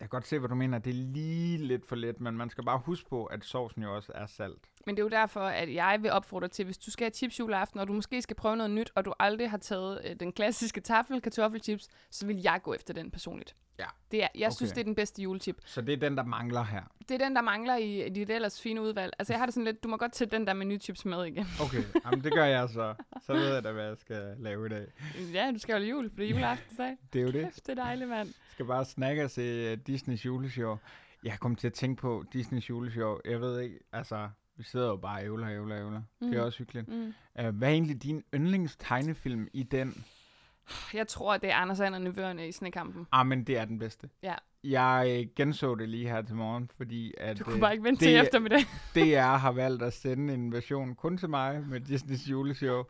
Jeg 0.00 0.08
kan 0.08 0.08
godt 0.08 0.26
se, 0.26 0.38
hvad 0.38 0.48
du 0.48 0.54
mener. 0.54 0.78
Det 0.78 0.90
er 0.90 0.94
lige 0.94 1.58
lidt 1.58 1.86
for 1.86 1.96
let, 1.96 2.20
men 2.20 2.36
man 2.36 2.50
skal 2.50 2.64
bare 2.64 2.78
huske 2.78 3.08
på, 3.08 3.24
at 3.24 3.44
sovsen 3.44 3.82
jo 3.82 3.96
også 3.96 4.12
er 4.14 4.26
salt. 4.26 4.70
Men 4.86 4.96
det 4.96 5.00
er 5.00 5.04
jo 5.04 5.08
derfor, 5.08 5.40
at 5.40 5.74
jeg 5.74 5.98
vil 6.02 6.10
opfordre 6.10 6.48
til, 6.48 6.64
hvis 6.64 6.78
du 6.78 6.90
skal 6.90 7.04
have 7.04 7.14
chips 7.14 7.38
juleaften, 7.38 7.80
og 7.80 7.88
du 7.88 7.92
måske 7.92 8.22
skal 8.22 8.36
prøve 8.36 8.56
noget 8.56 8.70
nyt, 8.70 8.90
og 8.94 9.04
du 9.04 9.12
aldrig 9.18 9.50
har 9.50 9.58
taget 9.58 10.00
øh, 10.04 10.16
den 10.20 10.32
klassiske 10.32 10.80
tafel 10.80 11.20
kartoffelchips, 11.20 11.88
så 12.10 12.26
vil 12.26 12.36
jeg 12.36 12.60
gå 12.62 12.74
efter 12.74 12.94
den 12.94 13.10
personligt. 13.10 13.56
Ja. 13.78 13.84
Det 14.10 14.22
er, 14.22 14.28
jeg 14.34 14.46
okay. 14.46 14.56
synes, 14.56 14.72
det 14.72 14.80
er 14.80 14.84
den 14.84 14.94
bedste 14.94 15.22
julechip. 15.22 15.56
Så 15.64 15.80
det 15.80 15.92
er 15.92 15.96
den, 15.96 16.16
der 16.16 16.22
mangler 16.24 16.64
her. 16.64 16.82
Det 17.08 17.10
er 17.10 17.18
den, 17.18 17.36
der 17.36 17.42
mangler 17.42 17.76
i 17.76 18.08
dit 18.08 18.30
ellers 18.30 18.60
fine 18.60 18.82
udvalg. 18.82 19.12
Altså, 19.18 19.32
jeg 19.32 19.40
har 19.40 19.46
det 19.46 19.54
sådan 19.54 19.64
lidt, 19.64 19.82
du 19.82 19.88
må 19.88 19.96
godt 19.96 20.12
tage 20.12 20.30
den 20.30 20.46
der 20.46 20.54
menuchips 20.54 21.04
med 21.04 21.24
igen. 21.24 21.46
Okay, 21.60 21.82
jamen, 22.04 22.24
det 22.24 22.32
gør 22.32 22.44
jeg 22.44 22.68
så. 22.68 22.94
Så 23.26 23.32
ved 23.32 23.54
jeg 23.54 23.64
da, 23.64 23.72
hvad 23.72 23.86
jeg 23.86 23.96
skal 23.96 24.34
lave 24.38 24.66
i 24.66 24.68
dag. 24.68 24.86
ja, 25.32 25.50
du 25.54 25.58
skal 25.58 25.74
holde 25.74 25.86
jul, 25.88 26.10
for 26.10 26.16
det 26.16 26.26
er 26.26 26.30
juleaftensdag. 26.30 26.96
Det 27.12 27.18
er 27.18 27.22
jo 27.22 27.30
det. 27.32 27.44
Kæft, 27.44 27.66
det 27.66 27.78
er 27.78 27.82
dejligt, 27.84 28.10
mand. 28.10 28.28
skal 28.52 28.66
bare 28.66 28.84
snakke 28.84 29.24
og 29.24 29.30
se 29.30 29.72
uh, 29.72 29.78
Disneys 29.86 30.26
juleshow. 30.26 30.76
Jeg 31.24 31.38
kom 31.40 31.56
til 31.56 31.66
at 31.66 31.72
tænke 31.72 32.00
på 32.00 32.24
Disneys 32.32 32.70
juleshow. 32.70 33.18
Jeg 33.24 33.40
ved 33.40 33.60
ikke, 33.60 33.78
altså, 33.92 34.28
Vi 34.56 34.62
sidder 34.64 34.86
jo 34.88 34.96
bare 34.96 35.18
og 35.20 35.24
ævler, 35.24 35.48
ævler, 35.50 35.78
ævler. 35.78 36.02
Mm. 36.20 36.26
Det 36.28 36.36
er 36.36 36.40
Mm. 36.40 36.46
også 36.46 36.58
hyggeligt. 36.58 36.88
Mm. 36.88 37.14
Uh, 37.42 37.48
hvad 37.48 37.68
er 37.68 37.72
egentlig 37.72 38.02
din 38.02 38.22
yndlingstegnefilm 38.34 39.48
i 39.52 39.62
den? 39.62 40.04
Jeg 40.94 41.08
tror, 41.08 41.34
at 41.34 41.42
det 41.42 41.50
er 41.50 41.54
Anders 41.56 41.80
and 41.80 41.98
Nevøerne 41.98 42.48
i 42.48 42.52
Snekampen. 42.52 43.06
Ah, 43.12 43.26
men 43.26 43.44
det 43.44 43.58
er 43.58 43.64
den 43.64 43.78
bedste. 43.78 44.08
Ja. 44.22 44.34
Jeg 44.64 45.20
øh, 45.20 45.26
genså 45.36 45.74
det 45.74 45.88
lige 45.88 46.08
her 46.08 46.22
til 46.22 46.34
morgen, 46.34 46.70
fordi 46.76 47.14
at 47.18 47.38
Du 47.38 47.42
øh, 47.44 47.50
kunne 47.50 47.60
bare 47.60 47.72
ikke 47.72 47.84
vente 47.84 48.04
det- 48.04 48.08
til 48.12 48.20
eftermiddag. 48.26 48.60
DR 48.94 49.36
har 49.44 49.52
valgt 49.52 49.82
at 49.82 49.92
sende 49.92 50.34
en 50.34 50.52
version 50.52 50.94
kun 50.94 51.18
til 51.18 51.28
mig 51.30 51.62
med 51.68 51.80
Disneys 51.80 52.30
juleshow. 52.30 52.82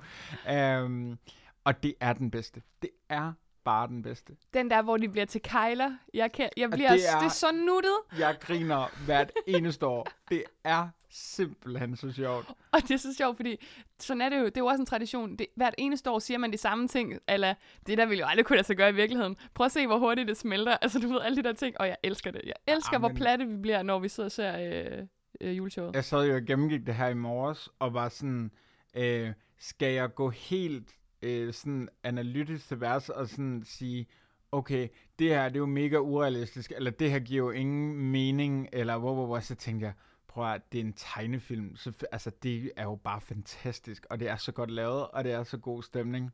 Um, 0.85 1.19
og 1.65 1.83
det 1.83 1.95
er 2.01 2.13
den 2.13 2.31
bedste. 2.31 2.63
Det 2.83 2.91
er 3.09 3.33
bare 3.67 3.89
den 3.89 4.03
bedste. 4.03 4.33
Den 4.55 4.71
der, 4.71 4.83
hvor 4.83 4.97
de 4.97 5.09
bliver 5.09 5.25
til 5.27 5.43
kejler. 5.43 5.97
Jeg, 6.15 6.33
kan, 6.33 6.49
jeg 6.57 6.71
bliver, 6.71 6.91
det 6.93 7.09
er- 7.15 7.19
det 7.19 7.27
er 7.27 7.31
så 7.31 7.53
nuttet. 7.53 7.97
Jeg 8.19 8.37
griner 8.41 9.05
hvert 9.05 9.33
eneste 9.47 9.87
år. 9.87 10.07
Det 10.29 10.45
er 10.65 10.89
simpelthen 11.11 11.97
så 11.97 12.13
sjovt. 12.13 12.47
Og 12.73 12.83
det 12.83 12.91
er 12.91 12.97
så 12.97 13.15
sjovt, 13.19 13.37
fordi 13.37 13.57
sådan 13.99 14.21
er 14.21 14.29
det 14.29 14.39
jo. 14.39 14.45
Det 14.45 14.57
er 14.57 14.61
jo 14.61 14.67
også 14.67 14.81
en 14.83 14.87
tradition. 14.87 15.37
Det, 15.37 15.47
hvert 15.57 15.75
eneste 15.79 16.11
år 16.11 16.19
siger 16.19 16.39
man 16.39 16.53
de 16.53 16.57
samme 16.59 16.89
ting. 16.89 17.15
Eller 17.29 17.55
det 17.87 17.99
der 17.99 18.07
ville 18.07 18.21
jo 18.21 18.27
aldrig 18.27 18.47
kunne 18.47 18.57
lade 18.57 18.67
sig 18.67 18.77
gøre 18.77 18.91
i 18.91 18.95
virkeligheden. 18.95 19.37
Prøv 19.55 19.65
at 19.65 19.73
se, 19.73 19.87
hvor 19.87 19.99
hurtigt 19.99 20.29
det 20.29 20.37
smelter. 20.37 20.77
Altså, 20.83 20.99
du 20.99 21.09
ved 21.09 21.21
alle 21.21 21.37
de 21.37 21.43
der 21.43 21.53
ting. 21.53 21.81
Og 21.81 21.87
jeg 21.89 21.97
elsker 22.03 22.31
det. 22.31 22.41
Jeg 22.45 22.75
elsker, 22.75 22.95
Ah, 22.97 23.01
hvor 23.01 23.09
platte 23.17 23.47
vi 23.47 23.57
bliver, 23.57 23.83
når 23.83 23.99
vi 23.99 24.09
sidder 24.09 24.27
og 24.29 24.33
ser 24.33 24.59
øh, 24.99 25.07
øh, 25.41 25.57
juleshowet. 25.57 25.95
Jeg 25.95 26.05
sad 26.05 26.27
jo 26.27 26.35
og 26.35 26.43
gennemgik 26.47 26.87
det 26.87 26.95
her 26.95 27.09
i 27.09 27.15
morges, 27.15 27.69
og 27.79 27.95
var 27.95 28.09
sådan, 28.09 28.51
øh, 28.97 29.33
skal 29.59 29.93
jeg 29.93 30.15
gå 30.15 30.31
helt 30.31 30.89
øh, 31.27 31.53
sådan 31.53 31.89
analytisk 32.03 32.69
til 32.69 32.81
vers 32.81 33.09
og 33.09 33.29
sådan 33.29 33.63
sige, 33.65 34.07
okay, 34.53 34.89
det 35.19 35.29
her 35.29 35.49
det 35.49 35.57
er 35.57 35.61
jo 35.61 35.67
mega 35.67 35.99
urealistisk, 35.99 36.73
eller 36.77 36.91
det 36.91 37.11
her 37.11 37.19
giver 37.19 37.45
jo 37.45 37.51
ingen 37.51 38.11
mening, 38.11 38.69
eller 38.73 38.99
hvor, 38.99 39.15
hvor, 39.15 39.27
hvor, 39.27 39.41
så 39.41 39.55
tænkte 39.55 39.87
jeg, 39.87 39.95
prøv 40.29 40.53
at 40.53 40.73
det 40.73 40.81
er 40.81 40.85
en 40.85 40.93
tegnefilm, 40.93 41.77
så, 41.77 41.93
altså 42.13 42.31
det 42.43 42.73
er 42.77 42.85
jo 42.85 42.95
bare 42.95 43.21
fantastisk, 43.21 44.07
og 44.11 44.21
det 44.21 44.29
er 44.29 44.37
så 44.37 44.53
godt 44.53 44.71
lavet, 44.71 45.07
og 45.07 45.25
det 45.25 45.33
er 45.33 45.45
så 45.45 45.57
god 45.59 45.83
stemning. 45.83 46.31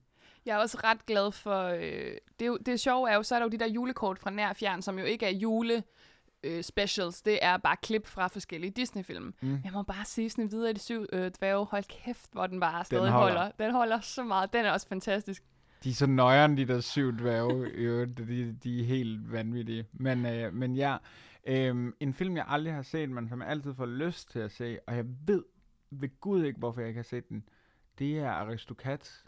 Jeg 0.46 0.56
er 0.56 0.60
også 0.60 0.78
ret 0.84 1.06
glad 1.06 1.32
for... 1.32 1.62
Øh, 1.62 2.16
det, 2.40 2.66
det 2.66 2.80
sjove 2.80 3.10
er 3.10 3.14
jo, 3.14 3.22
så 3.22 3.34
er 3.34 3.38
der 3.38 3.46
jo 3.46 3.50
de 3.50 3.58
der 3.58 3.68
julekort 3.68 4.18
fra 4.18 4.30
nær 4.30 4.52
fjern, 4.52 4.82
som 4.82 4.98
jo 4.98 5.04
ikke 5.04 5.26
er 5.26 5.30
jule 5.30 5.82
øh, 6.44 6.62
specials. 6.62 7.22
Det 7.22 7.38
er 7.42 7.56
bare 7.56 7.76
klip 7.82 8.06
fra 8.06 8.26
forskellige 8.26 8.70
Disney-film. 8.70 9.34
Mm. 9.42 9.60
Jeg 9.64 9.72
må 9.72 9.82
bare 9.82 10.04
sige, 10.04 10.30
sådan 10.30 10.50
videre 10.50 10.70
i 10.70 10.72
de 10.72 10.80
syv 10.80 11.06
øh, 11.12 11.30
dværge, 11.38 11.66
hold 11.66 11.84
kæft, 12.04 12.32
hvor 12.32 12.46
den 12.46 12.60
bare 12.60 12.84
stadig 12.84 13.10
holder. 13.10 13.38
holder. 13.38 13.50
Den 13.58 13.72
holder 13.72 14.00
så 14.00 14.24
meget. 14.24 14.52
Den 14.52 14.64
er 14.64 14.70
også 14.70 14.88
fantastisk. 14.88 15.42
De 15.84 15.90
er 15.90 15.94
så 15.94 16.06
nøjeren, 16.06 16.56
de 16.56 16.64
der 16.64 16.80
syv 16.80 17.12
dværge, 17.18 17.66
øvrigt. 17.66 18.18
de, 18.18 18.52
de 18.52 18.80
er 18.80 18.84
helt 18.84 19.32
vanvittige. 19.32 19.84
Men, 19.92 20.26
øh, 20.26 20.54
men 20.54 20.76
ja, 20.76 20.96
øh, 21.46 21.92
en 22.00 22.14
film, 22.14 22.36
jeg 22.36 22.44
aldrig 22.48 22.74
har 22.74 22.82
set, 22.82 23.10
men 23.10 23.28
som 23.28 23.40
jeg 23.40 23.48
altid 23.48 23.74
får 23.74 23.86
lyst 23.86 24.30
til 24.30 24.38
at 24.38 24.52
se, 24.52 24.78
og 24.86 24.96
jeg 24.96 25.04
ved 25.26 25.42
ved 26.00 26.20
Gud 26.20 26.44
ikke, 26.44 26.58
hvorfor 26.58 26.80
jeg 26.80 26.88
ikke 26.88 26.98
har 26.98 27.04
set 27.04 27.28
den, 27.28 27.44
det 27.98 28.18
er 28.18 28.30
Aristocats. 28.30 29.24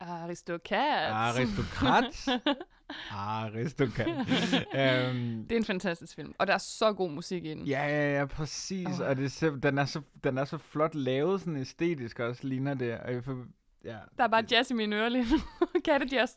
Aristocats. 0.00 1.12
Aristocrats. 1.12 2.28
Aristocat. 3.10 4.08
øhm, 4.08 5.46
Det 5.48 5.52
er 5.52 5.56
en 5.56 5.64
fantastisk 5.64 6.14
film, 6.14 6.34
og 6.38 6.46
der 6.46 6.54
er 6.54 6.58
så 6.58 6.92
god 6.92 7.10
musik 7.10 7.44
i 7.44 7.50
den. 7.50 7.66
ja, 7.66 7.86
ja, 7.88 8.18
ja, 8.18 8.26
præcis. 8.26 8.86
Åh. 9.00 9.08
Og 9.08 9.16
det 9.16 9.42
er, 9.42 9.50
den, 9.50 9.78
er 9.78 9.84
så, 9.84 10.02
den 10.24 10.38
er 10.38 10.44
så 10.44 10.58
flot 10.58 10.94
lavet, 10.94 11.40
sådan 11.40 11.56
æstetisk 11.56 12.18
også, 12.20 12.46
ligner 12.46 12.74
det. 12.74 12.98
Og 12.98 13.12
jeg 13.12 13.24
får, 13.24 13.44
ja, 13.84 13.96
Der 14.18 14.24
er 14.24 14.28
bare 14.28 14.44
jazz 14.50 14.70
i 14.70 14.74
mine 14.74 14.96
ører 14.96 15.08
lige 15.08 15.24
nu. 15.32 15.38
Kattejazz. 15.84 16.32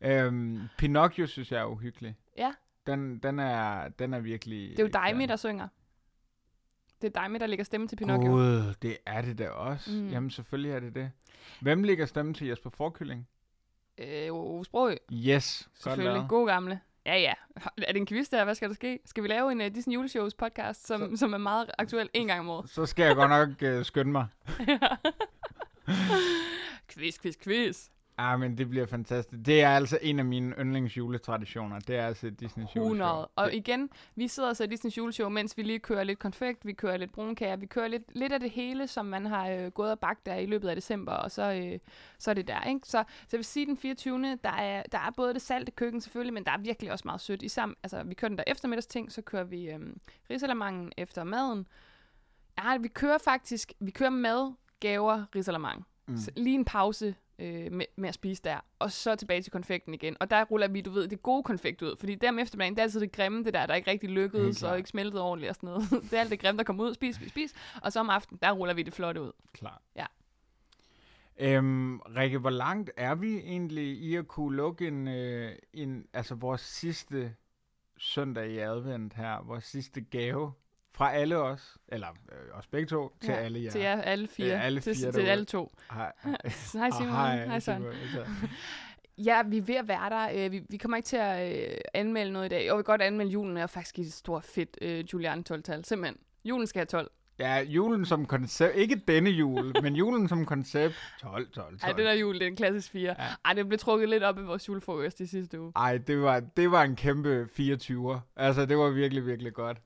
Øhm, 0.00 0.60
Pinocchio 0.78 1.26
synes 1.26 1.52
jeg 1.52 1.60
er 1.60 1.66
uhyggelig. 1.66 2.16
Ja. 2.38 2.52
Den, 2.86 3.18
den, 3.18 3.38
er, 3.38 3.88
den 3.88 4.14
er 4.14 4.20
virkelig... 4.20 4.70
Det 4.70 4.78
er 4.78 4.82
jo 4.82 4.90
Daimi, 4.94 5.26
der 5.26 5.36
synger. 5.36 5.68
Det 7.02 7.16
er 7.16 7.20
Daimi, 7.20 7.38
der 7.38 7.46
lægger 7.46 7.64
stemme 7.64 7.88
til 7.88 7.96
Pinocchio. 7.96 8.30
Gud, 8.30 8.74
det 8.82 8.96
er 9.06 9.22
det 9.22 9.38
da 9.38 9.48
også. 9.48 9.90
Mm. 9.90 10.08
Jamen, 10.08 10.30
selvfølgelig 10.30 10.72
er 10.72 10.80
det 10.80 10.94
det. 10.94 11.10
Hvem 11.60 11.82
lægger 11.82 12.06
stemme 12.06 12.34
til 12.34 12.46
Jesper 12.46 12.70
Forkylling? 12.70 13.28
Øh, 13.98 14.28
Ove 14.30 14.64
Sprogø, 14.64 14.96
Yes, 15.12 15.68
godt 15.68 15.82
selvfølgelig. 15.82 16.14
lavet. 16.14 16.28
God 16.28 16.46
gamle. 16.46 16.80
Ja, 17.06 17.18
ja. 17.18 17.32
Er 17.88 17.92
det 17.92 17.96
en 17.96 18.06
quiz 18.06 18.28
der? 18.28 18.44
Hvad 18.44 18.54
skal 18.54 18.68
der 18.68 18.74
ske? 18.74 18.98
Skal 19.04 19.22
vi 19.22 19.28
lave 19.28 19.52
en 19.52 19.60
uh, 19.60 19.66
Disney 19.66 19.94
Juleshows 19.94 20.34
podcast, 20.34 20.86
som, 20.86 21.16
som 21.16 21.32
er 21.34 21.38
meget 21.38 21.70
aktuel 21.78 22.10
en 22.14 22.26
gang 22.26 22.40
om 22.40 22.48
året? 22.48 22.70
Så 22.70 22.86
skal 22.86 23.06
jeg 23.06 23.16
godt 23.16 23.30
nok 23.30 23.48
uh, 23.78 23.84
skynde 23.84 24.12
mig. 24.12 24.26
quiz, 26.88 27.18
quiz, 27.20 27.34
quiz. 27.44 27.88
Ah, 28.18 28.40
men 28.40 28.58
det 28.58 28.68
bliver 28.70 28.86
fantastisk. 28.86 29.46
Det 29.46 29.62
er 29.62 29.68
altså 29.68 29.98
en 30.02 30.18
af 30.18 30.24
mine 30.24 30.54
yndlingsjuletraditioner. 30.58 31.78
Det 31.80 31.96
er 31.96 32.06
altså 32.06 32.30
Disney 32.30 32.64
juleshow. 32.64 32.82
100. 32.82 33.26
Og 33.26 33.46
Det- 33.46 33.54
igen, 33.54 33.90
vi 34.16 34.28
sidder 34.28 34.48
og 34.48 34.56
ser 34.56 34.66
Disney 34.66 34.90
juleshow, 34.90 35.28
mens 35.28 35.56
vi 35.56 35.62
lige 35.62 35.78
kører 35.78 36.04
lidt 36.04 36.18
konfekt, 36.18 36.66
vi 36.66 36.72
kører 36.72 36.96
lidt 36.96 37.12
brunkager, 37.12 37.56
vi 37.56 37.66
kører 37.66 37.88
lidt, 37.88 38.02
lidt 38.16 38.32
af 38.32 38.40
det 38.40 38.50
hele, 38.50 38.86
som 38.86 39.06
man 39.06 39.26
har 39.26 39.48
øh, 39.48 39.66
gået 39.70 39.90
og 39.90 39.98
bagt 39.98 40.26
der 40.26 40.34
i 40.34 40.46
løbet 40.46 40.68
af 40.68 40.76
december, 40.76 41.12
og 41.12 41.30
så, 41.30 41.52
øh, 41.72 41.78
så 42.18 42.30
er 42.30 42.34
det 42.34 42.48
der, 42.48 42.62
ikke? 42.62 42.80
Så, 42.84 42.90
så 42.90 43.28
jeg 43.32 43.38
vil 43.38 43.44
sige, 43.44 43.66
den 43.66 43.76
24. 43.76 44.38
Der 44.44 44.50
er, 44.50 44.82
der 44.92 44.98
er 44.98 45.10
både 45.16 45.34
det 45.34 45.42
salte 45.42 45.72
køkken 45.72 46.00
selvfølgelig, 46.00 46.34
men 46.34 46.44
der 46.44 46.50
er 46.52 46.58
virkelig 46.58 46.92
også 46.92 47.02
meget 47.04 47.20
sødt. 47.20 47.42
I 47.42 47.48
sam, 47.48 47.76
altså, 47.82 48.02
vi 48.02 48.14
kører 48.14 48.28
den 48.28 48.38
der 48.38 48.44
eftermiddagsting, 48.46 49.12
så 49.12 49.22
kører 49.22 49.44
vi 49.44 49.70
øh, 49.70 49.80
risalamangen 50.30 50.92
efter 50.96 51.24
maden. 51.24 51.66
Ja, 52.64 52.76
vi 52.76 52.88
kører 52.88 53.18
faktisk, 53.18 53.72
vi 53.80 53.90
kører 53.90 54.10
mad, 54.10 54.52
gaver, 54.80 55.24
risalamang. 55.34 55.86
Mm. 56.06 56.16
Så 56.16 56.30
lige 56.36 56.54
en 56.54 56.64
pause 56.64 57.14
øh, 57.38 57.72
med, 57.72 57.86
med 57.96 58.08
at 58.08 58.14
spise 58.14 58.42
der, 58.42 58.60
og 58.78 58.92
så 58.92 59.16
tilbage 59.16 59.42
til 59.42 59.52
konfekten 59.52 59.94
igen. 59.94 60.16
Og 60.20 60.30
der 60.30 60.44
ruller 60.44 60.68
vi, 60.68 60.80
du 60.80 60.90
ved, 60.90 61.08
det 61.08 61.22
gode 61.22 61.42
konfekt 61.42 61.82
ud. 61.82 61.96
Fordi 61.98 62.14
der 62.14 62.28
om 62.28 62.38
eftermiddagen, 62.38 62.74
det 62.74 62.78
er 62.78 62.82
altid 62.82 63.00
det 63.00 63.12
grimme, 63.12 63.44
det 63.44 63.54
der, 63.54 63.66
der 63.66 63.74
ikke 63.74 63.90
rigtig 63.90 64.10
lykkedes, 64.10 64.62
og 64.62 64.76
ikke 64.76 64.88
smeltede 64.88 65.22
ordentligt 65.22 65.50
og 65.50 65.54
sådan 65.54 65.66
noget. 65.66 65.90
det 66.10 66.12
er 66.12 66.20
alt 66.20 66.30
det 66.30 66.40
grimme, 66.40 66.58
der 66.58 66.64
kommer 66.64 66.84
ud, 66.84 66.94
spis, 66.94 67.16
spis, 67.16 67.30
spis. 67.30 67.54
Og 67.82 67.92
så 67.92 68.00
om 68.00 68.10
aftenen, 68.10 68.38
der 68.42 68.52
ruller 68.52 68.74
vi 68.74 68.82
det 68.82 68.92
flotte 68.92 69.22
ud. 69.22 69.32
Klar. 69.52 69.82
Ja. 69.96 70.06
Øhm, 71.38 71.98
Rikke, 71.98 72.38
hvor 72.38 72.50
langt 72.50 72.90
er 72.96 73.14
vi 73.14 73.36
egentlig 73.36 73.86
i 73.86 74.16
at 74.16 74.28
kunne 74.28 74.56
lukke 74.56 74.88
en, 74.88 75.08
øh, 75.08 75.52
en 75.72 76.06
altså 76.12 76.34
vores 76.34 76.60
sidste 76.60 77.34
søndag 77.98 78.50
i 78.50 78.58
advent 78.58 79.14
her, 79.14 79.42
vores 79.42 79.64
sidste 79.64 80.00
gave 80.00 80.52
fra 80.94 81.12
alle 81.14 81.36
os, 81.38 81.76
eller 81.88 82.08
øh, 82.08 82.58
os 82.58 82.66
begge 82.66 82.86
to, 82.86 83.12
til 83.20 83.30
Ja, 83.30 83.36
alle 83.36 83.62
jer. 83.64 83.70
Til 83.70 83.80
jer 83.80 84.02
alle 84.02 84.28
fire. 84.28 84.46
Ja, 84.46 84.60
alle 84.60 84.80
til, 84.80 84.94
fire 84.96 85.04
til 85.12 85.14
derude. 85.14 85.30
alle 85.30 85.44
to. 85.44 85.72
Hej, 85.92 86.12
Hej 86.24 86.90
Simon. 86.90 87.08
hej, 87.12 87.46
Hej. 87.46 87.58
Simon. 87.58 87.84
Ja, 89.18 89.42
vi 89.42 89.58
er 89.58 89.62
ved 89.62 89.74
at 89.74 89.88
være 89.88 90.10
der. 90.10 90.44
Øh, 90.46 90.52
Vi, 90.52 90.62
vi 90.68 90.76
kommer 90.76 90.96
ikke 90.96 91.06
til 91.06 91.16
at 91.16 91.70
øh, 91.72 91.76
anmelde 91.94 92.32
noget 92.32 92.46
i 92.46 92.48
dag. 92.48 92.72
Og 92.72 92.78
vi 92.78 92.82
kan 92.82 92.84
godt 92.84 93.02
anmelde 93.02 93.30
julen, 93.32 93.56
er 93.56 93.66
faktisk 93.66 93.98
et 93.98 94.12
stort 94.12 94.44
fedt 94.44 94.78
øh, 94.82 95.04
Julian 95.12 95.44
12-tal. 95.52 95.84
Simpelthen. 95.84 96.16
Julen 96.44 96.66
skal 96.66 96.78
have 96.80 96.86
12. 96.86 97.10
Ja, 97.38 97.60
julen 97.62 98.06
som 98.06 98.26
koncept, 98.26 98.76
ikke 98.76 98.96
denne 99.08 99.30
jul, 99.30 99.82
men 99.82 99.96
julen 99.96 100.28
som 100.28 100.46
koncept, 100.46 100.94
12, 101.20 101.48
12, 101.50 101.78
12. 101.78 101.78
Ej, 101.82 101.92
det 101.96 102.04
der 102.04 102.12
jul, 102.12 102.34
det 102.34 102.42
er 102.42 102.46
en 102.46 102.56
klassisk 102.56 102.90
4. 102.90 103.14
Ja. 103.18 103.26
Ej, 103.44 103.52
det 103.52 103.66
blev 103.68 103.78
trukket 103.78 104.08
lidt 104.08 104.22
op 104.22 104.38
i 104.38 104.42
vores 104.42 104.68
julefrokost 104.68 105.20
i 105.20 105.26
sidste 105.26 105.60
uge. 105.60 105.72
Ej, 105.76 105.98
det 105.98 106.22
var, 106.22 106.40
det 106.40 106.70
var 106.70 106.82
en 106.82 106.96
kæmpe 106.96 107.48
24'er. 107.60 108.18
Altså, 108.36 108.66
det 108.66 108.78
var 108.78 108.90
virkelig, 108.90 109.26
virkelig 109.26 109.52
godt. 109.52 109.78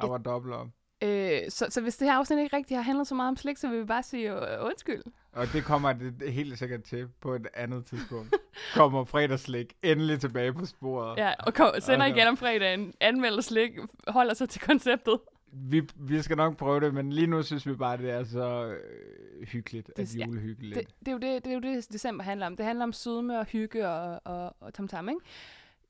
Der 0.00 0.08
var 0.08 0.18
dobbelt 0.18 0.54
op. 0.54 0.66
Øh, 1.02 1.38
så, 1.48 1.66
så 1.70 1.80
hvis 1.80 1.96
det 1.96 2.08
her 2.08 2.14
afsnit 2.18 2.38
ikke 2.38 2.56
rigtig 2.56 2.76
har 2.76 2.82
handlet 2.82 3.06
så 3.06 3.14
meget 3.14 3.28
om 3.28 3.36
slik, 3.36 3.56
så 3.56 3.68
vil 3.68 3.80
vi 3.80 3.84
bare 3.84 4.02
sige 4.02 4.32
øh, 4.32 4.64
undskyld. 4.66 5.02
Og 5.32 5.46
det 5.52 5.64
kommer 5.64 5.92
det 5.92 6.32
helt 6.32 6.58
sikkert 6.58 6.82
til 6.82 7.08
på 7.20 7.34
et 7.34 7.46
andet 7.54 7.86
tidspunkt. 7.86 8.34
Kommer 8.74 9.04
fredagslik 9.04 9.74
endelig 9.82 10.20
tilbage 10.20 10.52
på 10.52 10.66
sporet. 10.66 11.18
Ja, 11.18 11.32
og 11.38 11.54
kom, 11.54 11.70
sender 11.78 12.06
Okay. 12.06 12.16
igen 12.16 12.28
om 12.28 12.36
fredagen, 12.36 12.94
anmelder 13.00 13.40
slik, 13.40 13.70
holder 14.08 14.34
sig 14.34 14.48
til 14.48 14.60
konceptet. 14.60 15.18
Vi, 15.52 15.82
vi 15.96 16.22
skal 16.22 16.36
nok 16.36 16.56
prøve 16.56 16.80
det, 16.80 16.94
men 16.94 17.12
lige 17.12 17.26
nu 17.26 17.42
synes 17.42 17.66
vi 17.66 17.74
bare, 17.74 17.96
det 17.96 18.10
er 18.10 18.24
så 18.24 18.64
øh, 18.66 19.46
hyggeligt, 19.48 19.86
Det- 19.96 20.02
at 20.02 20.16
ja, 20.16 20.26
julehyggeligt. 20.26 20.74
Det, 20.78 20.86
det, 21.00 21.08
er 21.08 21.12
jo 21.12 21.18
det, 21.18 21.44
det 21.44 21.50
er 21.50 21.54
jo 21.54 21.60
det, 21.60 21.92
december 21.92 22.24
handler 22.24 22.46
om. 22.46 22.56
Det 22.56 22.66
handler 22.66 22.84
om 22.84 22.92
sødme 22.92 23.38
og 23.38 23.46
hygge 23.46 23.88
og, 23.88 24.20
og, 24.24 24.56
og 24.60 24.74
tamtam, 24.74 25.08
ikke? 25.08 25.20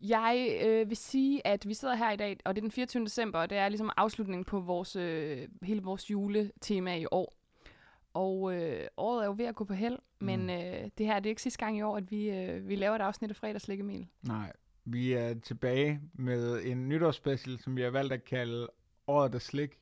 Jeg 0.01 0.59
øh, 0.65 0.89
vil 0.89 0.97
sige, 0.97 1.47
at 1.47 1.69
vi 1.69 1.75
sidder 1.75 1.95
her 1.95 2.11
i 2.11 2.17
dag, 2.17 2.37
og 2.45 2.55
det 2.57 2.61
er 2.61 2.65
den 2.65 2.71
24. 2.73 3.05
december, 3.05 3.39
og 3.39 3.51
det 3.51 3.59
er 3.59 3.69
ligesom 3.69 3.91
afslutningen 3.97 4.45
på 4.45 4.61
vores, 4.61 4.97
øh, 4.97 5.49
hele 5.63 5.83
vores 5.83 6.11
juletema 6.11 6.97
i 6.97 7.07
år. 7.11 7.35
Og 8.15 8.55
øh, 8.55 8.87
året 8.97 9.23
er 9.23 9.27
jo 9.27 9.35
ved 9.39 9.45
at 9.45 9.55
gå 9.55 9.65
på 9.65 9.75
held, 9.75 9.99
men 10.21 10.43
Mm. 10.43 10.51
øh, 10.51 10.91
det 10.99 11.07
her 11.07 11.15
det 11.21 11.27
er 11.27 11.31
ikke 11.31 11.43
sidste 11.43 11.59
gang 11.65 11.79
i 11.79 11.83
år, 11.83 11.97
at 11.97 12.11
vi, 12.11 12.31
øh, 12.31 12.69
vi 12.69 12.77
laver 12.77 12.95
et 12.97 13.01
afsnit 13.01 13.31
af 13.31 13.37
fredagslik 13.37 13.81
Emil. 13.81 14.07
Nej, 14.23 14.53
vi 14.85 15.13
er 15.13 15.35
tilbage 15.41 16.01
med 16.13 16.65
en 16.65 16.89
nytårsspecial, 16.89 17.59
som 17.61 17.77
vi 17.77 17.83
har 17.83 17.91
valgt 17.91 18.13
at 18.13 18.25
kalde 18.25 18.69
Året 19.07 19.33
der 19.33 19.39
slik. 19.39 19.79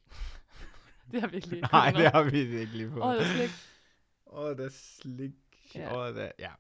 Det 1.12 1.20
har 1.20 1.28
vi 1.28 1.36
ikke 1.36 1.48
lige 1.48 1.62
Nej, 1.72 1.90
det 1.90 2.06
har 2.12 2.22
vi 2.22 2.38
ikke 2.38 2.64
lige 2.76 2.90
på. 2.90 3.00
Året 3.00 3.20
er 3.20 3.24
slik. 3.24 3.50
Året 4.26 4.58
der 4.58 4.68
slik. 4.72 5.32
Ja. 5.74 5.96
Året 5.96 6.16
der, 6.16 6.30
ja. 6.38 6.50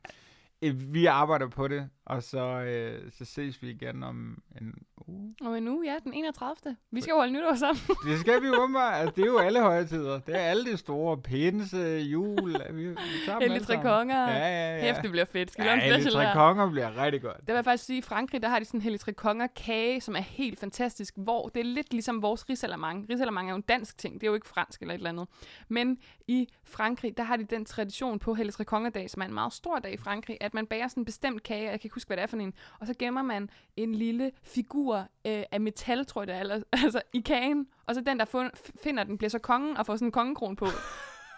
Øh, 0.68 0.94
vi 0.94 1.06
arbejder 1.06 1.48
på 1.48 1.68
det, 1.68 1.88
og 2.06 2.22
så, 2.22 2.38
øh, 2.38 3.12
så 3.18 3.24
ses 3.24 3.62
vi 3.62 3.70
igen 3.70 4.02
om 4.02 4.42
en 4.60 4.74
uge. 5.08 5.34
Og 5.40 5.62
nu, 5.62 5.82
ja, 5.82 5.94
den 6.04 6.14
31. 6.14 6.76
Vi 6.90 7.00
skal 7.00 7.12
jo 7.12 7.16
holde 7.16 7.32
nytår 7.32 7.54
sammen. 7.54 7.82
Det 8.10 8.20
skal 8.20 8.42
vi 8.42 8.46
jo 8.46 8.62
åbenbart. 8.62 8.94
Altså, 8.94 9.12
det 9.16 9.22
er 9.22 9.26
jo 9.26 9.38
alle 9.38 9.60
højtider. 9.60 10.18
Det 10.18 10.34
er 10.34 10.38
alle 10.38 10.72
de 10.72 10.76
store 10.76 11.18
pinse, 11.22 11.78
jul. 12.12 12.56
Vi, 12.70 12.88
vi 12.88 12.96
tager 13.26 13.58
tre 13.58 13.82
konger. 13.82 14.30
Ja, 14.30 14.36
ja, 14.36 14.76
ja. 14.76 14.80
Hæft, 14.80 15.02
det 15.02 15.10
bliver 15.10 15.24
fedt. 15.24 15.50
Skal 15.50 15.64
ja, 15.64 15.74
en 15.74 15.80
special 15.80 16.12
tre 16.12 16.32
konger 16.34 16.70
bliver 16.70 17.02
rigtig 17.04 17.22
godt. 17.22 17.36
Det 17.36 17.46
vil 17.46 17.54
jeg 17.54 17.64
faktisk 17.64 17.84
sige, 17.84 17.98
i 17.98 18.02
Frankrig, 18.02 18.42
der 18.42 18.48
har 18.48 18.58
de 18.58 18.64
sådan 18.64 18.82
en 18.82 18.98
tre 18.98 19.12
konger 19.12 19.46
kage, 19.46 20.00
som 20.00 20.16
er 20.16 20.20
helt 20.20 20.60
fantastisk, 20.60 21.14
hvor 21.16 21.48
det 21.48 21.60
er 21.60 21.64
lidt 21.64 21.92
ligesom 21.92 22.22
vores 22.22 22.48
risalamang. 22.50 23.06
Risalamang 23.10 23.48
er 23.48 23.52
jo 23.52 23.56
en 23.56 23.62
dansk 23.62 23.98
ting, 23.98 24.14
det 24.14 24.22
er 24.22 24.26
jo 24.26 24.34
ikke 24.34 24.48
fransk 24.48 24.80
eller 24.80 24.94
et 24.94 24.98
eller 24.98 25.10
andet. 25.10 25.28
Men 25.68 25.98
i 26.28 26.48
Frankrig, 26.64 27.16
der 27.16 27.22
har 27.22 27.36
de 27.36 27.44
den 27.44 27.64
tradition 27.64 28.18
på 28.18 28.34
hellig 28.34 28.54
tre 28.54 28.64
kongerdag, 28.64 29.10
som 29.10 29.22
er 29.22 29.26
en 29.26 29.34
meget 29.34 29.52
stor 29.52 29.78
dag 29.78 29.92
i 29.92 29.96
Frankrig, 29.96 30.36
at 30.40 30.54
man 30.56 30.66
bager 30.66 30.88
sådan 30.88 31.00
en 31.00 31.04
bestemt 31.04 31.42
kage, 31.42 31.62
jeg 31.62 31.80
kan 31.80 31.86
ikke 31.86 31.94
huske, 31.94 32.08
hvad 32.08 32.16
det 32.16 32.22
er 32.22 32.26
for 32.26 32.36
en, 32.36 32.54
og 32.80 32.86
så 32.86 32.94
gemmer 32.98 33.22
man 33.22 33.50
en 33.76 33.94
lille 33.94 34.32
figur 34.42 34.96
øh, 34.98 35.42
af 35.52 35.60
metal, 35.60 36.06
tror 36.06 36.20
jeg 36.20 36.26
det 36.26 36.36
er, 36.36 36.40
eller, 36.40 36.62
altså 36.84 37.02
i 37.12 37.20
kagen, 37.20 37.66
og 37.86 37.94
så 37.94 38.00
den, 38.00 38.18
der 38.18 38.24
fund, 38.24 38.50
finder 38.82 39.04
den, 39.04 39.18
bliver 39.18 39.30
så 39.30 39.38
kongen 39.38 39.76
og 39.76 39.86
får 39.86 39.96
sådan 39.96 40.08
en 40.08 40.12
kongekron 40.12 40.56
på. 40.56 40.66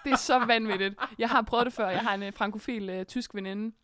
Det 0.05 0.13
er 0.13 0.17
så 0.17 0.39
vanvittigt. 0.39 0.95
Jeg 1.19 1.29
har 1.29 1.43
prøvet 1.43 1.67
det 1.67 1.73
før. 1.73 1.89
Jeg 1.89 2.01
har 2.01 2.15
en 2.15 2.23
øh, 2.23 2.33
frankofil 2.33 2.91
øh, 2.91 3.05
tysk 3.05 3.35
veninde. 3.35 3.75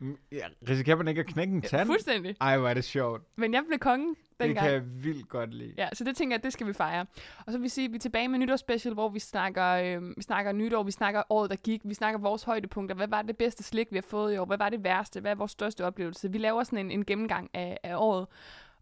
Mm, 0.00 0.16
Ja, 0.32 0.46
risikerer 0.68 0.96
man 0.96 1.08
ikke 1.08 1.20
at 1.20 1.26
knække 1.26 1.54
en 1.54 1.62
tand? 1.62 1.86
Fuldstændig. 1.86 2.36
Ej, 2.40 2.58
hvor 2.58 2.68
er 2.68 2.74
det 2.74 2.84
sjovt. 2.84 3.22
Men 3.36 3.54
jeg 3.54 3.62
blev 3.68 3.78
konge 3.78 4.08
Det 4.08 4.16
dengang. 4.40 4.58
kan 4.58 4.72
jeg 4.72 4.82
vildt 5.04 5.28
godt 5.28 5.54
lide. 5.54 5.74
Ja, 5.78 5.88
så 5.92 6.04
det 6.04 6.16
tænker 6.16 6.36
jeg, 6.36 6.42
det 6.44 6.52
skal 6.52 6.66
vi 6.66 6.72
fejre. 6.72 7.06
Og 7.46 7.52
så 7.52 7.58
vil 7.58 7.62
vi 7.62 7.68
sige, 7.68 7.84
at 7.84 7.90
vi 7.92 7.96
er 7.96 8.00
tilbage 8.00 8.28
med 8.28 8.38
nytårsspecial, 8.38 8.94
hvor 8.94 9.08
vi 9.08 9.18
snakker, 9.18 9.66
øh, 9.66 10.16
vi 10.16 10.22
snakker 10.22 10.52
nytår, 10.52 10.82
vi 10.82 10.90
snakker 10.90 11.22
året, 11.30 11.50
der 11.50 11.56
gik, 11.56 11.80
vi 11.84 11.94
snakker 11.94 12.20
vores 12.20 12.42
højdepunkter. 12.42 12.96
Hvad 12.96 13.08
var 13.08 13.22
det 13.22 13.36
bedste 13.36 13.62
slik, 13.62 13.86
vi 13.90 13.96
har 13.96 14.02
fået 14.08 14.34
i 14.34 14.36
år? 14.36 14.44
Hvad 14.44 14.58
var 14.58 14.68
det 14.68 14.84
værste? 14.84 15.20
Hvad 15.20 15.30
er 15.30 15.34
vores 15.34 15.50
største 15.52 15.84
oplevelse? 15.84 16.32
Vi 16.32 16.38
laver 16.38 16.62
sådan 16.64 16.78
en, 16.78 16.90
en 16.90 17.04
gennemgang 17.04 17.50
af, 17.54 17.78
af 17.82 17.94
året. 17.96 18.26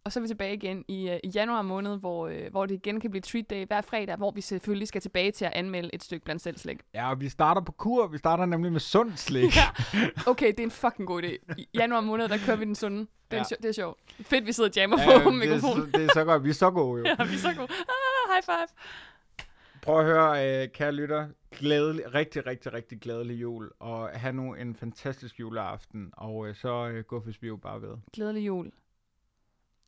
Og 0.09 0.13
så 0.13 0.21
er 0.21 0.23
vi 0.23 0.29
tilbage 0.29 0.55
igen 0.55 0.85
i, 0.89 1.09
øh, 1.11 1.19
i 1.25 1.29
januar 1.29 1.63
måned, 1.63 1.99
hvor, 1.99 2.29
øh, 2.29 2.51
hvor 2.51 2.67
det 2.67 2.75
igen 2.75 3.01
kan 3.01 3.11
blive 3.11 3.21
treat 3.23 3.51
day 3.51 3.67
hver 3.67 3.81
fredag, 3.81 4.17
hvor 4.17 4.31
vi 4.31 4.41
selvfølgelig 4.41 4.89
skal 4.89 5.01
tilbage 5.01 5.31
til 5.31 5.45
at 5.45 5.53
anmelde 5.55 5.91
et 5.93 6.03
stykke 6.03 6.25
blandt 6.25 6.43
selv 6.43 6.59
slik. 6.59 6.79
Ja, 6.95 7.11
og 7.11 7.21
vi 7.21 7.29
starter 7.29 7.61
på 7.61 7.73
kur. 7.73 8.07
Vi 8.07 8.19
starter 8.19 8.47
nemlig 8.47 8.73
med 8.73 8.81
sundt 8.81 9.19
slik. 9.19 9.57
Ja. 9.57 9.63
Okay, 10.31 10.47
det 10.47 10.61
er 10.61 10.65
en 10.65 10.71
fucking 10.71 11.09
god 11.09 11.23
idé. 11.23 11.55
I 11.59 11.69
januar 11.75 12.01
måned, 12.01 12.29
der 12.29 12.37
kører 12.47 12.57
vi 12.57 12.65
den 12.65 12.75
sunde. 12.75 12.99
Det 12.99 13.07
er, 13.31 13.37
Ja. 13.37 13.43
ja. 13.51 13.57
det 13.63 13.69
er 13.69 13.73
sjovt. 13.73 13.99
Fedt, 14.21 14.47
vi 14.47 14.53
sidder 14.53 14.71
og 14.71 14.77
jammer 14.77 14.97
Ja, 15.01 15.23
på 15.23 15.31
mikrofonen. 15.31 15.91
det 15.93 16.05
er 16.05 16.09
så 16.15 16.25
godt. 16.25 16.45
Vi 16.45 16.49
er 16.51 16.55
så 16.55 16.71
gode 16.71 16.99
jo. 17.01 17.07
Ja, 17.19 17.25
vi 17.25 17.35
er 17.35 17.39
så 17.39 17.55
gode. 17.57 17.69
Ah, 17.73 18.33
high 18.35 18.45
five. 18.45 18.69
Prøv 19.83 19.99
at 19.99 20.05
høre, 20.05 20.63
øh, 20.63 20.69
kære 20.69 20.93
lytter. 20.93 21.29
Glædelig, 21.59 22.15
rigtig, 22.15 22.47
rigtig, 22.47 22.73
rigtig 22.73 23.01
glædelig 23.01 23.41
jul. 23.41 23.71
Og 23.81 24.09
have 24.15 24.33
nu 24.33 24.55
en 24.55 24.77
fantastisk 24.77 25.41
juleaften. 25.41 26.11
Og 26.17 26.49
øh, 26.49 26.55
så 26.55 26.89
øh, 26.89 27.05
guffes 27.05 27.43
vi 27.43 27.47
jo 27.47 27.57
bare 27.57 27.83
ved. 27.83 27.97
Glædelig 28.13 28.47
jul. 28.47 28.71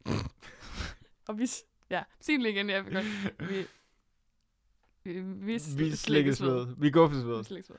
og 1.28 1.38
vi... 1.38 1.48
Ja, 1.90 2.02
sig 2.20 2.32
det 2.32 2.42
lige 2.42 2.52
igen, 2.52 2.70
jeg 2.70 2.84
vil 2.84 2.94
godt. 2.94 3.06
Vi... 3.50 3.66
Vi, 5.04 5.20
vi, 5.20 5.52
Vi 5.76 5.96
slikkes 5.96 6.42
ved. 6.42 6.66
Vi 6.78 6.90
guffes 6.90 7.26
ved. 7.26 7.38
Vi 7.38 7.44
slikkes 7.44 7.70
ved. 7.70 7.76